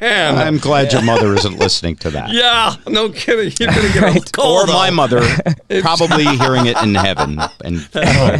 man. 0.00 0.36
I'm 0.38 0.58
glad 0.58 0.92
your 0.92 1.02
mother 1.02 1.34
isn't 1.34 1.58
listening 1.58 1.96
to 1.96 2.10
that. 2.12 2.30
Yeah. 2.32 2.74
No 2.86 3.08
kidding. 3.10 3.52
You're 3.58 3.74
gonna 3.74 3.92
get 3.92 4.02
a 4.36 4.40
Or 4.40 4.64
cold. 4.64 4.68
my 4.68 4.90
mother 4.90 5.20
probably 5.80 6.24
hearing 6.38 6.66
it 6.66 6.76
in 6.82 6.94
heaven 6.94 7.38
and 7.64 7.88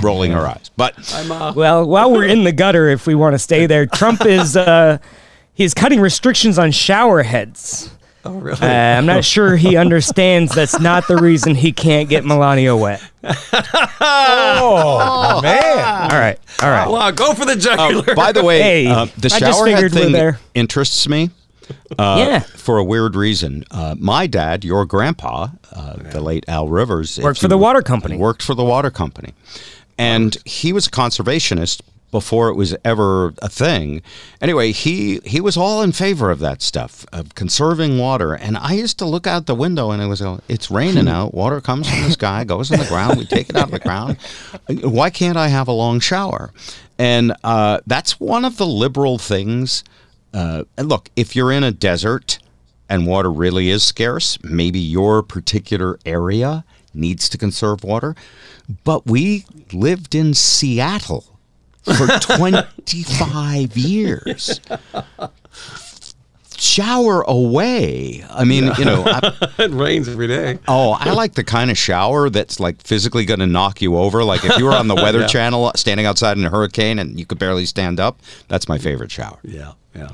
rolling 0.04 0.32
her 0.32 0.46
eyes. 0.46 0.70
But 0.76 0.94
Well, 1.56 1.86
while 1.86 2.10
we're 2.12 2.24
in 2.26 2.44
the 2.44 2.52
gutter, 2.52 2.88
if 2.88 3.06
we 3.06 3.14
want 3.14 3.34
to 3.34 3.38
stay 3.38 3.66
there, 3.66 3.86
Trump 3.86 4.24
is 4.26 4.56
uh, 4.56 4.98
he's 5.54 5.74
cutting 5.74 6.00
restrictions 6.00 6.58
on 6.58 6.70
shower 6.72 7.22
heads. 7.22 7.90
Oh, 8.26 8.38
really? 8.38 8.58
Uh, 8.62 8.66
I'm 8.98 9.04
not 9.06 9.24
sure 9.24 9.56
he 9.56 9.76
understands 9.84 10.54
that's 10.54 10.80
not 10.80 11.06
the 11.08 11.16
reason 11.16 11.54
he 11.54 11.72
can't 11.72 12.08
get 12.08 12.24
Melania 12.24 12.74
wet. 12.76 13.02
Oh, 14.00 15.40
man. 15.42 16.10
All 16.12 16.18
right, 16.18 16.38
all 16.62 16.70
right. 16.70 16.88
wow. 16.88 17.10
Go 17.10 17.34
for 17.34 17.44
the 17.44 17.56
jugular. 17.56 18.10
uh, 18.10 18.14
by 18.14 18.32
the 18.32 18.42
way, 18.42 18.62
Hey, 18.62 18.86
uh, 18.86 19.06
the 19.18 19.30
I 19.34 19.38
shower 19.38 19.66
head 19.68 19.92
thing 19.92 20.12
there. 20.12 20.38
interests 20.54 21.08
me. 21.08 21.30
Uh, 21.98 22.16
Yeah. 22.18 22.38
For 22.40 22.78
a 22.78 22.84
weird 22.84 23.16
reason. 23.16 23.64
Uh, 23.70 23.94
my 23.98 24.26
dad, 24.26 24.64
your 24.64 24.84
grandpa, 24.84 25.48
uh, 25.74 25.94
the 25.96 26.20
late 26.20 26.44
Al 26.48 26.68
Rivers, 26.68 27.18
Worked 27.18 27.40
for 27.40 27.44
you- 27.46 27.48
the 27.50 27.58
water 27.58 27.82
company. 27.82 28.16
Worked 28.16 28.42
for 28.42 28.54
the 28.54 28.64
water 28.64 28.90
company. 28.90 29.34
And 29.96 30.36
he 30.44 30.72
was 30.72 30.86
a 30.86 30.90
conservationist 30.90 31.80
before 32.14 32.48
it 32.48 32.54
was 32.54 32.76
ever 32.84 33.34
a 33.42 33.48
thing. 33.48 34.00
Anyway, 34.40 34.70
he 34.70 35.18
he 35.24 35.40
was 35.40 35.56
all 35.56 35.82
in 35.82 35.90
favor 35.90 36.30
of 36.30 36.38
that 36.38 36.62
stuff, 36.62 37.04
of 37.12 37.34
conserving 37.34 37.98
water. 37.98 38.34
And 38.34 38.56
I 38.56 38.74
used 38.74 39.00
to 39.00 39.04
look 39.04 39.26
out 39.26 39.46
the 39.46 39.54
window 39.56 39.90
and 39.90 40.00
it 40.00 40.06
was, 40.06 40.20
go, 40.20 40.38
it's 40.48 40.70
raining 40.70 41.08
out. 41.08 41.34
Water 41.34 41.60
comes 41.60 41.90
from 41.90 42.04
the 42.04 42.10
sky, 42.20 42.44
goes 42.44 42.70
in 42.70 42.78
the 42.78 42.86
ground. 42.86 43.18
We 43.18 43.26
take 43.26 43.50
it 43.50 43.56
out 43.56 43.64
of 43.64 43.72
the 43.72 43.80
ground. 43.80 44.16
Why 44.84 45.10
can't 45.10 45.36
I 45.36 45.48
have 45.48 45.66
a 45.66 45.72
long 45.72 45.98
shower? 45.98 46.52
And 47.00 47.34
uh, 47.42 47.80
that's 47.84 48.20
one 48.20 48.44
of 48.44 48.58
the 48.58 48.66
liberal 48.66 49.18
things. 49.18 49.82
Uh, 50.32 50.62
and 50.78 50.88
look, 50.88 51.10
if 51.16 51.34
you're 51.34 51.50
in 51.50 51.64
a 51.64 51.72
desert 51.72 52.38
and 52.88 53.08
water 53.08 53.32
really 53.32 53.70
is 53.70 53.82
scarce, 53.82 54.38
maybe 54.44 54.78
your 54.78 55.20
particular 55.24 55.98
area 56.06 56.64
needs 56.94 57.28
to 57.30 57.36
conserve 57.36 57.82
water. 57.82 58.14
But 58.84 59.04
we 59.04 59.46
lived 59.72 60.14
in 60.14 60.32
Seattle 60.32 61.33
for 61.84 62.06
25 62.18 63.76
years. 63.76 64.60
Shower 66.56 67.22
away. 67.22 68.24
I 68.30 68.44
mean, 68.44 68.70
you 68.78 68.84
know, 68.84 69.02
I, 69.06 69.52
it 69.58 69.70
rains 69.72 70.08
every 70.08 70.28
day. 70.28 70.58
oh, 70.68 70.92
I 70.92 71.12
like 71.12 71.34
the 71.34 71.44
kind 71.44 71.70
of 71.70 71.76
shower 71.76 72.30
that's 72.30 72.58
like 72.60 72.80
physically 72.82 73.24
going 73.24 73.40
to 73.40 73.46
knock 73.46 73.82
you 73.82 73.96
over. 73.96 74.24
Like 74.24 74.44
if 74.44 74.56
you 74.58 74.64
were 74.64 74.72
on 74.72 74.88
the 74.88 74.94
Weather 74.94 75.26
Channel 75.28 75.72
standing 75.76 76.06
outside 76.06 76.38
in 76.38 76.44
a 76.44 76.50
hurricane 76.50 76.98
and 76.98 77.18
you 77.18 77.26
could 77.26 77.38
barely 77.38 77.66
stand 77.66 78.00
up, 78.00 78.20
that's 78.48 78.68
my 78.68 78.78
favorite 78.78 79.10
shower. 79.10 79.38
Yeah. 79.42 79.72
Yeah. 79.94 80.10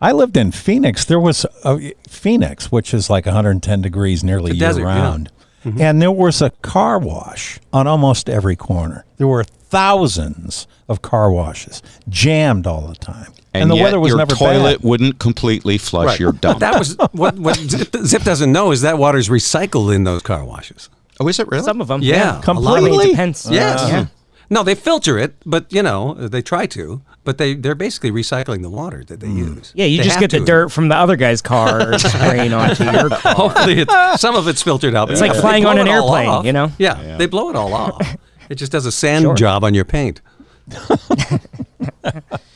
I 0.00 0.10
lived 0.10 0.36
in 0.36 0.50
Phoenix. 0.50 1.04
There 1.04 1.20
was 1.20 1.46
a, 1.64 1.92
Phoenix, 2.08 2.72
which 2.72 2.92
is 2.92 3.08
like 3.08 3.24
110 3.24 3.82
degrees 3.82 4.24
nearly 4.24 4.52
year 4.52 4.68
desert, 4.68 4.82
yeah. 4.82 4.86
round. 4.86 5.30
Mm-hmm. 5.64 5.80
and 5.80 6.02
there 6.02 6.10
was 6.10 6.42
a 6.42 6.50
car 6.50 6.98
wash 6.98 7.60
on 7.72 7.86
almost 7.86 8.28
every 8.28 8.56
corner. 8.56 9.04
There 9.18 9.28
were 9.28 9.44
thousands 9.72 10.66
of 10.86 11.00
car 11.00 11.32
washes 11.32 11.82
jammed 12.08 12.66
all 12.66 12.86
the 12.86 12.94
time, 12.94 13.32
and, 13.54 13.70
the 13.70 13.74
yet 13.74 13.84
weather 13.84 14.00
was 14.00 14.10
your 14.10 14.18
never 14.18 14.34
toilet 14.34 14.80
bad. 14.80 14.88
wouldn't 14.88 15.18
completely 15.18 15.78
flush 15.78 16.20
your 16.20 16.32
dump. 16.32 16.60
That 16.60 16.78
was 16.78 16.96
what, 17.12 17.36
what 17.36 17.56
Zip, 17.56 17.96
Zip 18.04 18.22
doesn't 18.22 18.52
know 18.52 18.70
is 18.70 18.82
that 18.82 18.98
water's 18.98 19.30
recycled 19.30 19.94
in 19.94 20.04
those 20.04 20.22
car 20.22 20.44
washes. 20.44 20.90
oh, 21.18 21.26
is 21.26 21.40
it 21.40 21.48
really? 21.48 21.64
Some 21.64 21.80
of 21.80 21.88
them. 21.88 22.02
Yeah, 22.02 22.40
A 22.46 22.52
lot 22.52 22.78
of 22.78 22.84
it 22.84 22.88
Completely? 22.88 23.10
depends. 23.12 23.50
Yes. 23.50 23.82
Uh, 23.82 23.88
yeah. 23.88 24.06
No, 24.50 24.62
they 24.62 24.74
filter 24.74 25.18
it, 25.18 25.34
but 25.46 25.72
you 25.72 25.82
know 25.82 26.12
they 26.12 26.42
try 26.42 26.66
to. 26.66 27.00
But 27.24 27.38
they 27.38 27.54
they're 27.54 27.74
basically 27.74 28.10
recycling 28.10 28.60
the 28.60 28.68
water 28.68 29.02
that 29.04 29.20
they 29.20 29.28
hmm. 29.28 29.56
use. 29.56 29.72
Yeah, 29.74 29.86
you 29.86 29.98
They 29.98 30.04
just 30.04 30.20
get 30.20 30.30
the 30.30 30.40
to. 30.40 30.44
dirt 30.44 30.68
from 30.70 30.88
the 30.88 30.96
other 30.96 31.16
guy's 31.16 31.40
car 31.40 31.98
spraying 31.98 32.52
onto 32.52 32.84
your 32.84 33.08
car. 33.08 33.34
Hopefully, 33.34 33.78
it, 33.78 33.90
some 34.20 34.34
of 34.34 34.48
it's 34.48 34.62
filtered 34.62 34.94
out. 34.94 35.10
It's 35.10 35.22
like 35.22 35.34
flying 35.34 35.64
on 35.64 35.78
an 35.78 35.88
airplane, 35.88 36.44
you 36.44 36.52
know? 36.52 36.70
Yeah, 36.78 37.16
they 37.16 37.26
blow 37.26 37.48
it 37.48 37.56
all 37.56 37.72
off. 37.72 38.16
It 38.52 38.56
just 38.56 38.70
does 38.70 38.84
a 38.84 38.92
sand 38.92 39.22
Sure. 39.22 39.34
job 39.34 39.64
on 39.64 39.72
your 39.72 39.86
paint. 39.86 40.20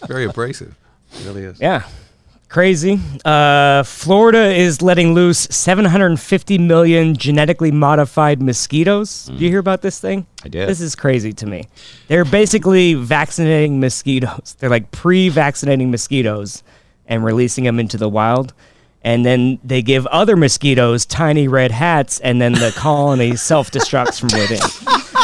Very 0.07 0.27
abrasive. 0.27 0.77
It 1.13 1.25
really 1.25 1.43
is. 1.45 1.59
Yeah. 1.59 1.85
Crazy. 2.51 3.01
Uh, 3.25 3.83
Florida 3.83 4.53
is 4.55 4.83
letting 4.83 5.15
loose 5.15 5.39
750 5.51 6.59
million 6.59 7.17
genetically 7.17 7.71
modified 7.71 8.43
mosquitoes. 8.43 9.25
Did 9.25 9.41
you 9.41 9.49
hear 9.49 9.59
about 9.59 9.81
this 9.81 9.99
thing? 9.99 10.27
I 10.45 10.49
did. 10.49 10.69
This 10.69 10.83
is 10.83 10.95
crazy 10.95 11.33
to 11.33 11.47
me. 11.47 11.67
They're 12.09 12.27
basically 12.27 12.93
vaccinating 12.93 13.81
mosquitoes. 13.81 14.55
They're 14.59 14.69
like 14.69 14.91
pre 14.91 15.31
vaccinating 15.31 15.91
mosquitoes 15.91 16.63
and 17.07 17.25
releasing 17.25 17.65
them 17.65 17.81
into 17.81 17.97
the 17.97 18.11
wild. 18.11 18.53
And 19.01 19.25
then 19.25 19.61
they 19.65 19.81
give 19.81 20.07
other 20.09 20.37
mosquitoes 20.37 21.07
tiny 21.07 21.49
red 21.49 21.71
hats, 21.71 22.21
and 22.21 22.39
then 22.39 22.53
the 22.53 22.73
colony 22.77 23.35
self 23.37 23.71
destructs 23.71 24.21
from 24.21 24.39
within. 24.39 24.59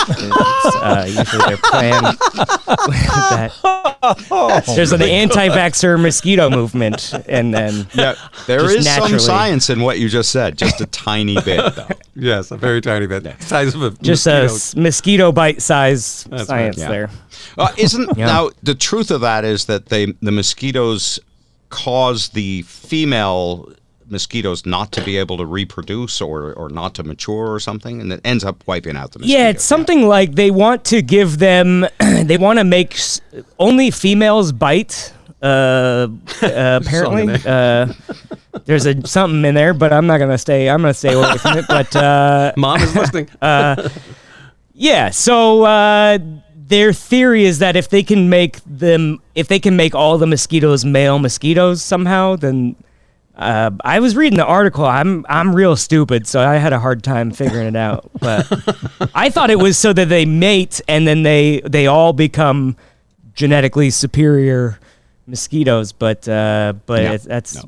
It's, 0.09 0.77
uh, 0.77 1.05
usually 1.09 1.45
their 1.47 1.57
plan 1.59 2.03
with 2.05 2.17
that. 3.07 4.65
There's 4.77 4.93
an 4.93 5.03
anti-vaxxer 5.03 6.01
mosquito 6.01 6.51
movement, 6.51 7.13
and 7.29 7.55
then 7.55 7.87
Yeah, 7.95 8.15
there 8.47 8.61
Just 8.61 8.77
is 8.79 8.85
naturally. 8.85 9.11
some 9.11 9.19
science 9.21 9.71
in 9.71 9.81
what 9.81 9.99
you 9.99 10.09
just 10.09 10.31
said, 10.31 10.59
just 10.59 10.81
a 10.81 10.87
tiny 10.87 11.41
bit, 11.41 11.75
though. 11.75 11.89
Yes, 12.15 12.51
a 12.51 12.59
very 12.59 12.83
tiny 12.83 13.07
bit, 13.07 13.25
size 13.43 13.75
of 13.75 13.83
a 13.83 13.91
just 14.03 14.27
a 14.27 14.43
mosquito. 14.43 14.55
s- 14.55 14.77
mosquito 14.77 15.33
bite-size 15.33 16.25
That's 16.25 16.41
right, 16.43 16.47
science 16.47 16.79
yeah. 16.79 16.89
there. 16.89 17.11
Uh, 17.57 17.73
isn't 17.79 18.11
Yeah. 18.19 18.27
now 18.27 18.51
the 18.63 18.75
truth 18.75 19.11
of 19.11 19.23
that 19.23 19.45
is 19.47 19.65
that 19.65 19.87
they 19.87 20.07
the 20.21 20.31
mosquitoes 20.33 21.19
cause 21.71 22.29
the 22.31 22.63
female 22.63 23.73
mosquitoes 24.13 24.65
not 24.65 24.93
to 24.93 25.03
be 25.03 25.17
able 25.17 25.37
to 25.39 25.47
reproduce 25.47 26.21
or 26.21 26.53
or 26.53 26.69
not 26.69 26.95
to 26.95 27.03
mature 27.03 27.53
or 27.53 27.59
something, 27.59 28.01
and 28.01 28.13
it 28.13 28.21
ends 28.25 28.45
up 28.45 28.63
wiping 28.69 28.97
out 28.97 29.11
the 29.13 29.19
mosquitoes. 29.19 29.41
Yeah, 29.41 29.49
it's 29.49 29.65
something 29.65 30.07
like 30.07 30.37
they 30.37 30.51
want 30.53 30.85
to 30.87 31.03
give 31.03 31.39
them, 31.39 31.87
they 32.01 32.37
want 32.39 32.59
to 32.61 32.65
make 32.65 32.95
s- 32.95 33.21
only 33.59 33.91
females 33.91 34.53
bite. 34.53 35.13
Uh, 35.43 35.47
uh, 36.43 36.81
apparently, 36.85 37.35
uh, 37.45 37.93
there's 38.67 38.87
a 38.87 39.05
something 39.07 39.45
in 39.45 39.55
there, 39.57 39.75
but 39.75 39.93
I'm 39.93 40.07
not 40.07 40.19
gonna 40.19 40.39
stay. 40.39 40.71
I'm 40.71 40.83
gonna 40.83 40.95
stay 40.95 41.15
away 41.15 41.37
from 41.39 41.59
it. 41.59 41.65
But 41.67 41.97
uh, 41.97 42.53
Mom 42.57 42.81
is 42.81 42.95
listening. 42.95 43.29
Yeah. 44.75 45.11
So 45.11 45.65
uh, 45.65 46.19
their 46.57 46.93
theory 46.93 47.45
is 47.45 47.59
that 47.59 47.77
if 47.77 47.91
they 47.91 48.03
can 48.03 48.31
make 48.31 48.59
them, 48.65 49.21
if 49.35 49.47
they 49.49 49.61
can 49.61 49.77
make 49.77 49.95
all 49.95 50.17
the 50.19 50.27
mosquitoes 50.27 50.85
male 50.85 51.19
mosquitoes 51.19 51.83
somehow, 51.83 52.37
then 52.37 52.75
uh, 53.37 53.71
I 53.85 54.01
was 54.01 54.15
reading 54.17 54.37
the 54.39 54.45
article. 54.47 54.85
I'm 54.85 55.25
I'm 55.29 55.55
real 55.55 55.77
stupid, 55.77 56.27
so 56.27 56.41
I 56.41 56.57
had 56.57 56.73
a 56.73 56.79
hard 56.79 57.03
time 57.03 57.31
figuring 57.31 57.67
it 57.69 57.77
out. 57.77 58.11
But 58.21 58.47
I 59.15 59.31
thought 59.31 59.51
it 59.51 59.59
was 59.59 59.79
so 59.79 59.93
that 59.93 60.09
they 60.09 60.25
mate 60.27 60.81
and 60.89 61.07
then 61.07 61.23
they 61.23 61.61
they 61.65 61.87
all 61.87 62.13
become 62.13 62.77
genetically 63.35 63.91
superior 63.91 64.79
mosquitoes. 65.27 65.93
But 65.93 66.29
uh, 66.29 66.75
but 66.87 67.03
Yeah, 67.03 67.13
it's, 67.13 67.25
that's 67.25 67.63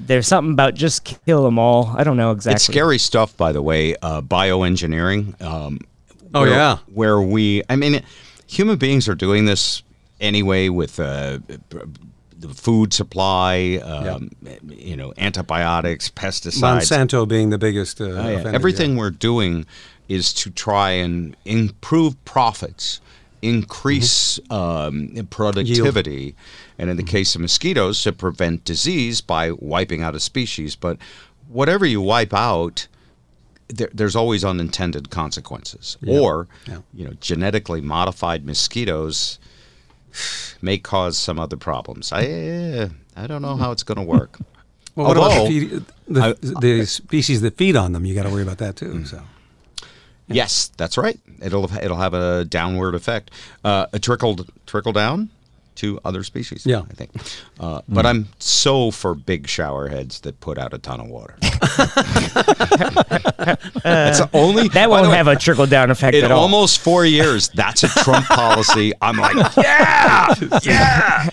there's 0.00 0.26
something 0.26 0.52
about 0.52 0.74
just 0.74 1.04
kill 1.24 1.44
them 1.44 1.58
all. 1.58 1.94
I 1.96 2.02
don't 2.04 2.16
know 2.16 2.32
exactly. 2.32 2.56
It's 2.56 2.64
scary 2.64 2.98
stuff, 2.98 3.36
by 3.36 3.52
the 3.52 3.62
way. 3.62 3.94
Uh, 4.02 4.20
bioengineering. 4.22 5.40
Um, 5.40 5.78
Oh, 6.34 6.40
where- 6.42 6.50
yeah. 6.50 6.78
where 6.92 7.20
we, 7.20 7.62
I 7.70 7.76
mean, 7.76 8.02
human 8.46 8.76
beings 8.76 9.08
are 9.08 9.14
doing 9.14 9.46
this 9.46 9.82
anyway 10.20 10.68
with 10.68 10.98
uh, 11.00 11.38
the 12.38 12.48
food 12.48 12.92
supply. 12.92 13.80
Um, 13.82 14.30
You 14.68 14.96
know, 14.96 15.12
antibiotics, 15.18 16.10
pesticides. 16.10 16.60
Monsanto 16.60 17.26
being 17.26 17.50
the 17.50 17.58
biggest. 17.58 18.00
Uh, 18.00 18.04
Oh, 18.04 18.08
yeah. 18.08 18.28
offender, 18.38 18.54
Everything 18.54 18.96
we're 18.96 19.10
doing 19.10 19.66
is 20.08 20.32
to 20.34 20.50
try 20.50 20.90
and 20.92 21.34
improve 21.44 22.22
profits, 22.24 23.00
increase 23.42 24.38
um, 24.50 25.10
productivity, 25.30 26.34
and 26.78 26.90
in 26.90 26.96
the 26.96 27.02
case 27.02 27.34
of 27.34 27.40
mosquitoes, 27.40 28.02
to 28.02 28.12
prevent 28.12 28.64
disease 28.64 29.20
by 29.20 29.50
wiping 29.52 30.02
out 30.02 30.14
a 30.14 30.20
species. 30.20 30.76
But 30.76 30.98
whatever 31.48 31.84
you 31.86 32.00
wipe 32.00 32.34
out, 32.34 32.86
there, 33.68 33.90
there's 33.92 34.14
always 34.14 34.44
unintended 34.44 35.10
consequences. 35.10 35.96
Or, 36.06 36.46
you 36.94 37.04
know, 37.04 37.14
genetically 37.20 37.80
modified 37.80 38.44
mosquitoes 38.46 39.38
may 40.62 40.78
cause 40.78 41.16
some 41.18 41.38
other 41.38 41.56
problems. 41.56 42.12
I 42.12 42.90
I 43.16 43.26
don't 43.26 43.42
know 43.42 43.56
how 43.56 43.72
it's 43.72 43.82
going 43.82 43.98
to 43.98 44.04
work. 44.04 44.38
Well, 44.94 45.08
what 45.08 45.16
about 45.16 45.30
Although- 45.32 45.48
the, 45.48 45.60
feed, 45.68 45.84
the, 46.08 46.58
the 46.60 46.86
species 46.86 47.40
that 47.42 47.56
feed 47.56 47.76
on 47.76 47.92
them? 47.92 48.04
You 48.06 48.14
got 48.14 48.22
to 48.24 48.30
worry 48.30 48.42
about 48.42 48.58
that 48.58 48.76
too. 48.76 48.92
Mm. 48.92 49.06
So 49.06 49.22
Yes, 50.28 50.72
that's 50.76 50.98
right. 50.98 51.18
It'll 51.40 51.70
it'll 51.76 51.98
have 51.98 52.14
a 52.14 52.44
downward 52.44 52.94
effect, 52.94 53.30
uh, 53.64 53.86
a 53.92 53.98
trickle 53.98 54.38
trickle 54.66 54.92
down 54.92 55.30
to 55.76 56.00
other 56.04 56.22
species. 56.24 56.64
Yeah. 56.66 56.82
I 56.90 56.94
think. 56.94 57.10
Uh, 57.60 57.80
But 57.88 58.06
I'm 58.06 58.28
so 58.38 58.90
for 58.90 59.14
big 59.14 59.46
shower 59.48 59.88
heads 59.88 60.20
that 60.20 60.40
put 60.40 60.58
out 60.58 60.72
a 60.74 60.78
ton 60.78 61.00
of 61.00 61.08
water. 61.08 61.36
That's 63.82 64.18
the 64.20 64.30
only 64.32 64.68
that 64.74 64.90
won't 64.90 65.08
way, 65.08 65.16
have 65.16 65.28
a 65.28 65.36
trickle 65.36 65.66
down 65.66 65.90
effect 65.90 66.16
In 66.16 66.24
at 66.24 66.30
all. 66.30 66.40
almost 66.40 66.80
four 66.80 67.04
years, 67.04 67.48
that's 67.50 67.82
a 67.84 67.88
Trump 67.88 68.26
policy. 68.40 68.92
I'm 69.00 69.16
like, 69.16 69.36
yeah, 69.56 70.34
yeah, 70.62 71.28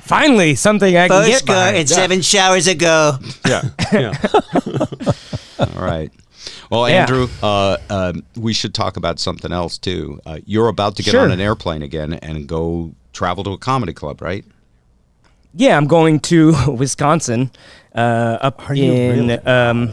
Finally, 0.00 0.54
something 0.54 0.96
I 0.96 1.08
can 1.08 1.22
get 1.26 1.32
Postcard 1.32 1.46
behind. 1.46 1.76
and 1.76 1.88
seven 1.88 2.20
showers 2.22 2.66
ago. 2.66 3.18
yeah. 3.46 3.62
yeah, 3.92 4.12
All 5.58 5.82
right. 5.84 6.10
Well, 6.70 6.88
Yeah. 6.88 7.00
Andrew, 7.02 7.28
uh, 7.42 7.76
um, 7.90 8.22
we 8.36 8.52
should 8.52 8.74
talk 8.74 8.96
about 8.96 9.18
something 9.18 9.52
else 9.52 9.78
too. 9.78 10.20
Uh, 10.26 10.38
you're 10.46 10.68
about 10.68 10.96
to 10.96 11.02
get 11.02 11.12
Sure. 11.12 11.22
on 11.22 11.30
an 11.30 11.40
airplane 11.40 11.82
again 11.82 12.12
and 12.14 12.46
go 12.46 12.92
travel 13.18 13.42
to 13.44 13.50
a 13.50 13.58
comedy 13.58 13.92
club, 13.92 14.22
right? 14.22 14.44
Yeah, 15.54 15.76
I'm 15.76 15.86
going 15.88 16.20
to 16.20 16.54
Wisconsin, 16.82 17.50
uh, 17.94 18.38
up 18.40 18.70
in 18.70 19.26
really? 19.28 19.38
um, 19.44 19.92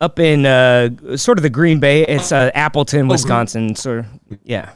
up 0.00 0.18
in 0.20 0.46
uh, 0.46 1.16
sort 1.16 1.38
of 1.38 1.42
the 1.42 1.50
Green 1.50 1.80
Bay. 1.80 2.06
It's 2.06 2.30
uh, 2.30 2.50
Appleton, 2.54 3.08
Wisconsin. 3.08 3.74
Sort 3.74 4.00
of, 4.00 4.06
yeah. 4.44 4.70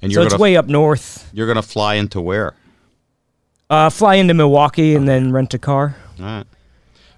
And 0.00 0.10
So 0.12 0.20
you're 0.20 0.26
it's 0.26 0.34
gonna 0.34 0.42
way 0.42 0.56
up 0.56 0.66
north. 0.68 1.28
you're 1.34 1.46
gonna 1.46 1.60
fly 1.62 1.94
into 1.96 2.20
where? 2.20 2.54
Uh, 3.68 3.90
fly 3.90 4.14
into 4.14 4.32
Milwaukee 4.32 4.94
and 4.94 5.06
then 5.06 5.30
rent 5.32 5.52
a 5.52 5.58
car. 5.58 5.96
All 6.18 6.24
right. 6.24 6.46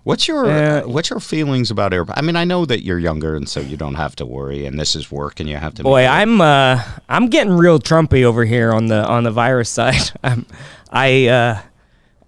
What's 0.05 0.27
your 0.27 0.47
Uh, 0.47 0.83
what's 0.83 1.11
your 1.11 1.21
feelings 1.21 1.71
about 1.71 1.93
air? 1.93 2.05
I 2.11 2.23
mean, 2.23 2.37
I 2.37 2.45
know 2.45 2.65
that 2.65 2.85
you're 2.85 2.99
younger, 2.99 3.37
and 3.37 3.49
so 3.49 3.61
you 3.61 3.77
don't 3.77 3.97
have 3.97 4.17
to 4.17 4.27
worry, 4.27 4.65
and 4.67 4.79
this 4.79 4.97
is 4.97 5.11
work, 5.11 5.41
and 5.41 5.49
you 5.49 5.57
have 5.57 5.75
to. 5.75 5.83
Boy. 5.83 6.07
I'm 6.07 6.41
uh, 6.41 6.83
I'm 7.09 7.29
getting 7.29 7.53
real 7.53 7.79
Trumpy 7.79 8.23
over 8.23 8.45
here 8.45 8.73
on 8.73 8.87
the 8.87 9.07
on 9.07 9.25
the 9.25 9.31
virus 9.31 9.69
side. 9.81 10.11
I'm, 10.23 10.47
I 10.91 11.27
uh, 11.27 11.61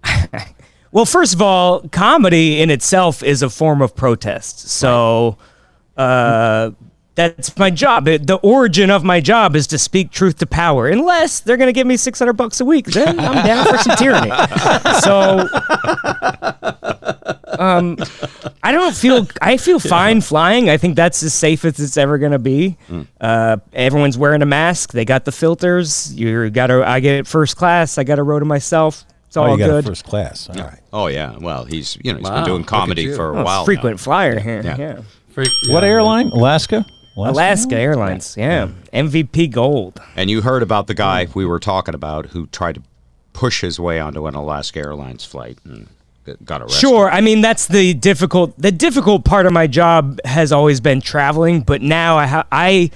well, 0.91 1.05
first 1.05 1.33
of 1.33 1.41
all, 1.41 1.81
comedy 1.89 2.61
in 2.61 2.69
itself 2.69 3.23
is 3.23 3.41
a 3.41 3.49
form 3.49 3.81
of 3.81 3.95
protest. 3.95 4.69
So 4.69 5.37
uh, 5.97 6.71
that's 7.15 7.57
my 7.57 7.69
job. 7.69 8.07
It, 8.07 8.27
the 8.27 8.35
origin 8.37 8.89
of 8.89 9.03
my 9.03 9.19
job 9.19 9.55
is 9.55 9.67
to 9.67 9.77
speak 9.77 10.11
truth 10.11 10.37
to 10.39 10.45
power. 10.45 10.87
Unless 10.87 11.41
they're 11.41 11.57
going 11.57 11.67
to 11.67 11.73
give 11.73 11.87
me 11.87 11.97
600 11.97 12.33
bucks 12.33 12.59
a 12.59 12.65
week, 12.65 12.85
then 12.87 13.19
I'm 13.19 13.45
down 13.45 13.65
for 13.65 13.77
some 13.77 13.95
tyranny. 13.97 14.31
So 15.03 15.47
um, 17.59 17.97
I 18.63 18.71
don't 18.71 18.95
feel 18.95 19.27
I 19.41 19.57
feel 19.57 19.79
fine 19.79 20.21
flying. 20.21 20.69
I 20.69 20.77
think 20.77 20.95
that's 20.95 21.23
as 21.23 21.33
safe 21.33 21.65
as 21.65 21.79
it's 21.79 21.97
ever 21.97 22.17
gonna 22.17 22.39
be. 22.39 22.77
Uh, 23.19 23.57
everyone's 23.73 24.17
wearing 24.17 24.41
a 24.41 24.45
mask. 24.45 24.91
They 24.93 25.05
got 25.05 25.25
the 25.25 25.31
filters. 25.31 26.13
You 26.13 26.49
got 26.49 26.67
to. 26.67 26.87
I 26.87 26.99
get 26.99 27.27
first 27.27 27.55
class. 27.57 27.97
I 27.97 28.03
got 28.03 28.19
a 28.19 28.23
row 28.23 28.39
to 28.39 28.45
myself. 28.45 29.05
It's 29.27 29.37
Oh, 29.37 29.43
all 29.43 29.51
you 29.53 29.57
got 29.57 29.67
good. 29.69 29.85
a 29.85 29.87
first 29.87 30.05
class. 30.05 30.47
All 30.49 30.55
right. 30.55 30.79
Oh 30.91 31.07
yeah. 31.07 31.35
Well, 31.39 31.65
he's 31.65 31.97
you 32.03 32.11
know 32.13 32.19
he's 32.19 32.29
Wow, 32.29 32.35
been 32.35 32.45
doing 32.45 32.63
comedy 32.63 33.13
for 33.13 33.29
a 33.29 33.39
Oh, 33.39 33.43
while. 33.43 33.61
now. 33.61 33.65
frequent 33.65 33.99
flyer 33.99 34.39
here. 34.39 34.61
Yeah. 34.63 34.77
Yeah. 34.77 34.99
Freak- 35.31 35.49
What 35.69 35.83
airline? 35.83 36.27
Alaska? 36.27 36.85
Alaska 37.17 37.75
Airlines. 37.75 38.35
Yeah. 38.37 38.69
MVP 38.91 39.51
Gold. 39.51 39.99
And 40.15 40.29
you 40.31 40.41
heard 40.41 40.63
about 40.63 40.87
the 40.87 40.93
guy 40.95 41.27
we 41.35 41.45
were 41.45 41.59
talking 41.59 41.93
about 41.95 42.27
who 42.27 42.47
tried 42.47 42.75
to 42.75 42.81
push 43.33 43.61
his 43.61 43.79
way 43.79 43.99
onto 43.99 44.25
an 44.27 44.33
Alaska 44.35 44.79
Airlines 44.79 45.23
flight. 45.25 45.57
And 45.63 45.87
got 46.45 46.61
arrested. 46.61 46.79
Sure. 46.79 47.09
I 47.09 47.21
mean, 47.21 47.41
that's 47.41 47.67
the 47.67 47.93
difficult. 47.93 48.53
The 48.57 48.71
difficult 48.71 49.25
part 49.25 49.45
of 49.45 49.53
my 49.53 49.67
job 49.67 50.19
has 50.25 50.51
always 50.51 50.79
been 50.79 51.01
traveling, 51.01 51.61
but 51.61 51.81
now 51.81 52.17
I, 52.17 52.25
ha- 52.27 52.47
I, 52.51 52.91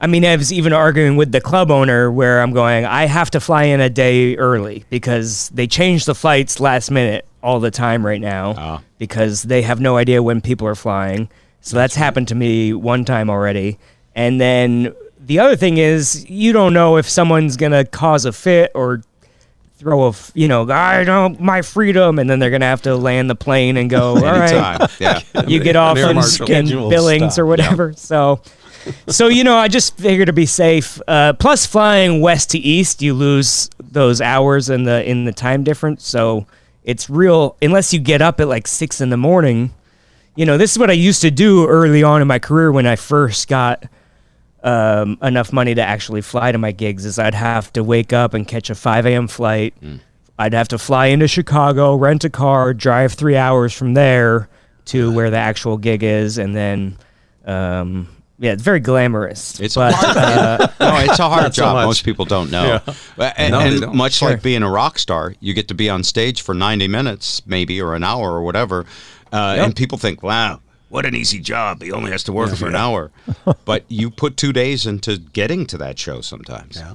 I 0.00 0.06
mean, 0.06 0.24
I 0.24 0.36
was 0.36 0.52
even 0.52 0.72
arguing 0.72 1.16
with 1.16 1.32
the 1.32 1.40
club 1.40 1.70
owner 1.70 2.10
where 2.10 2.40
I'm 2.40 2.52
going. 2.52 2.84
I 2.84 3.06
have 3.06 3.30
to 3.32 3.40
fly 3.40 3.64
in 3.64 3.80
a 3.80 3.90
day 3.90 4.36
early 4.36 4.84
because 4.90 5.48
they 5.50 5.66
change 5.66 6.04
the 6.06 6.14
flights 6.14 6.60
last 6.60 6.90
minute 6.90 7.26
all 7.42 7.60
the 7.60 7.70
time 7.70 8.04
right 8.06 8.20
now 8.20 8.54
Ah. 8.56 8.82
because 8.98 9.42
they 9.42 9.62
have 9.62 9.80
no 9.80 9.96
idea 9.96 10.22
when 10.22 10.40
people 10.40 10.66
are 10.66 10.74
flying. 10.74 11.28
So 11.60 11.76
that's 11.76 11.94
happened 11.94 12.28
to 12.28 12.34
me 12.34 12.72
one 12.72 13.04
time 13.04 13.30
already. 13.30 13.78
And 14.14 14.40
then 14.40 14.94
the 15.24 15.38
other 15.38 15.54
thing 15.56 15.78
is, 15.78 16.28
you 16.28 16.52
don't 16.52 16.72
know 16.74 16.96
if 16.96 17.08
someone's 17.08 17.56
gonna 17.56 17.84
cause 17.84 18.24
a 18.24 18.32
fit 18.32 18.72
or 18.74 19.02
throw 19.82 20.08
a 20.08 20.14
you 20.34 20.46
know, 20.48 20.70
I 20.70 21.02
don't 21.04 21.40
my 21.40 21.60
freedom, 21.62 22.18
and 22.18 22.30
then 22.30 22.38
they're 22.38 22.50
gonna 22.50 22.64
have 22.66 22.82
to 22.82 22.94
land 22.96 23.28
the 23.28 23.34
plane 23.34 23.76
and 23.76 23.90
go, 23.90 24.10
all 24.16 24.22
right, 24.22 24.88
Yeah. 25.00 25.20
you 25.46 25.60
get 25.62 25.74
off 25.76 25.98
air 25.98 26.10
in, 26.10 26.18
in 26.48 26.88
Billings 26.88 27.34
stop. 27.34 27.42
or 27.42 27.46
whatever. 27.46 27.92
So, 27.94 28.40
so 29.08 29.26
you 29.28 29.42
know, 29.44 29.56
I 29.56 29.68
just 29.68 29.96
figured 29.98 30.26
to 30.26 30.32
be 30.32 30.46
safe. 30.46 31.00
Uh, 31.08 31.32
plus, 31.34 31.66
flying 31.66 32.20
west 32.20 32.50
to 32.50 32.58
east, 32.58 33.02
you 33.02 33.12
lose 33.14 33.68
those 33.80 34.20
hours 34.20 34.70
in 34.70 34.84
the 34.84 35.04
in 35.08 35.24
the 35.24 35.32
time 35.32 35.64
difference. 35.64 36.06
So 36.06 36.46
it's 36.84 37.10
real 37.10 37.56
unless 37.60 37.92
you 37.92 37.98
get 38.00 38.22
up 38.22 38.40
at 38.40 38.48
like 38.48 38.66
six 38.68 39.00
in 39.00 39.10
the 39.10 39.16
morning. 39.16 39.72
You 40.34 40.46
know, 40.46 40.56
this 40.56 40.72
is 40.72 40.78
what 40.78 40.88
I 40.88 40.94
used 40.94 41.20
to 41.22 41.30
do 41.30 41.66
early 41.66 42.02
on 42.02 42.22
in 42.22 42.28
my 42.28 42.38
career 42.38 42.72
when 42.72 42.86
I 42.86 42.96
first 42.96 43.48
got 43.48 43.84
um, 44.64 45.18
enough 45.22 45.52
money 45.52 45.74
to 45.74 45.82
actually 45.82 46.20
fly 46.22 46.52
to 46.52 46.58
my 46.58 46.72
gigs. 46.72 47.04
Is 47.04 47.18
I'd 47.18 47.34
have 47.34 47.72
to 47.74 47.82
wake 47.84 48.12
up 48.12 48.34
and 48.34 48.46
catch 48.46 48.70
a 48.70 48.74
5 48.74 49.06
a.m. 49.06 49.28
flight. 49.28 49.74
I'd 50.38 50.54
have 50.54 50.68
to 50.68 50.78
fly 50.78 51.06
into 51.06 51.28
Chicago, 51.28 51.94
rent 51.94 52.24
a 52.24 52.30
car, 52.30 52.72
drive 52.74 53.12
three 53.12 53.36
hours 53.36 53.72
from 53.72 53.94
there 53.94 54.48
to 54.86 55.12
where 55.12 55.30
the 55.30 55.36
actual 55.36 55.76
gig 55.76 56.02
is, 56.02 56.38
and 56.38 56.56
then, 56.56 56.96
um, 57.44 58.08
yeah, 58.38 58.52
it's 58.52 58.62
very 58.62 58.80
glamorous. 58.80 59.60
It's 59.60 59.76
but, 59.76 59.92
a 59.92 59.96
hard, 59.96 60.16
uh, 60.16 60.66
no, 60.80 60.96
it's 61.10 61.18
a 61.20 61.28
hard 61.28 61.52
job. 61.52 61.76
much. 61.76 61.86
Most 61.86 62.04
people 62.04 62.24
don't 62.24 62.50
know. 62.50 62.80
But- 63.16 63.34
And, 63.38 63.52
No, 63.52 63.60
and 63.60 63.80
don't. 63.82 63.94
much 63.96 64.14
Sure. 64.14 64.30
like 64.30 64.42
being 64.42 64.64
a 64.64 64.70
rock 64.70 64.98
star, 64.98 65.34
you 65.38 65.54
get 65.54 65.68
to 65.68 65.74
be 65.74 65.88
on 65.88 66.02
stage 66.02 66.42
for 66.42 66.54
90 66.54 66.88
minutes, 66.88 67.42
maybe, 67.46 67.80
or 67.80 67.94
an 67.94 68.02
hour 68.02 68.32
or 68.32 68.42
whatever. 68.42 68.84
Uh, 69.32 69.56
And 69.60 69.76
people 69.76 69.98
think, 69.98 70.22
wow, 70.24 70.60
what 70.92 71.06
an 71.06 71.14
easy 71.14 71.40
job. 71.40 71.82
He 71.82 71.90
only 71.90 72.10
has 72.10 72.22
to 72.24 72.34
work 72.34 72.54
for 72.54 72.68
an 72.68 72.76
hour. 72.76 73.10
but 73.64 73.84
you 73.88 74.10
put 74.10 74.36
two 74.36 74.52
days 74.52 74.84
into 74.84 75.16
getting 75.16 75.64
to 75.68 75.78
that 75.78 75.98
show 75.98 76.20
sometimes. 76.20 76.76
Yeah. 76.76 76.94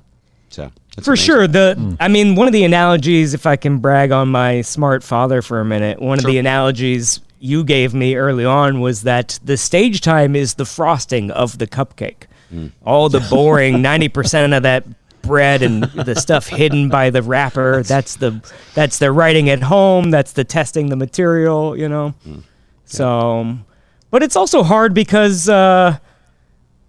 So, 0.51 0.71
it's 0.95 1.03
For 1.03 1.13
amazing. 1.13 1.25
sure. 1.25 1.47
The 1.47 1.73
hmm. 1.75 1.93
I 1.99 2.07
mean, 2.07 2.35
one 2.35 2.45
of 2.45 2.53
the 2.53 2.63
analogies, 2.63 3.33
if 3.33 3.47
I 3.47 3.55
can 3.55 3.79
brag 3.79 4.11
on 4.11 4.29
my 4.29 4.61
smart 4.61 5.03
father 5.03 5.41
for 5.41 5.59
a 5.59 5.65
minute, 5.65 5.99
one 5.99 6.19
of 6.19 6.25
the 6.25 6.37
analogies 6.37 7.21
you 7.39 7.63
gave 7.63 7.95
me 7.95 8.15
early 8.15 8.45
on 8.45 8.81
was 8.81 9.01
that 9.01 9.39
the 9.43 9.57
stage 9.57 10.01
time 10.01 10.35
is 10.35 10.53
the 10.53 10.65
frosting 10.65 11.31
of 11.31 11.57
the 11.57 11.65
cupcake. 11.65 12.25
Hmm. 12.49 12.67
All 12.85 13.09
the 13.09 13.19
boring 13.31 13.81
ninety 13.81 14.09
percent 14.09 14.53
of 14.53 14.61
that 14.61 14.85
bread 15.23 15.63
and 15.63 15.83
the 15.85 16.15
stuff 16.15 16.45
hidden 16.47 16.89
by 16.89 17.09
the 17.09 17.23
wrapper. 17.23 17.81
That's 17.81 18.17
the 18.17 18.41
that's 18.75 18.99
the 18.99 19.11
writing 19.11 19.49
at 19.49 19.63
home. 19.63 20.11
That's 20.11 20.33
the 20.33 20.43
testing 20.43 20.89
the 20.89 20.95
material. 20.95 21.75
You 21.75 21.89
know. 21.89 22.09
Hmm. 22.23 22.39
So, 22.85 23.09
um, 23.09 23.65
but 24.09 24.23
it's 24.23 24.35
also 24.35 24.63
hard 24.63 24.93
because. 24.93 25.47
Uh, 25.49 25.99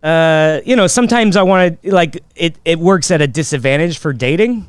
uh, 0.00 0.60
you 0.64 0.76
know, 0.76 0.86
sometimes 0.86 1.36
I 1.36 1.42
want 1.42 1.82
to 1.82 1.92
like 1.92 2.22
it. 2.36 2.56
It 2.64 2.78
works 2.78 3.10
at 3.10 3.20
a 3.20 3.26
disadvantage 3.26 3.98
for 3.98 4.12
dating 4.12 4.68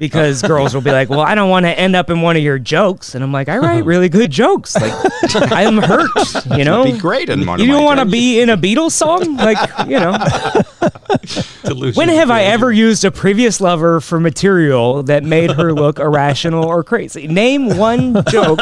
because 0.00 0.40
girls 0.40 0.74
will 0.74 0.80
be 0.80 0.90
like, 0.90 1.10
"Well, 1.10 1.20
I 1.20 1.36
don't 1.36 1.50
want 1.50 1.66
to 1.66 1.78
end 1.78 1.94
up 1.94 2.10
in 2.10 2.22
one 2.22 2.34
of 2.34 2.42
your 2.42 2.58
jokes," 2.58 3.14
and 3.14 3.22
I'm 3.22 3.32
like, 3.32 3.48
"I 3.48 3.58
write 3.58 3.84
really 3.84 4.08
good 4.08 4.30
jokes. 4.30 4.74
Like, 4.74 4.92
I'm 5.52 5.78
hurt. 5.78 6.10
You 6.56 6.64
know, 6.64 6.84
Be 6.84 6.98
great 6.98 7.28
in 7.28 7.46
one 7.46 7.60
You 7.60 7.66
don't 7.66 7.84
want 7.84 8.00
to 8.00 8.06
be 8.06 8.40
in 8.40 8.48
a 8.48 8.56
Beatles 8.56 8.92
song, 8.92 9.36
like 9.36 9.58
you 9.86 9.98
know. 9.98 10.16
Delusion 11.64 11.98
When 11.98 12.08
of 12.08 12.16
have 12.16 12.30
I 12.30 12.44
ever 12.44 12.72
used 12.72 13.04
a 13.04 13.10
previous 13.10 13.60
lover 13.60 14.00
for 14.00 14.18
material 14.18 15.02
that 15.04 15.22
made 15.22 15.50
her 15.52 15.72
look 15.72 15.98
irrational 15.98 16.64
or 16.64 16.82
crazy? 16.82 17.28
Name 17.28 17.76
one 17.76 18.24
joke 18.30 18.60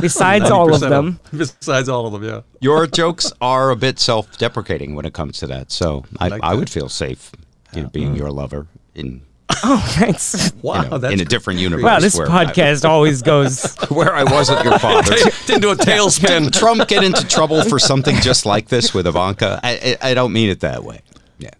besides 0.00 0.50
all 0.50 0.72
of 0.74 0.80
90% 0.80 0.88
them. 0.88 1.20
Besides 1.32 1.88
all 1.88 2.06
of 2.06 2.12
them, 2.12 2.24
yeah. 2.24 2.40
Your 2.60 2.86
jokes 2.86 3.32
are 3.40 3.70
a 3.70 3.76
bit 3.76 3.98
self 3.98 4.38
deprecating 4.38 4.94
when 4.94 5.04
it 5.04 5.12
comes 5.12 5.38
to 5.38 5.46
that. 5.48 5.70
So 5.70 6.04
I, 6.18 6.28
like 6.28 6.42
I 6.42 6.52
that. 6.52 6.58
would 6.58 6.70
feel 6.70 6.88
safe 6.88 7.30
you 7.74 7.82
know, 7.82 7.88
being 7.88 8.08
mm-hmm. 8.08 8.16
your 8.16 8.30
lover 8.30 8.66
in, 8.94 9.22
Oh, 9.64 9.82
thanks. 9.98 10.52
Wow, 10.62 10.82
you 10.82 10.88
know, 10.90 10.98
that's 10.98 11.14
in 11.14 11.20
a 11.20 11.24
different 11.24 11.60
universe. 11.60 11.84
Wow, 11.84 12.00
this 12.00 12.16
where 12.16 12.30
I- 12.30 12.44
podcast 12.44 12.88
always 12.88 13.22
goes. 13.22 13.74
where 13.88 14.14
I 14.14 14.24
wasn't 14.24 14.64
your 14.64 14.78
father. 14.78 15.14
didn't 15.46 15.64
a 15.64 15.74
tailspin. 15.74 16.52
Trump 16.52 16.86
get 16.88 17.02
into 17.02 17.26
trouble 17.26 17.62
for 17.64 17.78
something 17.78 18.16
just 18.16 18.46
like 18.46 18.68
this 18.68 18.92
with 18.94 19.06
Ivanka? 19.06 19.60
I, 19.62 19.96
I, 20.02 20.10
I 20.10 20.14
don't 20.14 20.32
mean 20.32 20.50
it 20.50 20.60
that 20.60 20.84
way. 20.84 21.00
Yeah. 21.38 21.50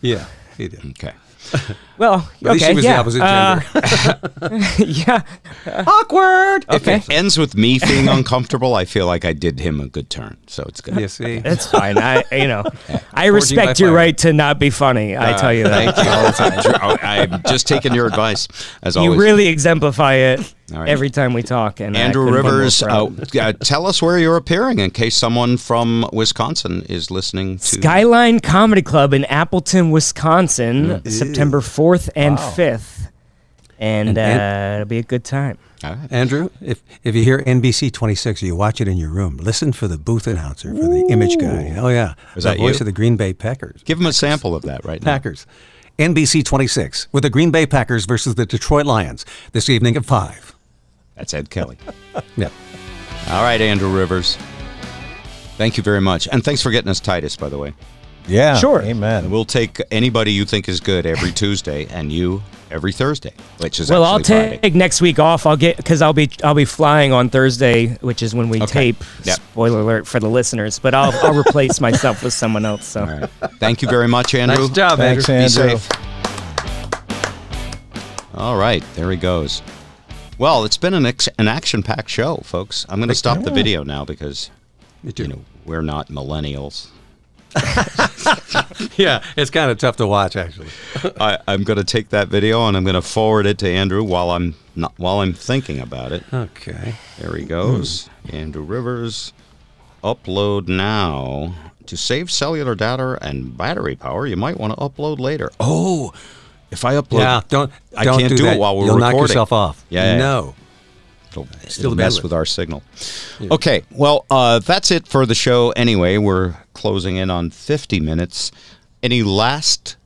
yeah, 0.00 0.26
he 0.56 0.68
did. 0.68 0.84
Okay. 0.90 1.12
Well, 1.98 2.28
At 2.44 2.52
least 2.52 2.64
okay, 2.64 2.70
she 2.72 2.74
was 2.76 2.84
yeah. 2.84 2.92
the 2.94 3.00
opposite 3.00 3.22
uh, 3.22 4.50
gender. 4.50 4.66
yeah. 4.84 5.22
Awkward. 5.86 6.64
Okay. 6.68 6.96
If 6.96 7.08
it 7.08 7.12
ends 7.12 7.38
with 7.38 7.56
me 7.56 7.78
feeling 7.78 8.08
uncomfortable, 8.18 8.74
I 8.74 8.84
feel 8.84 9.06
like 9.06 9.24
I 9.24 9.32
did 9.32 9.60
him 9.60 9.80
a 9.80 9.86
good 9.86 10.10
turn. 10.10 10.36
So 10.46 10.64
it's 10.68 10.80
good. 10.80 10.98
You 11.00 11.08
see, 11.08 11.38
That's 11.38 11.66
fine. 11.66 11.98
I, 11.98 12.22
you 12.32 12.48
know, 12.48 12.64
I 13.14 13.26
respect 13.26 13.80
your 13.80 13.90
fire. 13.90 13.96
right 13.96 14.18
to 14.18 14.32
not 14.32 14.58
be 14.58 14.70
funny. 14.70 15.16
I 15.16 15.32
tell 15.36 15.52
you 15.54 15.64
that. 15.64 15.94
Thank 16.36 16.64
you. 16.64 16.70
I, 17.02 17.28
I'm 17.30 17.42
just 17.48 17.66
taking 17.66 17.94
your 17.94 18.06
advice, 18.06 18.48
as 18.82 18.96
You 18.96 19.02
always. 19.02 19.18
really 19.18 19.46
exemplify 19.48 20.14
it 20.14 20.54
All 20.72 20.80
right. 20.80 20.88
every 20.88 21.10
time 21.10 21.32
we 21.32 21.42
talk. 21.42 21.80
And 21.80 21.96
Andrew 21.96 22.26
couldn't 22.26 22.42
be 22.42 22.48
more 22.48 22.52
Rivers, 22.58 22.82
uh, 22.82 23.06
uh, 23.40 23.52
tell 23.54 23.86
us 23.86 24.02
where 24.02 24.18
you're 24.18 24.36
appearing 24.36 24.78
in 24.80 24.90
case 24.90 25.16
someone 25.16 25.56
from 25.56 26.08
Wisconsin 26.12 26.82
is 26.88 27.10
listening 27.10 27.58
to. 27.58 27.64
Skyline 27.64 28.40
Comedy 28.40 28.82
Club 28.82 29.12
in 29.14 29.24
Appleton, 29.26 29.90
Wisconsin, 29.90 31.02
September 31.10 31.60
4th 31.60 31.85
and 32.16 32.38
5th. 32.38 33.08
And, 33.78 34.16
And- 34.16 34.18
uh, 34.18 34.74
it'll 34.76 34.86
be 34.88 34.98
a 34.98 35.02
good 35.02 35.24
time. 35.24 35.58
All 35.84 35.94
right. 35.94 36.10
Andrew, 36.10 36.48
if 36.62 36.82
if 37.04 37.14
you 37.14 37.22
hear 37.22 37.40
NBC 37.42 37.92
26 37.92 38.42
you 38.42 38.56
watch 38.56 38.80
it 38.80 38.88
in 38.88 38.96
your 38.96 39.10
room, 39.10 39.36
listen 39.36 39.72
for 39.72 39.86
the 39.86 39.98
booth 39.98 40.26
announcer, 40.26 40.70
for 40.74 40.88
the 40.88 41.04
image 41.10 41.36
guy. 41.38 41.74
Oh 41.76 41.88
yeah, 41.88 42.14
Is 42.34 42.44
the 42.44 42.50
that 42.50 42.56
voice 42.58 42.76
you? 42.76 42.84
of 42.84 42.86
the 42.86 42.92
Green 42.92 43.16
Bay 43.16 43.34
Packers. 43.34 43.82
Give 43.84 44.00
him 44.00 44.06
a 44.06 44.12
sample 44.14 44.54
of 44.54 44.62
that 44.62 44.84
right 44.86 45.02
now. 45.02 45.12
Packers. 45.12 45.46
NBC 45.98 46.42
26 46.44 47.08
with 47.12 47.22
the 47.24 47.30
Green 47.30 47.50
Bay 47.50 47.66
Packers 47.66 48.06
versus 48.06 48.34
the 48.36 48.46
Detroit 48.46 48.86
Lions 48.86 49.26
this 49.52 49.68
evening 49.68 49.96
at 49.96 50.06
five. 50.06 50.54
That's 51.14 51.34
Ed 51.34 51.50
Kelly. 51.50 51.76
Yeah. 52.36 52.48
All 53.28 53.42
right, 53.42 53.60
Andrew 53.60 53.94
Rivers. 53.94 54.36
Thank 55.58 55.76
you 55.76 55.82
very 55.82 56.00
much. 56.00 56.26
And 56.32 56.42
thanks 56.42 56.62
for 56.62 56.70
getting 56.70 56.88
us 56.90 57.00
Titus, 57.00 57.36
by 57.36 57.48
the 57.50 57.58
way. 57.58 57.74
Yeah. 58.28 58.56
Sure. 58.56 58.82
Amen. 58.82 59.30
We'll 59.30 59.44
take 59.44 59.80
anybody 59.90 60.32
you 60.32 60.44
think 60.44 60.68
is 60.68 60.80
good 60.80 61.06
every 61.06 61.30
Tuesday 61.42 61.86
and 61.86 62.10
you 62.12 62.42
every 62.72 62.92
Thursday, 62.92 63.32
which 63.58 63.78
is 63.78 63.88
Well, 63.88 64.02
I'll 64.02 64.18
actually 64.18 64.34
Friday. 64.40 64.58
take 64.58 64.74
next 64.74 65.00
week 65.00 65.18
off. 65.20 65.46
I'll 65.46 65.56
get 65.56 65.76
because 65.76 66.02
I'll 66.02 66.12
be 66.12 66.28
I'll 66.42 66.54
be 66.54 66.64
flying 66.64 67.12
on 67.12 67.28
Thursday, 67.28 67.94
which 68.00 68.22
is 68.24 68.34
when 68.34 68.48
we 68.48 68.60
Okay. 68.62 68.92
tape. 68.92 69.04
Yep. 69.24 69.36
Spoiler 69.36 69.80
alert 69.80 70.06
for 70.08 70.18
the 70.18 70.28
listeners, 70.28 70.78
but 70.80 70.92
I'll 70.94 71.12
I'll 71.24 71.38
replace 71.38 71.80
myself 71.80 72.24
with 72.24 72.32
someone 72.32 72.64
else. 72.64 72.84
So 72.84 73.00
All 73.02 73.06
right. 73.06 73.30
Thank 73.60 73.82
you 73.82 73.88
very 73.88 74.08
much, 74.08 74.34
Andrew. 74.34 74.66
Nice 74.66 74.70
job, 74.74 74.98
Thanks, 74.98 75.28
Andrew. 75.28 75.64
Be 75.64 75.70
Andrew. 75.70 75.78
safe. 75.78 76.00
All 78.34 78.56
right, 78.56 78.84
there 78.96 79.10
he 79.10 79.16
goes. 79.16 79.62
Well, 80.38 80.64
it's 80.66 80.76
been 80.76 80.92
an, 80.92 81.06
ex- 81.06 81.28
an 81.38 81.48
action-packed 81.48 82.10
show, 82.10 82.36
folks. 82.44 82.84
I'm 82.90 82.98
going 82.98 83.08
to 83.08 83.14
stop 83.14 83.42
the 83.42 83.50
video 83.50 83.82
now 83.82 84.04
because 84.04 84.50
you 85.02 85.26
know 85.28 85.40
we're 85.64 85.80
not 85.80 86.08
millennials. 86.08 86.88
yeah, 88.96 89.22
it's 89.36 89.50
kind 89.50 89.70
of 89.70 89.78
tough 89.78 89.96
to 89.96 90.06
watch 90.06 90.36
actually. 90.36 90.68
I, 91.20 91.38
I'm 91.48 91.64
going 91.64 91.78
to 91.78 91.84
take 91.84 92.10
that 92.10 92.28
video 92.28 92.66
and 92.68 92.76
I'm 92.76 92.84
going 92.84 92.94
to 92.94 93.02
forward 93.02 93.46
it 93.46 93.58
to 93.58 93.68
Andrew 93.68 94.02
while 94.02 94.30
I'm 94.30 94.54
not 94.74 94.92
while 94.98 95.20
I'm 95.20 95.32
thinking 95.32 95.78
about 95.80 96.12
it. 96.12 96.22
Okay. 96.32 96.94
There 97.18 97.34
he 97.36 97.44
goes. 97.44 98.08
Andrew 98.30 98.62
Rivers. 98.62 99.32
Upload 100.04 100.68
now. 100.68 101.54
To 101.86 101.96
save 101.96 102.30
cellular 102.30 102.74
data 102.74 103.18
and 103.22 103.56
battery 103.56 103.94
power, 103.96 104.26
you 104.26 104.36
might 104.36 104.58
want 104.58 104.72
to 104.74 104.78
upload 104.78 105.18
later. 105.18 105.50
Oh, 105.60 106.12
if 106.70 106.84
I 106.84 106.94
upload, 106.94 107.20
Yeah, 107.20 107.40
don't. 107.48 107.72
I 107.96 108.04
don't 108.04 108.18
can't 108.18 108.30
do, 108.30 108.36
do 108.38 108.46
it 108.46 108.58
while 108.58 108.76
we're 108.76 108.86
You'll 108.86 108.98
knock 108.98 109.12
recording. 109.12 109.30
yourself 109.34 109.52
off. 109.52 109.84
Yeah, 109.88 110.12
yeah. 110.12 110.18
No. 110.18 110.54
It'll, 111.42 111.70
Still 111.70 111.92
it'll 111.92 111.96
mess 111.96 112.22
with 112.22 112.32
our 112.32 112.44
signal. 112.44 112.82
Okay, 113.50 113.82
well, 113.90 114.24
uh, 114.30 114.58
that's 114.60 114.90
it 114.90 115.06
for 115.06 115.26
the 115.26 115.34
show. 115.34 115.70
Anyway, 115.72 116.16
we're 116.18 116.54
closing 116.74 117.16
in 117.16 117.30
on 117.30 117.50
50 117.50 118.00
minutes. 118.00 118.52
Any 119.02 119.22
last 119.22 119.96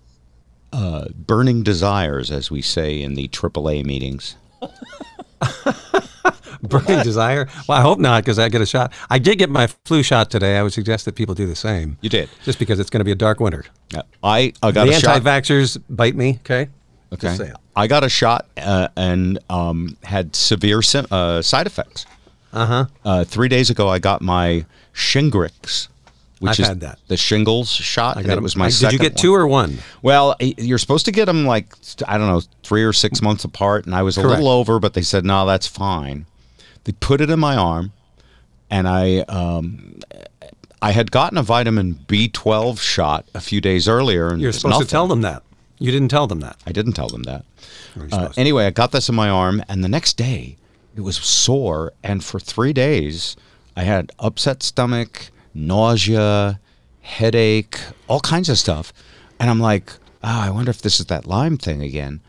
uh, 0.73 1.07
burning 1.15 1.63
desires, 1.63 2.31
as 2.31 2.51
we 2.51 2.63
say 2.63 3.01
in 3.01 3.15
the 3.15 3.29
AAA 3.29 3.85
meetings? 3.85 4.37
Burning 6.63 7.03
desire. 7.03 7.49
Well, 7.67 7.79
I 7.79 7.81
hope 7.81 7.99
not, 7.99 8.23
because 8.23 8.39
I 8.39 8.51
get 8.51 8.61
a 8.61 8.67
shot. 8.67 8.93
I 9.09 9.19
did 9.19 9.39
get 9.39 9.49
my 9.49 9.67
flu 9.87 10.03
shot 10.03 10.31
today. 10.31 10.59
I 10.59 10.63
would 10.63 10.75
suggest 10.75 11.07
that 11.07 11.15
people 11.15 11.35
do 11.35 11.47
the 11.47 11.57
same. 11.57 11.97
You 12.03 12.11
did. 12.11 12.29
Just 12.45 12.59
because 12.59 12.79
it's 12.79 12.91
going 12.91 13.01
to 13.01 13.05
be 13.05 13.13
a 13.13 13.17
dark 13.17 13.41
winter. 13.41 13.65
Yeah. 13.91 14.03
I, 14.23 14.53
I 14.63 14.71
got 14.71 14.85
the 14.87 14.93
a 14.93 15.01
shot. 15.01 15.17
anti-vaxxers 15.17 15.83
bite 15.89 16.15
me. 16.15 16.39
Okay. 16.41 16.69
Okay. 17.13 17.53
I 17.75 17.87
got 17.87 18.05
a 18.05 18.09
shot 18.09 18.47
uh, 18.57 18.89
and 18.97 19.39
um, 19.51 19.97
had 20.05 20.37
severe 20.37 20.81
sim- 20.83 21.07
uh, 21.11 21.43
side 21.43 21.67
effects. 21.67 22.07
Uh-huh. 22.53 22.87
Uh, 23.05 23.25
three 23.25 23.49
days 23.49 23.71
ago, 23.71 23.89
I 23.89 23.99
got 23.99 24.23
my 24.23 24.65
Shingrix, 24.95 25.89
which 26.41 26.51
I've 26.53 26.59
is 26.61 26.67
had 26.69 26.81
that. 26.81 26.99
the 27.09 27.17
shingles 27.17 27.69
shot. 27.71 28.17
I 28.17 28.21
and 28.21 28.29
got 28.29 28.39
it 28.39 28.43
was 28.43 28.57
my 28.57 28.67
Did 28.69 28.75
second 28.75 28.93
you 28.93 28.99
get 28.99 29.13
one. 29.15 29.23
two 29.23 29.35
or 29.35 29.47
one? 29.47 29.79
Well, 30.03 30.37
you're 30.41 30.79
supposed 30.79 31.05
to 31.07 31.13
get 31.13 31.25
them 31.27 31.45
like 31.47 31.67
I 32.07 32.17
don't 32.19 32.29
know 32.29 32.43
three 32.63 32.85
or 32.85 32.93
six 32.93 33.23
months 33.23 33.45
apart, 33.45 33.87
and 33.87 33.95
I 33.95 34.03
was 34.03 34.17
a 34.19 34.23
Correct. 34.23 34.37
little 34.39 34.49
over, 34.49 34.79
but 34.79 34.95
they 34.95 35.03
said 35.03 35.25
no, 35.25 35.47
that's 35.47 35.67
fine. 35.67 36.27
They 36.85 36.93
put 36.93 37.21
it 37.21 37.29
in 37.31 37.39
my 37.41 37.57
arm, 37.57 37.93
and 38.71 38.89
I 38.89 39.19
um, 39.29 40.01
I 40.83 40.93
had 40.93 41.11
gotten 41.11 41.39
a 41.39 41.43
vitamin 41.43 41.95
B12 42.09 42.81
shot 42.81 43.27
a 43.35 43.41
few 43.41 43.61
days 43.61 43.87
earlier. 43.89 44.29
And 44.29 44.41
You're 44.41 44.53
supposed 44.53 44.73
nothing. 44.73 44.87
to 44.87 44.91
tell 44.91 45.07
them 45.07 45.21
that. 45.23 45.43
You 45.81 45.91
didn't 45.91 46.09
tell 46.09 46.27
them 46.29 46.41
that. 46.41 46.57
I 46.67 46.73
didn't 46.73 46.93
tell 46.93 47.09
them 47.09 47.23
that. 47.25 47.45
Uh, 48.13 48.29
anyway, 48.37 48.67
I 48.67 48.71
got 48.71 48.93
this 48.93 49.09
in 49.09 49.15
my 49.17 49.29
arm, 49.29 49.63
and 49.69 49.83
the 49.83 49.89
next 49.89 50.17
day 50.17 50.57
it 50.95 51.01
was 51.01 51.17
sore, 51.17 51.93
and 52.05 52.23
for 52.23 52.39
three 52.39 52.73
days 52.73 53.35
I 53.77 53.83
had 53.85 54.13
upset 54.19 54.63
stomach, 54.63 55.31
nausea, 55.55 56.61
headache, 57.01 57.81
all 58.09 58.21
kinds 58.21 58.49
of 58.49 58.59
stuff, 58.59 58.93
and 59.39 59.49
I'm 59.51 59.61
like, 59.61 59.91
oh, 60.23 60.41
I 60.47 60.51
wonder 60.51 60.71
if 60.71 60.83
this 60.83 61.01
is 61.01 61.07
that 61.07 61.27
Lyme 61.27 61.57
thing 61.57 61.83
again. 61.83 62.21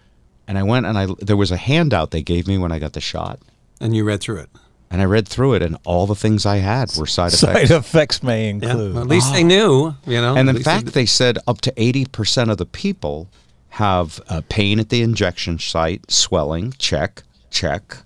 And 0.47 0.57
I 0.57 0.63
went 0.63 0.85
and 0.85 0.97
I 0.97 1.07
there 1.19 1.37
was 1.37 1.51
a 1.51 1.57
handout 1.57 2.11
they 2.11 2.21
gave 2.23 2.47
me 2.47 2.57
when 2.57 2.71
I 2.71 2.79
got 2.79 2.93
the 2.93 3.01
shot, 3.01 3.39
And 3.79 3.95
you 3.95 4.03
read 4.03 4.21
through 4.21 4.37
it. 4.39 4.49
and 4.89 5.01
I 5.01 5.05
read 5.05 5.27
through 5.27 5.53
it, 5.55 5.61
and 5.61 5.77
all 5.85 6.07
the 6.07 6.15
things 6.15 6.45
I 6.45 6.57
had 6.57 6.91
were 6.97 7.05
side 7.07 7.33
effects. 7.33 7.39
Side 7.69 7.71
effects 7.71 8.23
may 8.23 8.43
Yeah. 8.45 8.49
include. 8.49 8.93
Well, 8.93 9.03
at 9.03 9.09
least 9.09 9.31
they 9.33 9.43
knew, 9.43 9.95
you 10.05 10.19
know. 10.21 10.35
And 10.35 10.47
at 10.49 10.49
in 10.49 10.55
least 10.55 10.65
fact, 10.65 10.85
they- 10.87 10.91
they 11.01 11.05
said 11.05 11.37
up 11.47 11.61
to 11.61 11.73
80% 11.77 12.49
of 12.51 12.57
the 12.57 12.65
people 12.65 13.29
have 13.71 14.19
uh, 14.29 14.41
pain 14.49 14.79
at 14.79 14.89
the 14.89 15.01
injection 15.01 15.57
site, 15.59 16.09
swelling, 16.11 16.73
check, 16.77 17.23
check, 17.49 17.97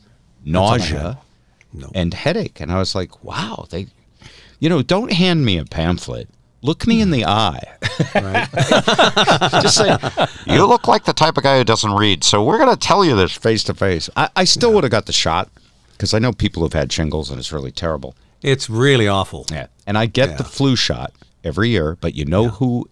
nausea, 0.43 1.20
No. 1.74 1.89
and 1.95 2.13
headache. 2.13 2.59
And 2.61 2.72
I 2.72 2.78
was 2.80 2.93
like, 2.95 3.24
wow, 3.24 3.66
they, 3.70 3.88
you 4.59 4.70
know, 4.70 4.82
don't 4.82 5.11
hand 5.11 5.45
me 5.45 5.57
a 5.57 5.66
pamphlet. 5.66 6.30
Look 6.61 6.88
me 6.88 6.99
in 7.01 7.11
the 7.11 7.26
eye. 7.26 7.61
Just 9.61 9.78
say, 9.78 9.95
you 10.47 10.66
look 10.66 10.88
like 10.88 11.05
the 11.05 11.13
type 11.13 11.38
of 11.38 11.43
guy 11.43 11.57
who 11.59 11.63
doesn't 11.63 11.93
read. 11.93 12.24
So 12.24 12.43
we're 12.43 12.57
going 12.57 12.72
to 12.72 12.76
tell 12.80 13.05
you 13.05 13.16
this 13.16 13.34
face 13.34 13.63
to 13.66 13.74
face. 13.76 14.09
I 14.16 14.30
I 14.36 14.43
still 14.45 14.74
would 14.74 14.84
have 14.84 14.91
got 14.91 15.05
the 15.05 15.13
shot 15.13 15.49
because 15.91 16.13
I 16.13 16.20
know 16.20 16.34
people 16.34 16.63
who've 16.63 16.74
had 16.74 16.91
shingles 16.91 17.30
and 17.30 17.39
it's 17.39 17.51
really 17.51 17.72
terrible. 17.72 18.16
it's 18.41 18.70
really 18.70 19.07
awful. 19.07 19.45
Yeah. 19.51 19.68
And 19.88 19.97
I 19.97 20.05
get 20.07 20.30
Yeah. 20.30 20.36
the 20.38 20.43
flu 20.43 20.76
shot 20.76 21.13
every 21.43 21.70
year, 21.70 21.97
but 22.01 22.16
you 22.16 22.26
know 22.26 22.49
who 22.49 22.89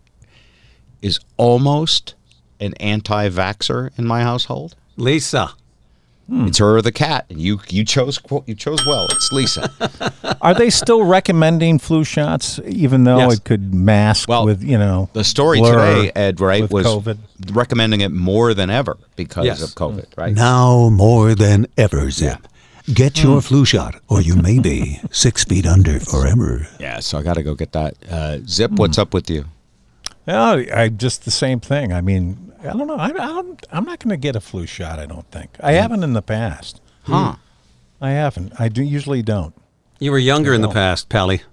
is 1.01 1.19
almost 1.37 2.13
an 2.63 2.73
anti 2.75 3.29
vaxxer 3.29 3.97
in 3.97 4.05
my 4.05 4.23
household? 4.23 4.75
Lisa. 4.97 5.53
Hmm. 6.29 6.47
It's 6.47 6.57
her 6.59 6.77
or 6.77 6.81
the 6.81 6.91
cat. 6.91 7.25
And 7.29 7.39
you 7.39 7.59
you 7.67 7.83
chose 7.83 8.19
you 8.45 8.55
chose 8.55 8.85
well. 8.85 9.07
It's 9.11 9.31
Lisa. 9.33 9.69
Are 10.41 10.53
they 10.53 10.69
still 10.69 11.03
recommending 11.03 11.79
flu 11.79 12.05
shots, 12.05 12.59
even 12.65 13.03
though 13.03 13.17
Yes. 13.17 13.33
it 13.35 13.43
could 13.43 13.73
mask 13.73 14.29
Well, 14.29 14.45
with 14.45 14.63
you 14.63 14.77
know 14.77 15.09
The 15.13 15.25
story 15.25 15.59
blur 15.59 15.73
today, 15.73 16.11
Ed, 16.15 16.39
right, 16.39 16.61
with 16.61 16.71
was 16.71 16.85
COVID? 16.85 17.17
recommending 17.51 18.01
it 18.01 18.11
more 18.11 18.53
than 18.53 18.69
ever 18.69 18.97
because 19.17 19.45
Yes. 19.45 19.61
of 19.61 19.71
COVID, 19.71 20.13
hmm. 20.13 20.21
right? 20.21 20.33
Now 20.33 20.89
more 20.89 21.35
than 21.35 21.67
ever, 21.77 22.09
Zip. 22.09 22.47
Get 22.93 23.21
your 23.21 23.35
hmm. 23.35 23.47
flu 23.47 23.65
shot, 23.65 23.95
or 24.07 24.21
you 24.21 24.35
may 24.35 24.59
be 24.59 25.01
six 25.11 25.43
feet 25.43 25.65
under 25.65 25.99
forever. 25.99 26.67
Yeah, 26.79 26.99
so 26.99 27.17
I 27.17 27.23
got 27.23 27.35
to 27.35 27.43
go 27.43 27.53
get 27.53 27.73
that. 27.73 27.95
Uh, 28.09 28.39
Zip, 28.47 28.71
what's 28.71 28.97
up 28.97 29.13
with 29.13 29.29
you? 29.29 29.45
No, 30.25 30.63
I 30.73 30.87
just 30.87 31.25
the 31.25 31.31
same 31.31 31.59
thing. 31.59 31.91
I 31.91 31.99
mean, 31.99 32.52
I 32.63 32.73
don't 32.73 32.87
know. 32.87 32.95
I, 32.95 33.07
I 33.07 33.11
don't, 33.11 33.65
I'm 33.71 33.85
not 33.85 33.99
going 33.99 34.09
to 34.11 34.17
get 34.17 34.35
a 34.35 34.39
flu 34.39 34.65
shot. 34.65 34.99
I 34.99 35.05
don't 35.05 35.29
think 35.31 35.49
I 35.59 35.73
haven't 35.73 36.03
in 36.03 36.13
the 36.13 36.21
past. 36.21 36.81
Huh. 37.03 37.35
I 38.01 38.11
haven't. 38.11 38.53
I 38.59 38.69
do 38.69 38.83
usually 38.83 39.21
don't. 39.21 39.53
You 39.99 40.11
were 40.11 40.17
younger 40.19 40.53
in 40.53 40.61
the 40.61 40.69
past, 40.69 41.09
Pally. 41.09 41.41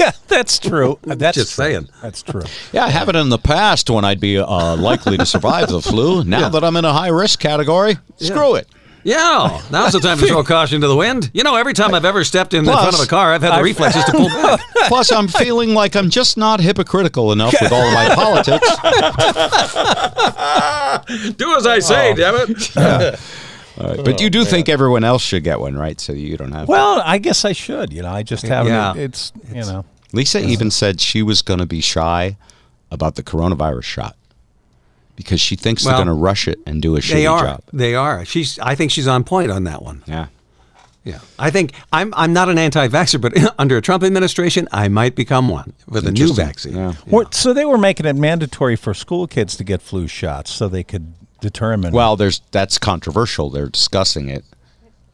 Yeah, 0.00 0.10
that's 0.26 0.58
true. 0.58 0.98
That's 1.04 1.36
Just 1.36 1.54
true. 1.54 1.64
saying. 1.64 1.88
That's 2.02 2.20
true. 2.22 2.42
Yeah, 2.72 2.84
I 2.86 2.88
have 2.90 3.08
it 3.08 3.14
in 3.14 3.28
the 3.28 3.38
past 3.38 3.88
when 3.88 4.04
I'd 4.04 4.18
be 4.18 4.36
uh, 4.36 4.76
likely 4.76 5.16
to 5.16 5.24
survive 5.24 5.68
the 5.68 5.80
flu. 5.80 6.24
Now 6.24 6.48
that 6.48 6.64
I'm 6.64 6.74
in 6.74 6.84
a 6.84 6.92
high 6.92 7.10
risk 7.10 7.38
category, 7.38 7.96
screw 8.16 8.56
it. 8.56 8.66
Yeah, 9.04 9.62
now's 9.70 9.92
the 9.92 10.00
time 10.00 10.18
to 10.18 10.26
throw 10.26 10.42
caution 10.42 10.80
to 10.80 10.88
the 10.88 10.96
wind. 10.96 11.30
You 11.32 11.44
know, 11.44 11.56
every 11.56 11.72
time 11.72 11.94
I've 11.94 12.04
ever 12.04 12.24
stepped 12.24 12.52
in, 12.52 12.60
in 12.60 12.64
Plus, 12.64 12.80
front 12.80 12.94
of 12.94 13.00
a 13.00 13.06
car, 13.06 13.32
I've 13.32 13.42
had 13.42 13.50
the 13.50 13.54
I've- 13.54 13.64
reflexes 13.64 14.04
to 14.04 14.12
pull 14.12 14.28
back. 14.28 14.60
Plus, 14.88 15.12
I'm 15.12 15.28
feeling 15.28 15.74
like 15.74 15.96
I'm 15.96 16.10
just 16.10 16.36
not 16.36 16.60
hypocritical 16.60 17.32
enough 17.32 17.54
with 17.60 17.72
all 17.72 17.86
of 17.86 17.94
my 17.94 18.14
politics. 18.14 18.68
Do 21.36 21.56
as 21.56 21.66
I 21.66 21.78
say, 21.78 22.12
oh. 22.12 22.16
damn 22.16 22.34
it. 22.36 22.76
All 23.78 23.86
right, 23.86 24.04
but 24.04 24.20
you 24.20 24.28
do 24.28 24.44
think 24.44 24.68
everyone 24.68 25.04
else 25.04 25.22
should 25.22 25.44
get 25.44 25.60
one, 25.60 25.76
right? 25.76 26.00
So 26.00 26.12
you 26.12 26.36
don't 26.36 26.50
have. 26.50 26.66
to. 26.66 26.70
Well, 26.70 27.00
I 27.04 27.18
guess 27.18 27.44
I 27.44 27.52
should. 27.52 27.92
You 27.92 28.02
know, 28.02 28.10
I 28.10 28.24
just 28.24 28.44
haven't. 28.44 28.72
Yeah. 28.72 28.94
It's 28.96 29.32
you 29.54 29.60
know. 29.60 29.84
Lisa 30.12 30.40
even 30.40 30.72
said 30.72 31.00
she 31.00 31.22
was 31.22 31.42
going 31.42 31.60
to 31.60 31.66
be 31.66 31.80
shy 31.80 32.36
about 32.90 33.14
the 33.14 33.22
coronavirus 33.22 33.84
shot 33.84 34.16
because 35.18 35.40
she 35.40 35.56
thinks 35.56 35.84
Well, 35.84 35.96
they're 35.96 36.04
going 36.06 36.16
to 36.16 36.22
rush 36.22 36.46
it 36.46 36.60
and 36.64 36.80
do 36.80 36.94
a 36.96 37.00
shitty 37.00 37.12
They 37.12 37.26
are. 37.26 37.42
job. 37.44 37.62
They 37.72 37.94
are. 37.96 38.24
She's. 38.24 38.56
I 38.60 38.74
think 38.76 38.92
she's 38.92 39.08
on 39.08 39.24
point 39.24 39.50
on 39.50 39.64
that 39.64 39.82
one. 39.82 40.04
Yeah. 40.06 40.26
Yeah. 41.02 41.18
I 41.38 41.50
think 41.50 41.72
I'm. 41.92 42.14
I'm 42.16 42.32
not 42.32 42.48
an 42.48 42.56
anti-vaxxer, 42.56 43.20
but 43.20 43.32
under 43.58 43.76
a 43.76 43.80
Trump 43.82 44.04
administration, 44.04 44.68
I 44.72 44.86
might 44.88 45.16
become 45.16 45.48
one 45.48 45.72
with 45.88 46.06
a 46.06 46.12
new 46.12 46.32
vaccine. 46.32 46.76
Yeah. 46.76 46.92
What- 47.06 47.34
so 47.34 47.52
they 47.52 47.64
were 47.64 47.78
making 47.78 48.06
it 48.06 48.14
mandatory 48.14 48.76
for 48.76 48.94
school 48.94 49.26
kids 49.26 49.56
to 49.56 49.64
get 49.64 49.82
flu 49.82 50.06
shots 50.06 50.52
so 50.52 50.68
they 50.68 50.84
could 50.84 51.14
determine. 51.40 51.92
Well, 51.92 52.14
there's 52.16 52.40
that's 52.52 52.78
controversial. 52.78 53.50
They're 53.50 53.68
discussing 53.68 54.28
it. 54.28 54.44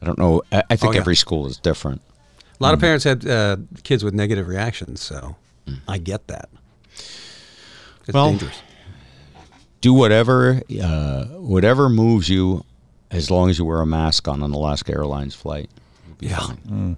I 0.01 0.05
don't 0.05 0.19
know. 0.19 0.43
I, 0.51 0.63
I 0.69 0.75
think 0.75 0.91
Oh, 0.91 0.93
yeah. 0.93 0.99
every 1.01 1.15
school 1.15 1.47
is 1.47 1.57
different. 1.57 2.01
A 2.59 2.63
lot 2.63 2.73
of 2.75 2.79
parents 2.79 3.03
had 3.03 3.27
uh, 3.27 3.57
kids 3.83 4.03
with 4.03 4.13
negative 4.13 4.47
reactions, 4.47 5.01
so 5.01 5.35
I 5.87 5.97
get 5.97 6.27
that. 6.27 6.47
It's 8.07 8.13
Well, 8.13 8.29
dangerous. 8.29 8.55
Do 9.85 9.93
whatever, 9.93 10.63
uh, 10.81 11.25
whatever 11.25 11.89
moves 11.89 12.27
you, 12.27 12.65
as 13.11 13.29
long 13.29 13.51
as 13.51 13.59
you 13.59 13.65
wear 13.65 13.81
a 13.81 13.85
mask 13.85 14.27
on 14.27 14.41
an 14.41 14.51
Alaska 14.51 14.91
Airlines 14.93 15.35
flight. 15.35 15.69
You'll 16.07 16.15
be 16.15 16.25
Yeah. 16.25 16.39
fine. 16.39 16.97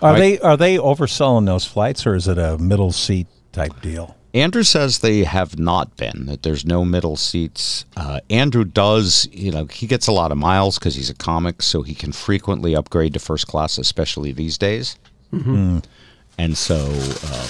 are 0.00 0.12
right. 0.14 0.18
they 0.18 0.38
are 0.40 0.56
they 0.56 0.78
overselling 0.78 1.44
those 1.44 1.66
flights 1.66 2.06
or 2.06 2.14
is 2.14 2.28
it 2.28 2.38
a 2.38 2.56
middle 2.56 2.92
seat 2.92 3.26
type 3.52 3.82
deal? 3.82 4.16
Andrew 4.32 4.62
says 4.62 5.00
they 5.00 5.24
have 5.24 5.58
not 5.58 5.94
been, 5.98 6.24
that 6.24 6.44
there's 6.44 6.64
no 6.64 6.82
middle 6.82 7.16
seats. 7.18 7.84
Uh, 7.94 8.20
Andrew 8.30 8.64
does, 8.64 9.28
you 9.30 9.50
know, 9.52 9.66
he 9.66 9.86
gets 9.86 10.06
a 10.06 10.12
lot 10.12 10.32
of 10.32 10.38
miles 10.38 10.78
because 10.78 10.94
he's 10.94 11.10
a 11.10 11.14
comic, 11.14 11.60
so 11.60 11.82
he 11.82 11.94
can 11.94 12.10
frequently 12.12 12.74
upgrade 12.74 13.12
to 13.12 13.18
first 13.20 13.48
class, 13.48 13.76
especially 13.76 14.32
these 14.32 14.56
days. 14.56 14.96
Mm-hmm. 15.30 15.80
And 16.38 16.56
so, 16.56 16.76
uh, 17.26 17.46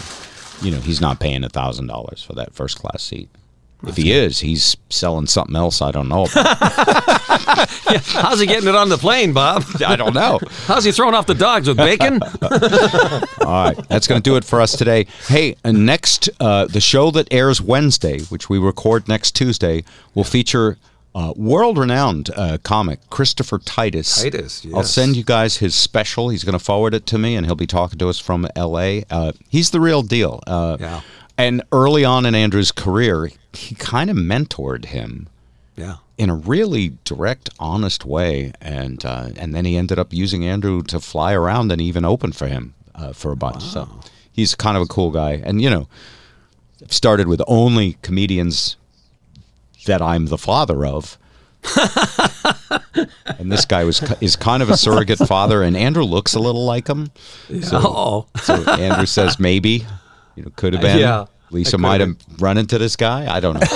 you 0.62 0.72
know, 0.72 0.80
he's 0.80 1.00
not 1.00 1.20
paying 1.20 1.44
a 1.44 1.48
$1,000 1.48 2.26
for 2.26 2.32
that 2.32 2.52
first 2.52 2.80
class 2.80 3.04
seat. 3.04 3.28
If 3.86 3.96
he 3.96 4.12
is, 4.12 4.40
he's 4.40 4.76
selling 4.90 5.26
something 5.26 5.56
else 5.56 5.82
I 5.82 5.90
don't 5.90 6.08
know 6.08 6.24
about. 6.24 6.58
How's 8.06 8.40
he 8.40 8.46
getting 8.46 8.68
it 8.68 8.74
on 8.74 8.88
the 8.88 8.96
plane, 8.98 9.32
Bob? 9.32 9.64
I 9.86 9.96
don't 9.96 10.14
know. 10.14 10.38
How's 10.66 10.84
he 10.84 10.92
throwing 10.92 11.14
off 11.14 11.26
the 11.26 11.34
dogs 11.34 11.68
with 11.68 11.76
bacon? 11.76 12.20
All 12.42 13.64
right, 13.64 13.76
that's 13.88 14.06
going 14.06 14.20
to 14.20 14.30
do 14.30 14.36
it 14.36 14.44
for 14.44 14.60
us 14.60 14.76
today. 14.76 15.06
Hey, 15.26 15.56
next, 15.64 16.30
uh, 16.40 16.66
the 16.66 16.80
show 16.80 17.10
that 17.12 17.28
airs 17.32 17.60
Wednesday, 17.60 18.20
which 18.24 18.48
we 18.48 18.58
record 18.58 19.08
next 19.08 19.32
Tuesday, 19.32 19.84
will 20.14 20.24
feature 20.24 20.78
uh, 21.14 21.34
world-renowned 21.36 22.30
uh, 22.36 22.58
comic 22.62 22.98
Christopher 23.10 23.58
Titus. 23.58 24.22
Titus, 24.22 24.64
yes. 24.64 24.74
I'll 24.74 24.82
send 24.82 25.16
you 25.16 25.24
guys 25.24 25.58
his 25.58 25.74
special. 25.74 26.30
He's 26.30 26.44
going 26.44 26.58
to 26.58 26.64
forward 26.64 26.94
it 26.94 27.04
to 27.06 27.18
me, 27.18 27.36
and 27.36 27.44
he'll 27.44 27.54
be 27.54 27.66
talking 27.66 27.98
to 27.98 28.08
us 28.08 28.18
from 28.18 28.48
L.A. 28.56 29.04
Uh, 29.10 29.32
he's 29.50 29.70
the 29.72 29.80
real 29.80 30.02
deal. 30.02 30.42
Uh, 30.46 30.76
Yeah. 30.80 31.00
And 31.38 31.62
early 31.72 32.04
on 32.04 32.26
in 32.26 32.34
Andrew's 32.34 32.72
career, 32.72 33.30
he 33.52 33.74
kind 33.74 34.10
of 34.10 34.16
mentored 34.16 34.86
him 34.86 35.28
yeah. 35.76 35.96
in 36.18 36.30
a 36.30 36.34
really 36.34 36.96
direct, 37.04 37.50
honest 37.58 38.04
way, 38.04 38.52
and 38.60 39.04
uh, 39.04 39.30
and 39.36 39.54
then 39.54 39.64
he 39.64 39.76
ended 39.76 39.98
up 39.98 40.12
using 40.12 40.44
Andrew 40.44 40.82
to 40.84 41.00
fly 41.00 41.32
around 41.32 41.72
and 41.72 41.80
even 41.80 42.04
open 42.04 42.32
for 42.32 42.46
him 42.46 42.74
uh, 42.94 43.12
for 43.12 43.32
a 43.32 43.36
bunch. 43.36 43.62
So 43.62 43.88
he's 44.32 44.54
kind 44.54 44.76
of 44.76 44.82
a 44.82 44.86
cool 44.86 45.10
guy, 45.10 45.40
and 45.44 45.60
you 45.60 45.70
know, 45.70 45.88
I've 46.82 46.92
started 46.92 47.28
with 47.28 47.42
only 47.46 47.96
comedians 48.02 48.76
that 49.86 50.02
I'm 50.02 50.26
the 50.26 50.38
father 50.38 50.84
of. 50.86 51.18
and 53.38 53.52
this 53.52 53.64
guy 53.64 53.84
was 53.84 54.02
is 54.20 54.34
kind 54.36 54.62
of 54.62 54.70
a 54.70 54.76
surrogate 54.76 55.18
father, 55.18 55.62
and 55.62 55.76
Andrew 55.76 56.04
looks 56.04 56.34
a 56.34 56.40
little 56.40 56.64
like 56.64 56.88
him. 56.88 57.10
So, 57.62 57.80
Oh. 57.84 58.26
so 58.42 58.54
Andrew 58.72 59.06
says 59.06 59.38
maybe, 59.38 59.86
you 60.36 60.42
know, 60.42 60.50
could 60.56 60.72
have 60.72 60.82
been. 60.82 60.98
Yeah, 60.98 61.26
Lisa 61.50 61.78
might 61.78 61.98
could've 61.98 62.16
run 62.40 62.58
into 62.58 62.78
this 62.78 62.96
guy. 62.96 63.32
I 63.32 63.40
don't 63.40 63.54
know. 63.54 63.60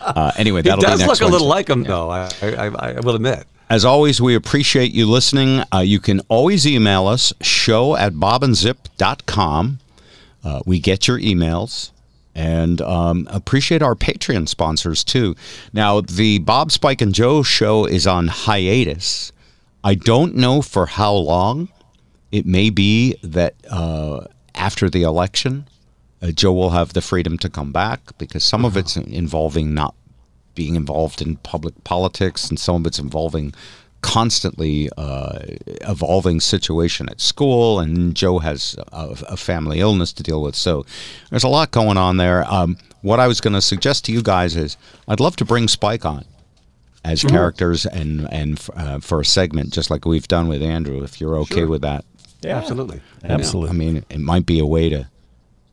uh, 0.00 0.32
anyway, 0.36 0.62
that'll 0.62 0.80
does 0.80 1.00
be 1.00 1.06
next 1.06 1.18
time 1.18 1.18
it 1.18 1.18
does 1.18 1.20
look 1.20 1.28
a 1.28 1.30
little 1.30 1.48
like 1.48 1.68
him, 1.68 1.84
though. 1.84 2.10
I, 2.10 2.30
I, 2.42 2.66
I 2.66 3.00
will 3.00 3.14
admit. 3.14 3.46
As 3.70 3.84
always, 3.84 4.20
we 4.20 4.34
appreciate 4.34 4.92
you 4.92 5.06
listening. 5.06 5.62
Uh, 5.72 5.80
you 5.80 6.00
can 6.00 6.20
always 6.28 6.66
email 6.66 7.06
us, 7.06 7.34
show 7.42 7.96
at 7.96 8.14
bobandzip.com. 8.14 9.78
Uh, 10.42 10.60
we 10.64 10.78
get 10.78 11.06
your 11.06 11.18
emails 11.18 11.90
and 12.34 12.80
um, 12.80 13.28
appreciate 13.30 13.82
our 13.82 13.94
Patreon 13.94 14.48
sponsors 14.48 15.04
too. 15.04 15.34
Now, 15.72 16.00
the 16.00 16.38
Bob, 16.38 16.72
Spike, 16.72 17.02
and 17.02 17.14
Joe 17.14 17.42
show 17.42 17.84
is 17.84 18.06
on 18.06 18.28
hiatus 18.28 19.32
I 19.84 19.94
don't 19.94 20.34
know 20.34 20.60
for 20.60 20.86
how 20.86 21.14
long. 21.14 21.68
It 22.30 22.46
may 22.46 22.70
be 22.70 23.16
that 23.22 23.54
uh, 23.70 24.26
after 24.54 24.90
the 24.90 25.02
election, 25.02 25.68
uh, 26.20 26.30
Joe 26.30 26.52
will 26.52 26.70
have 26.70 26.92
the 26.92 27.00
freedom 27.00 27.38
to 27.38 27.48
come 27.48 27.72
back 27.72 28.16
because 28.18 28.44
some 28.44 28.64
of 28.64 28.76
it's 28.76 28.96
involving 28.96 29.72
not 29.74 29.94
being 30.54 30.74
involved 30.74 31.22
in 31.22 31.36
public 31.36 31.84
politics, 31.84 32.48
and 32.48 32.58
some 32.58 32.76
of 32.76 32.86
it's 32.86 32.98
involving 32.98 33.54
constantly 34.00 34.88
uh, 34.96 35.38
evolving 35.82 36.40
situation 36.40 37.08
at 37.08 37.20
school, 37.20 37.80
and 37.80 38.14
Joe 38.14 38.38
has 38.40 38.76
a, 38.92 39.16
a 39.28 39.36
family 39.36 39.80
illness 39.80 40.12
to 40.14 40.22
deal 40.22 40.42
with. 40.42 40.54
So 40.54 40.84
there's 41.30 41.44
a 41.44 41.48
lot 41.48 41.70
going 41.70 41.96
on 41.96 42.16
there. 42.16 42.44
Um, 42.52 42.76
what 43.02 43.20
I 43.20 43.28
was 43.28 43.40
going 43.40 43.54
to 43.54 43.60
suggest 43.62 44.04
to 44.06 44.12
you 44.12 44.22
guys 44.22 44.56
is 44.56 44.76
I'd 45.06 45.20
love 45.20 45.36
to 45.36 45.44
bring 45.44 45.68
Spike 45.68 46.04
on 46.04 46.24
as 47.04 47.22
characters 47.22 47.86
and 47.86 48.28
and 48.32 48.60
uh, 48.74 48.98
for 48.98 49.20
a 49.20 49.24
segment, 49.24 49.72
just 49.72 49.90
like 49.90 50.04
we've 50.04 50.28
done 50.28 50.48
with 50.48 50.62
Andrew. 50.62 51.02
If 51.02 51.20
you're 51.20 51.36
okay 51.38 51.64
with 51.64 51.82
that, 51.82 52.04
Absolutely. 52.44 53.00
Absolutely. 53.24 53.70
I 53.70 53.72
mean, 53.72 54.04
it 54.08 54.20
might 54.20 54.46
be 54.46 54.58
a 54.58 54.66
way 54.66 54.88
to 54.88 55.08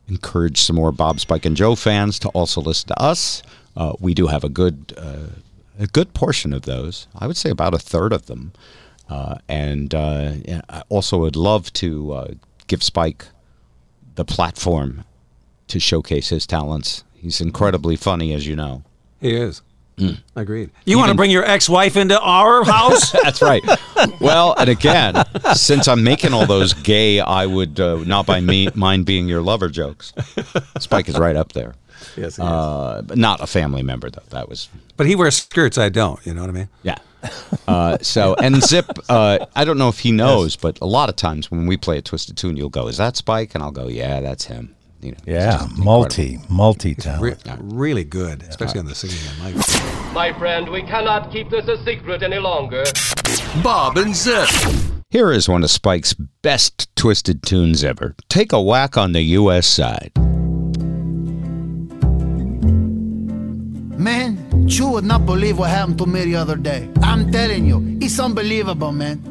encourage 0.08 0.60
some 0.60 0.76
more 0.76 0.92
Bob 0.92 1.20
Spike 1.20 1.44
and 1.44 1.56
Joe 1.56 1.74
fans 1.74 2.18
to 2.20 2.28
also 2.30 2.60
listen 2.60 2.88
to 2.88 3.00
us. 3.00 3.42
Uh, 3.76 3.94
we 4.00 4.14
do 4.14 4.26
have 4.28 4.44
a 4.44 4.48
good 4.48 4.94
uh, 4.96 5.30
a 5.78 5.86
good 5.86 6.14
portion 6.14 6.52
of 6.52 6.62
those. 6.62 7.06
I 7.16 7.26
would 7.26 7.36
say 7.36 7.50
about 7.50 7.74
a 7.74 7.78
third 7.78 8.12
of 8.12 8.26
them. 8.26 8.52
Uh, 9.08 9.36
and 9.48 9.94
uh, 9.94 10.32
I 10.68 10.82
also 10.88 11.18
would 11.18 11.36
love 11.36 11.72
to 11.74 12.12
uh, 12.12 12.28
give 12.66 12.82
Spike 12.82 13.26
the 14.16 14.24
platform 14.24 15.04
to 15.68 15.78
showcase 15.78 16.30
his 16.30 16.46
talents. 16.46 17.04
He's 17.14 17.40
incredibly 17.40 17.96
funny, 17.96 18.32
as 18.32 18.46
you 18.46 18.56
know. 18.56 18.82
He 19.20 19.34
is. 19.34 19.62
Agreed. 20.34 20.70
You 20.84 20.98
want 20.98 21.08
to 21.10 21.14
bring 21.16 21.30
your 21.30 21.44
ex-wife 21.44 21.96
into 21.96 22.20
our 22.20 22.64
house? 22.76 23.12
That's 23.12 23.40
right. 23.40 23.64
Well, 24.20 24.54
and 24.58 24.68
again, 24.68 25.24
since 25.54 25.88
I'm 25.88 26.04
making 26.04 26.34
all 26.34 26.46
those 26.46 26.74
gay, 26.74 27.20
I 27.20 27.46
would 27.46 27.80
uh, 27.80 27.96
not 28.04 28.26
by 28.26 28.40
me 28.40 28.68
mind 28.74 29.06
being 29.06 29.26
your 29.28 29.40
lover 29.40 29.68
jokes. 29.70 30.12
Spike 30.78 31.08
is 31.08 31.18
right 31.18 31.36
up 31.36 31.52
there. 31.52 31.74
yes, 32.16 32.16
he 32.16 32.22
is. 32.22 32.38
Uh, 32.40 33.02
but 33.06 33.16
not 33.16 33.40
a 33.40 33.46
family 33.46 33.82
member 33.82 34.10
though. 34.10 34.22
That 34.30 34.48
was 34.50 34.68
But 34.98 35.06
he 35.06 35.16
wears 35.16 35.36
skirts. 35.36 35.78
I 35.78 35.88
don't. 35.88 36.24
You 36.26 36.34
know 36.34 36.42
what 36.42 36.50
I 36.50 36.52
mean? 36.54 36.68
yeah. 36.82 36.98
Uh, 37.66 37.96
so 38.02 38.34
and 38.36 38.62
Zip, 38.62 38.86
uh, 39.08 39.46
I 39.56 39.64
don't 39.64 39.78
know 39.78 39.88
if 39.88 39.98
he 40.00 40.12
knows, 40.12 40.54
but 40.56 40.78
a 40.80 40.86
lot 40.86 41.08
of 41.08 41.16
times 41.16 41.50
when 41.50 41.66
we 41.66 41.76
play 41.76 41.98
a 41.98 42.02
twisted 42.02 42.36
tune, 42.36 42.56
you'll 42.56 42.68
go, 42.68 42.86
"Is 42.86 42.98
that 42.98 43.16
Spike?" 43.16 43.54
And 43.54 43.64
I'll 43.64 43.72
go, 43.72 43.88
"Yeah, 43.88 44.20
that's 44.20 44.44
him." 44.44 44.76
You 45.02 45.12
know, 45.12 45.18
Yeah, 45.26 45.50
just 45.52 45.62
incredible. 45.62 45.84
multi, 45.84 46.38
multi 46.48 46.96
Re- 47.20 47.34
really 47.60 48.04
good, 48.04 48.42
especially 48.48 48.80
on 48.80 48.86
the 48.86 48.94
singing. 48.94 49.16
I 49.42 49.50
like. 49.52 50.12
My 50.14 50.32
friend, 50.38 50.68
we 50.70 50.82
cannot 50.82 51.30
keep 51.30 51.50
this 51.50 51.68
a 51.68 51.82
secret 51.84 52.22
any 52.22 52.38
longer. 52.38 52.84
Bob 53.62 53.98
and 53.98 54.14
Zip. 54.16 54.48
Here 55.10 55.30
is 55.30 55.48
one 55.48 55.62
of 55.62 55.70
Spike's 55.70 56.14
best 56.42 56.88
twisted 56.96 57.42
tunes 57.42 57.84
ever. 57.84 58.14
Take 58.28 58.52
a 58.52 58.60
whack 58.60 58.96
on 58.96 59.12
the 59.12 59.22
U.S. 59.22 59.66
side. 59.66 60.10
Man, 63.98 64.66
you 64.68 64.88
would 64.88 65.04
not 65.04 65.26
believe 65.26 65.58
what 65.58 65.70
happened 65.70 65.98
to 65.98 66.06
me 66.06 66.24
the 66.24 66.36
other 66.36 66.56
day. 66.56 66.88
I'm 67.02 67.30
telling 67.30 67.66
you, 67.66 67.98
it's 68.00 68.18
unbelievable, 68.18 68.92
man. 68.92 69.22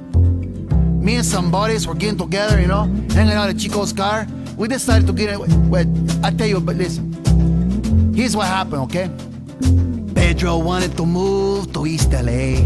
Me 1.03 1.15
and 1.15 1.25
some 1.25 1.51
buddies 1.51 1.85
were 1.87 1.93
getting 1.93 2.17
together, 2.17 2.59
you 2.59 2.67
know, 2.67 2.83
hanging 3.11 3.33
out 3.33 3.49
at 3.49 3.57
Chico's 3.57 3.93
car. 3.93 4.25
We 4.57 4.67
decided 4.69 5.05
to 5.07 5.13
get 5.13 5.29
it. 5.29 5.39
Wait, 5.39 5.87
I 6.23 6.31
tell 6.31 6.47
you, 6.47 6.61
but 6.61 6.77
listen. 6.77 7.11
Here's 8.13 8.35
what 8.35 8.47
happened, 8.47 8.83
okay? 8.83 9.09
Pedro 10.15 10.57
wanted 10.57 10.95
to 10.95 11.05
move 11.05 11.73
to 11.73 11.85
East 11.85 12.11
LA. 12.13 12.63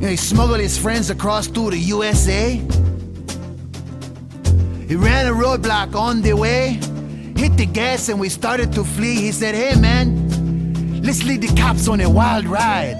He 0.00 0.16
smuggled 0.16 0.60
his 0.60 0.78
friends 0.78 1.10
across 1.10 1.48
to 1.48 1.70
the 1.70 1.76
USA. 1.76 2.54
He 4.86 4.94
ran 4.94 5.26
a 5.26 5.32
roadblock 5.32 5.96
on 5.96 6.22
the 6.22 6.34
way, 6.34 6.78
hit 7.36 7.56
the 7.56 7.66
gas, 7.66 8.08
and 8.08 8.20
we 8.20 8.28
started 8.28 8.72
to 8.74 8.84
flee. 8.84 9.16
He 9.16 9.32
said, 9.32 9.54
Hey, 9.54 9.78
man, 9.78 11.02
let's 11.02 11.24
lead 11.24 11.42
the 11.42 11.54
cops 11.60 11.88
on 11.88 12.00
a 12.00 12.08
wild 12.08 12.46
ride. 12.46 12.96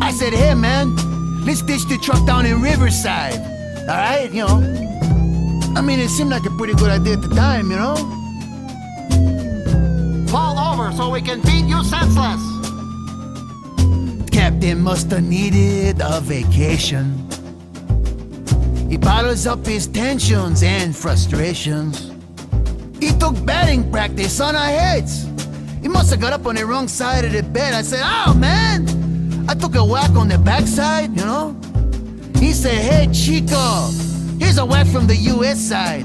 I 0.00 0.10
said, 0.12 0.32
Hey, 0.32 0.54
man, 0.54 0.96
let's 1.44 1.60
ditch 1.62 1.84
the 1.88 1.98
truck 2.02 2.26
down 2.26 2.46
in 2.46 2.62
Riverside. 2.62 3.38
All 3.82 3.96
right, 3.96 4.32
you 4.32 4.46
know. 4.46 4.89
I 5.76 5.82
mean, 5.82 5.98
it 6.00 6.08
seemed 6.08 6.30
like 6.30 6.44
a 6.46 6.50
pretty 6.50 6.74
good 6.74 6.90
idea 6.90 7.14
at 7.14 7.22
the 7.22 7.34
time, 7.34 7.70
you 7.70 7.76
know. 7.76 7.96
Fall 10.28 10.58
over 10.58 10.92
so 10.96 11.10
we 11.10 11.22
can 11.22 11.40
beat 11.42 11.64
you 11.66 11.82
senseless. 11.84 12.40
Captain 14.30 14.80
must 14.80 15.10
have 15.10 15.22
needed 15.22 16.00
a 16.02 16.20
vacation. 16.20 17.26
He 18.88 18.96
bottles 18.96 19.46
up 19.46 19.64
his 19.64 19.86
tensions 19.86 20.62
and 20.62 20.96
frustrations. 20.96 22.10
He 23.00 23.10
took 23.18 23.44
batting 23.46 23.90
practice 23.90 24.40
on 24.40 24.56
our 24.56 24.66
heads. 24.66 25.26
He 25.80 25.88
must 25.88 26.10
have 26.10 26.20
got 26.20 26.32
up 26.32 26.46
on 26.46 26.56
the 26.56 26.66
wrong 26.66 26.88
side 26.88 27.24
of 27.24 27.32
the 27.32 27.42
bed. 27.42 27.72
I 27.72 27.82
said, 27.82 28.02
Oh 28.02 28.34
man! 28.34 28.88
I 29.48 29.54
took 29.54 29.74
a 29.74 29.84
whack 29.84 30.10
on 30.10 30.28
the 30.28 30.38
backside, 30.38 31.10
you 31.16 31.24
know? 31.24 31.56
He 32.36 32.52
said, 32.52 32.78
Hey 32.78 33.08
Chico, 33.12 33.90
here's 34.50 34.58
a 34.58 34.66
whack 34.66 34.86
from 34.88 35.06
the 35.06 35.14
US 35.14 35.60
side. 35.60 36.04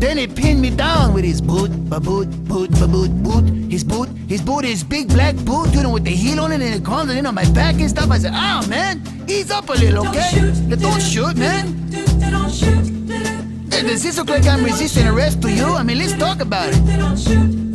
Then 0.00 0.16
he 0.16 0.26
pinned 0.26 0.62
me 0.62 0.70
down 0.70 1.12
with 1.12 1.24
his 1.24 1.42
boot, 1.42 1.70
ba 1.90 2.00
boot, 2.00 2.26
boot, 2.48 2.70
ba 2.80 2.88
boot, 2.88 3.12
boot. 3.22 3.44
His 3.70 3.84
boot, 3.84 4.08
his 4.28 4.40
boot, 4.40 4.64
his 4.64 4.82
big 4.82 5.08
black 5.08 5.36
boot, 5.44 5.74
you 5.74 5.82
know, 5.82 5.90
with 5.90 6.04
the 6.04 6.10
heel 6.10 6.40
on 6.40 6.52
it 6.52 6.62
and 6.62 6.74
it 6.74 6.84
comes 6.86 7.12
in 7.12 7.26
on 7.26 7.34
my 7.34 7.44
back 7.52 7.74
and 7.74 7.90
stuff. 7.90 8.10
I 8.10 8.16
said, 8.16 8.32
Oh 8.34 8.66
man, 8.66 9.02
ease 9.28 9.50
up 9.50 9.68
a 9.68 9.74
little, 9.74 10.08
okay? 10.08 10.32
Don't 10.74 11.02
shoot, 11.02 11.36
man. 11.36 11.66
Hey, 13.70 13.82
Does 13.82 14.02
this 14.02 14.16
look 14.16 14.30
like 14.30 14.46
I'm 14.46 14.64
resisting 14.64 15.06
arrest 15.06 15.42
to 15.42 15.52
you? 15.52 15.66
I 15.66 15.82
mean, 15.82 15.98
let's 15.98 16.14
talk 16.14 16.40
about 16.40 16.70
it. 16.72 16.80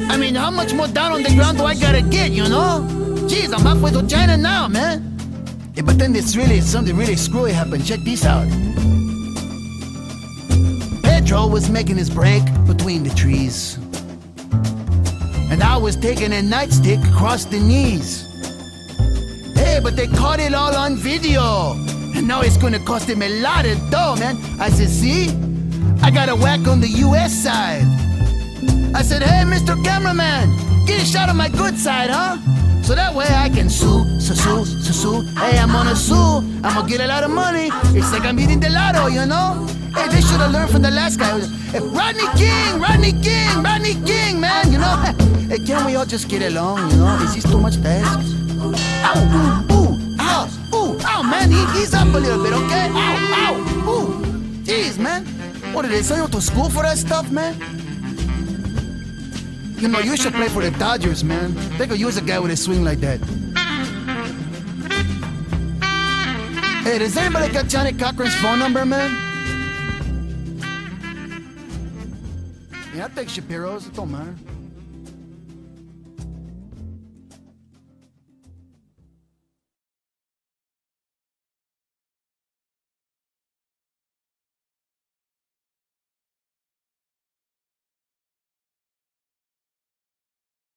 I 0.10 0.18
mean, 0.18 0.34
how 0.34 0.50
much 0.50 0.74
more 0.74 0.88
down 0.88 1.12
on 1.12 1.22
the 1.22 1.30
ground 1.36 1.60
do 1.60 1.66
I 1.66 1.76
gotta 1.76 2.02
get, 2.02 2.32
you 2.32 2.50
know? 2.50 2.84
Jeez, 3.30 3.54
I'm 3.54 3.62
halfway 3.62 3.92
to 3.92 4.08
China 4.08 4.36
now, 4.36 4.68
man. 4.68 5.14
Yeah, 5.76 5.84
but 5.84 6.00
then 6.00 6.12
this 6.12 6.36
really, 6.36 6.60
something 6.62 6.98
really 6.98 7.16
screwy 7.16 7.52
happened. 7.52 7.86
Check 7.86 8.00
this 8.00 8.26
out. 8.26 8.48
Pedro 11.28 11.46
was 11.46 11.70
making 11.70 11.98
his 11.98 12.10
break 12.10 12.42
between 12.66 13.04
the 13.04 13.10
trees. 13.10 13.76
And 15.52 15.62
I 15.62 15.76
was 15.76 15.98
taking 15.98 16.32
a 16.32 16.42
nightstick 16.42 17.06
across 17.12 17.44
the 17.44 17.60
knees. 17.60 18.24
Hey, 19.54 19.82
but 19.84 19.98
they 19.98 20.08
caught 20.08 20.40
it 20.40 20.54
all 20.54 20.74
on 20.74 20.96
video. 20.96 21.74
And 22.16 22.30
now 22.30 22.40
it's 22.44 22.56
gonna 22.56 22.80
cost 22.80 23.10
him 23.10 23.22
a 23.22 23.28
lot 23.42 23.66
of 23.66 23.78
dough, 23.92 24.16
man. 24.18 24.38
I 24.58 24.70
said, 24.70 24.88
see? 24.88 25.28
I 26.02 26.12
got 26.12 26.30
a 26.30 26.36
whack 26.38 26.66
on 26.66 26.80
the 26.80 26.88
US 27.06 27.34
side. 27.34 27.84
I 28.96 29.02
said, 29.02 29.22
hey, 29.22 29.44
Mr. 29.44 29.76
Cameraman, 29.84 30.48
get 30.86 31.02
a 31.02 31.06
shot 31.06 31.28
of 31.28 31.36
my 31.36 31.50
good 31.50 31.78
side, 31.78 32.10
huh? 32.10 32.38
So 32.84 32.96
that 32.96 33.14
way 33.14 33.28
I 33.28 33.50
can 33.50 33.70
sue, 33.70 34.06
sue, 34.22 34.34
sue, 34.34 34.64
sue, 34.64 34.94
sue. 34.94 35.22
Hey, 35.36 35.58
I'm 35.58 35.74
gonna 35.74 35.94
sue. 35.94 36.38
I'm 36.64 36.74
gonna 36.74 36.88
get 36.88 37.02
a 37.02 37.08
lot 37.08 37.26
of 37.26 37.32
money. 37.32 37.68
It's 38.00 38.14
like 38.14 38.24
I'm 38.24 38.40
eating 38.40 38.62
the 38.62 38.70
lotto, 38.70 39.08
you 39.08 39.26
know? 39.26 39.77
Hey, 39.96 40.08
they 40.10 40.22
should 40.22 40.40
have 40.40 40.52
learned 40.52 40.72
from 40.72 40.82
the 40.82 40.92
last 40.92 41.20
guy. 41.20 41.40
Hey, 41.72 41.80
Rodney 41.80 42.28
King, 42.36 42.80
Rodney 42.80 43.14
King, 43.22 43.64
Rodney 43.64 43.94
King, 44.06 44.40
man, 44.40 44.72
you 44.72 44.80
know? 44.80 45.14
Hey, 45.48 45.60
can 45.60 45.86
we 45.86 45.96
all 45.96 46.06
just 46.06 46.28
get 46.28 46.42
along, 46.42 46.92
you 46.92 46.98
know? 46.98 47.16
Is 47.24 47.34
this 47.34 47.50
too 47.50 47.58
much 47.58 47.76
to 47.78 47.88
ask? 47.88 48.20
Ow, 48.60 49.64
ooh, 49.70 49.74
ooh, 49.74 50.16
ow, 50.20 50.50
ooh, 50.76 51.00
ow, 51.06 51.24
man, 51.24 51.50
he, 51.50 51.80
he's 51.80 51.94
up 51.94 52.14
a 52.14 52.20
little 52.20 52.44
bit, 52.44 52.52
okay? 52.52 52.90
Ow, 52.92 53.32
ow, 53.32 53.90
ooh. 53.90 54.22
Jeez, 54.66 55.00
man. 55.00 55.26
What 55.74 55.84
did 55.84 55.92
they 55.92 56.04
send 56.04 56.22
you 56.22 56.28
to 56.28 56.42
school 56.42 56.70
for 56.70 56.84
that 56.84 56.98
stuff, 56.98 57.32
man? 57.32 57.56
You 59.80 59.88
know, 59.88 60.00
you 60.00 60.18
should 60.18 60.34
play 60.34 60.50
for 60.50 60.62
the 60.62 60.72
Dodgers, 60.72 61.24
man. 61.24 61.54
They 61.78 61.88
could 61.88 62.00
use 62.00 62.18
a 62.18 62.22
guy 62.22 62.40
with 62.40 62.52
a 62.52 62.58
swing 62.58 62.84
like 62.84 63.00
that. 63.00 63.20
Hey, 66.84 66.98
does 67.00 67.16
anybody 67.16 67.54
got 67.54 67.68
Johnnie 67.68 67.94
Cochran's 67.94 68.36
phone 68.36 68.60
number, 68.60 68.86
man? 68.86 69.27
Yeah, 72.98 73.06
I 73.06 73.10
take 73.10 73.30
Shapiro's. 73.30 73.86
It 73.86 73.94
don't 73.94 74.12
matter. 74.12 74.34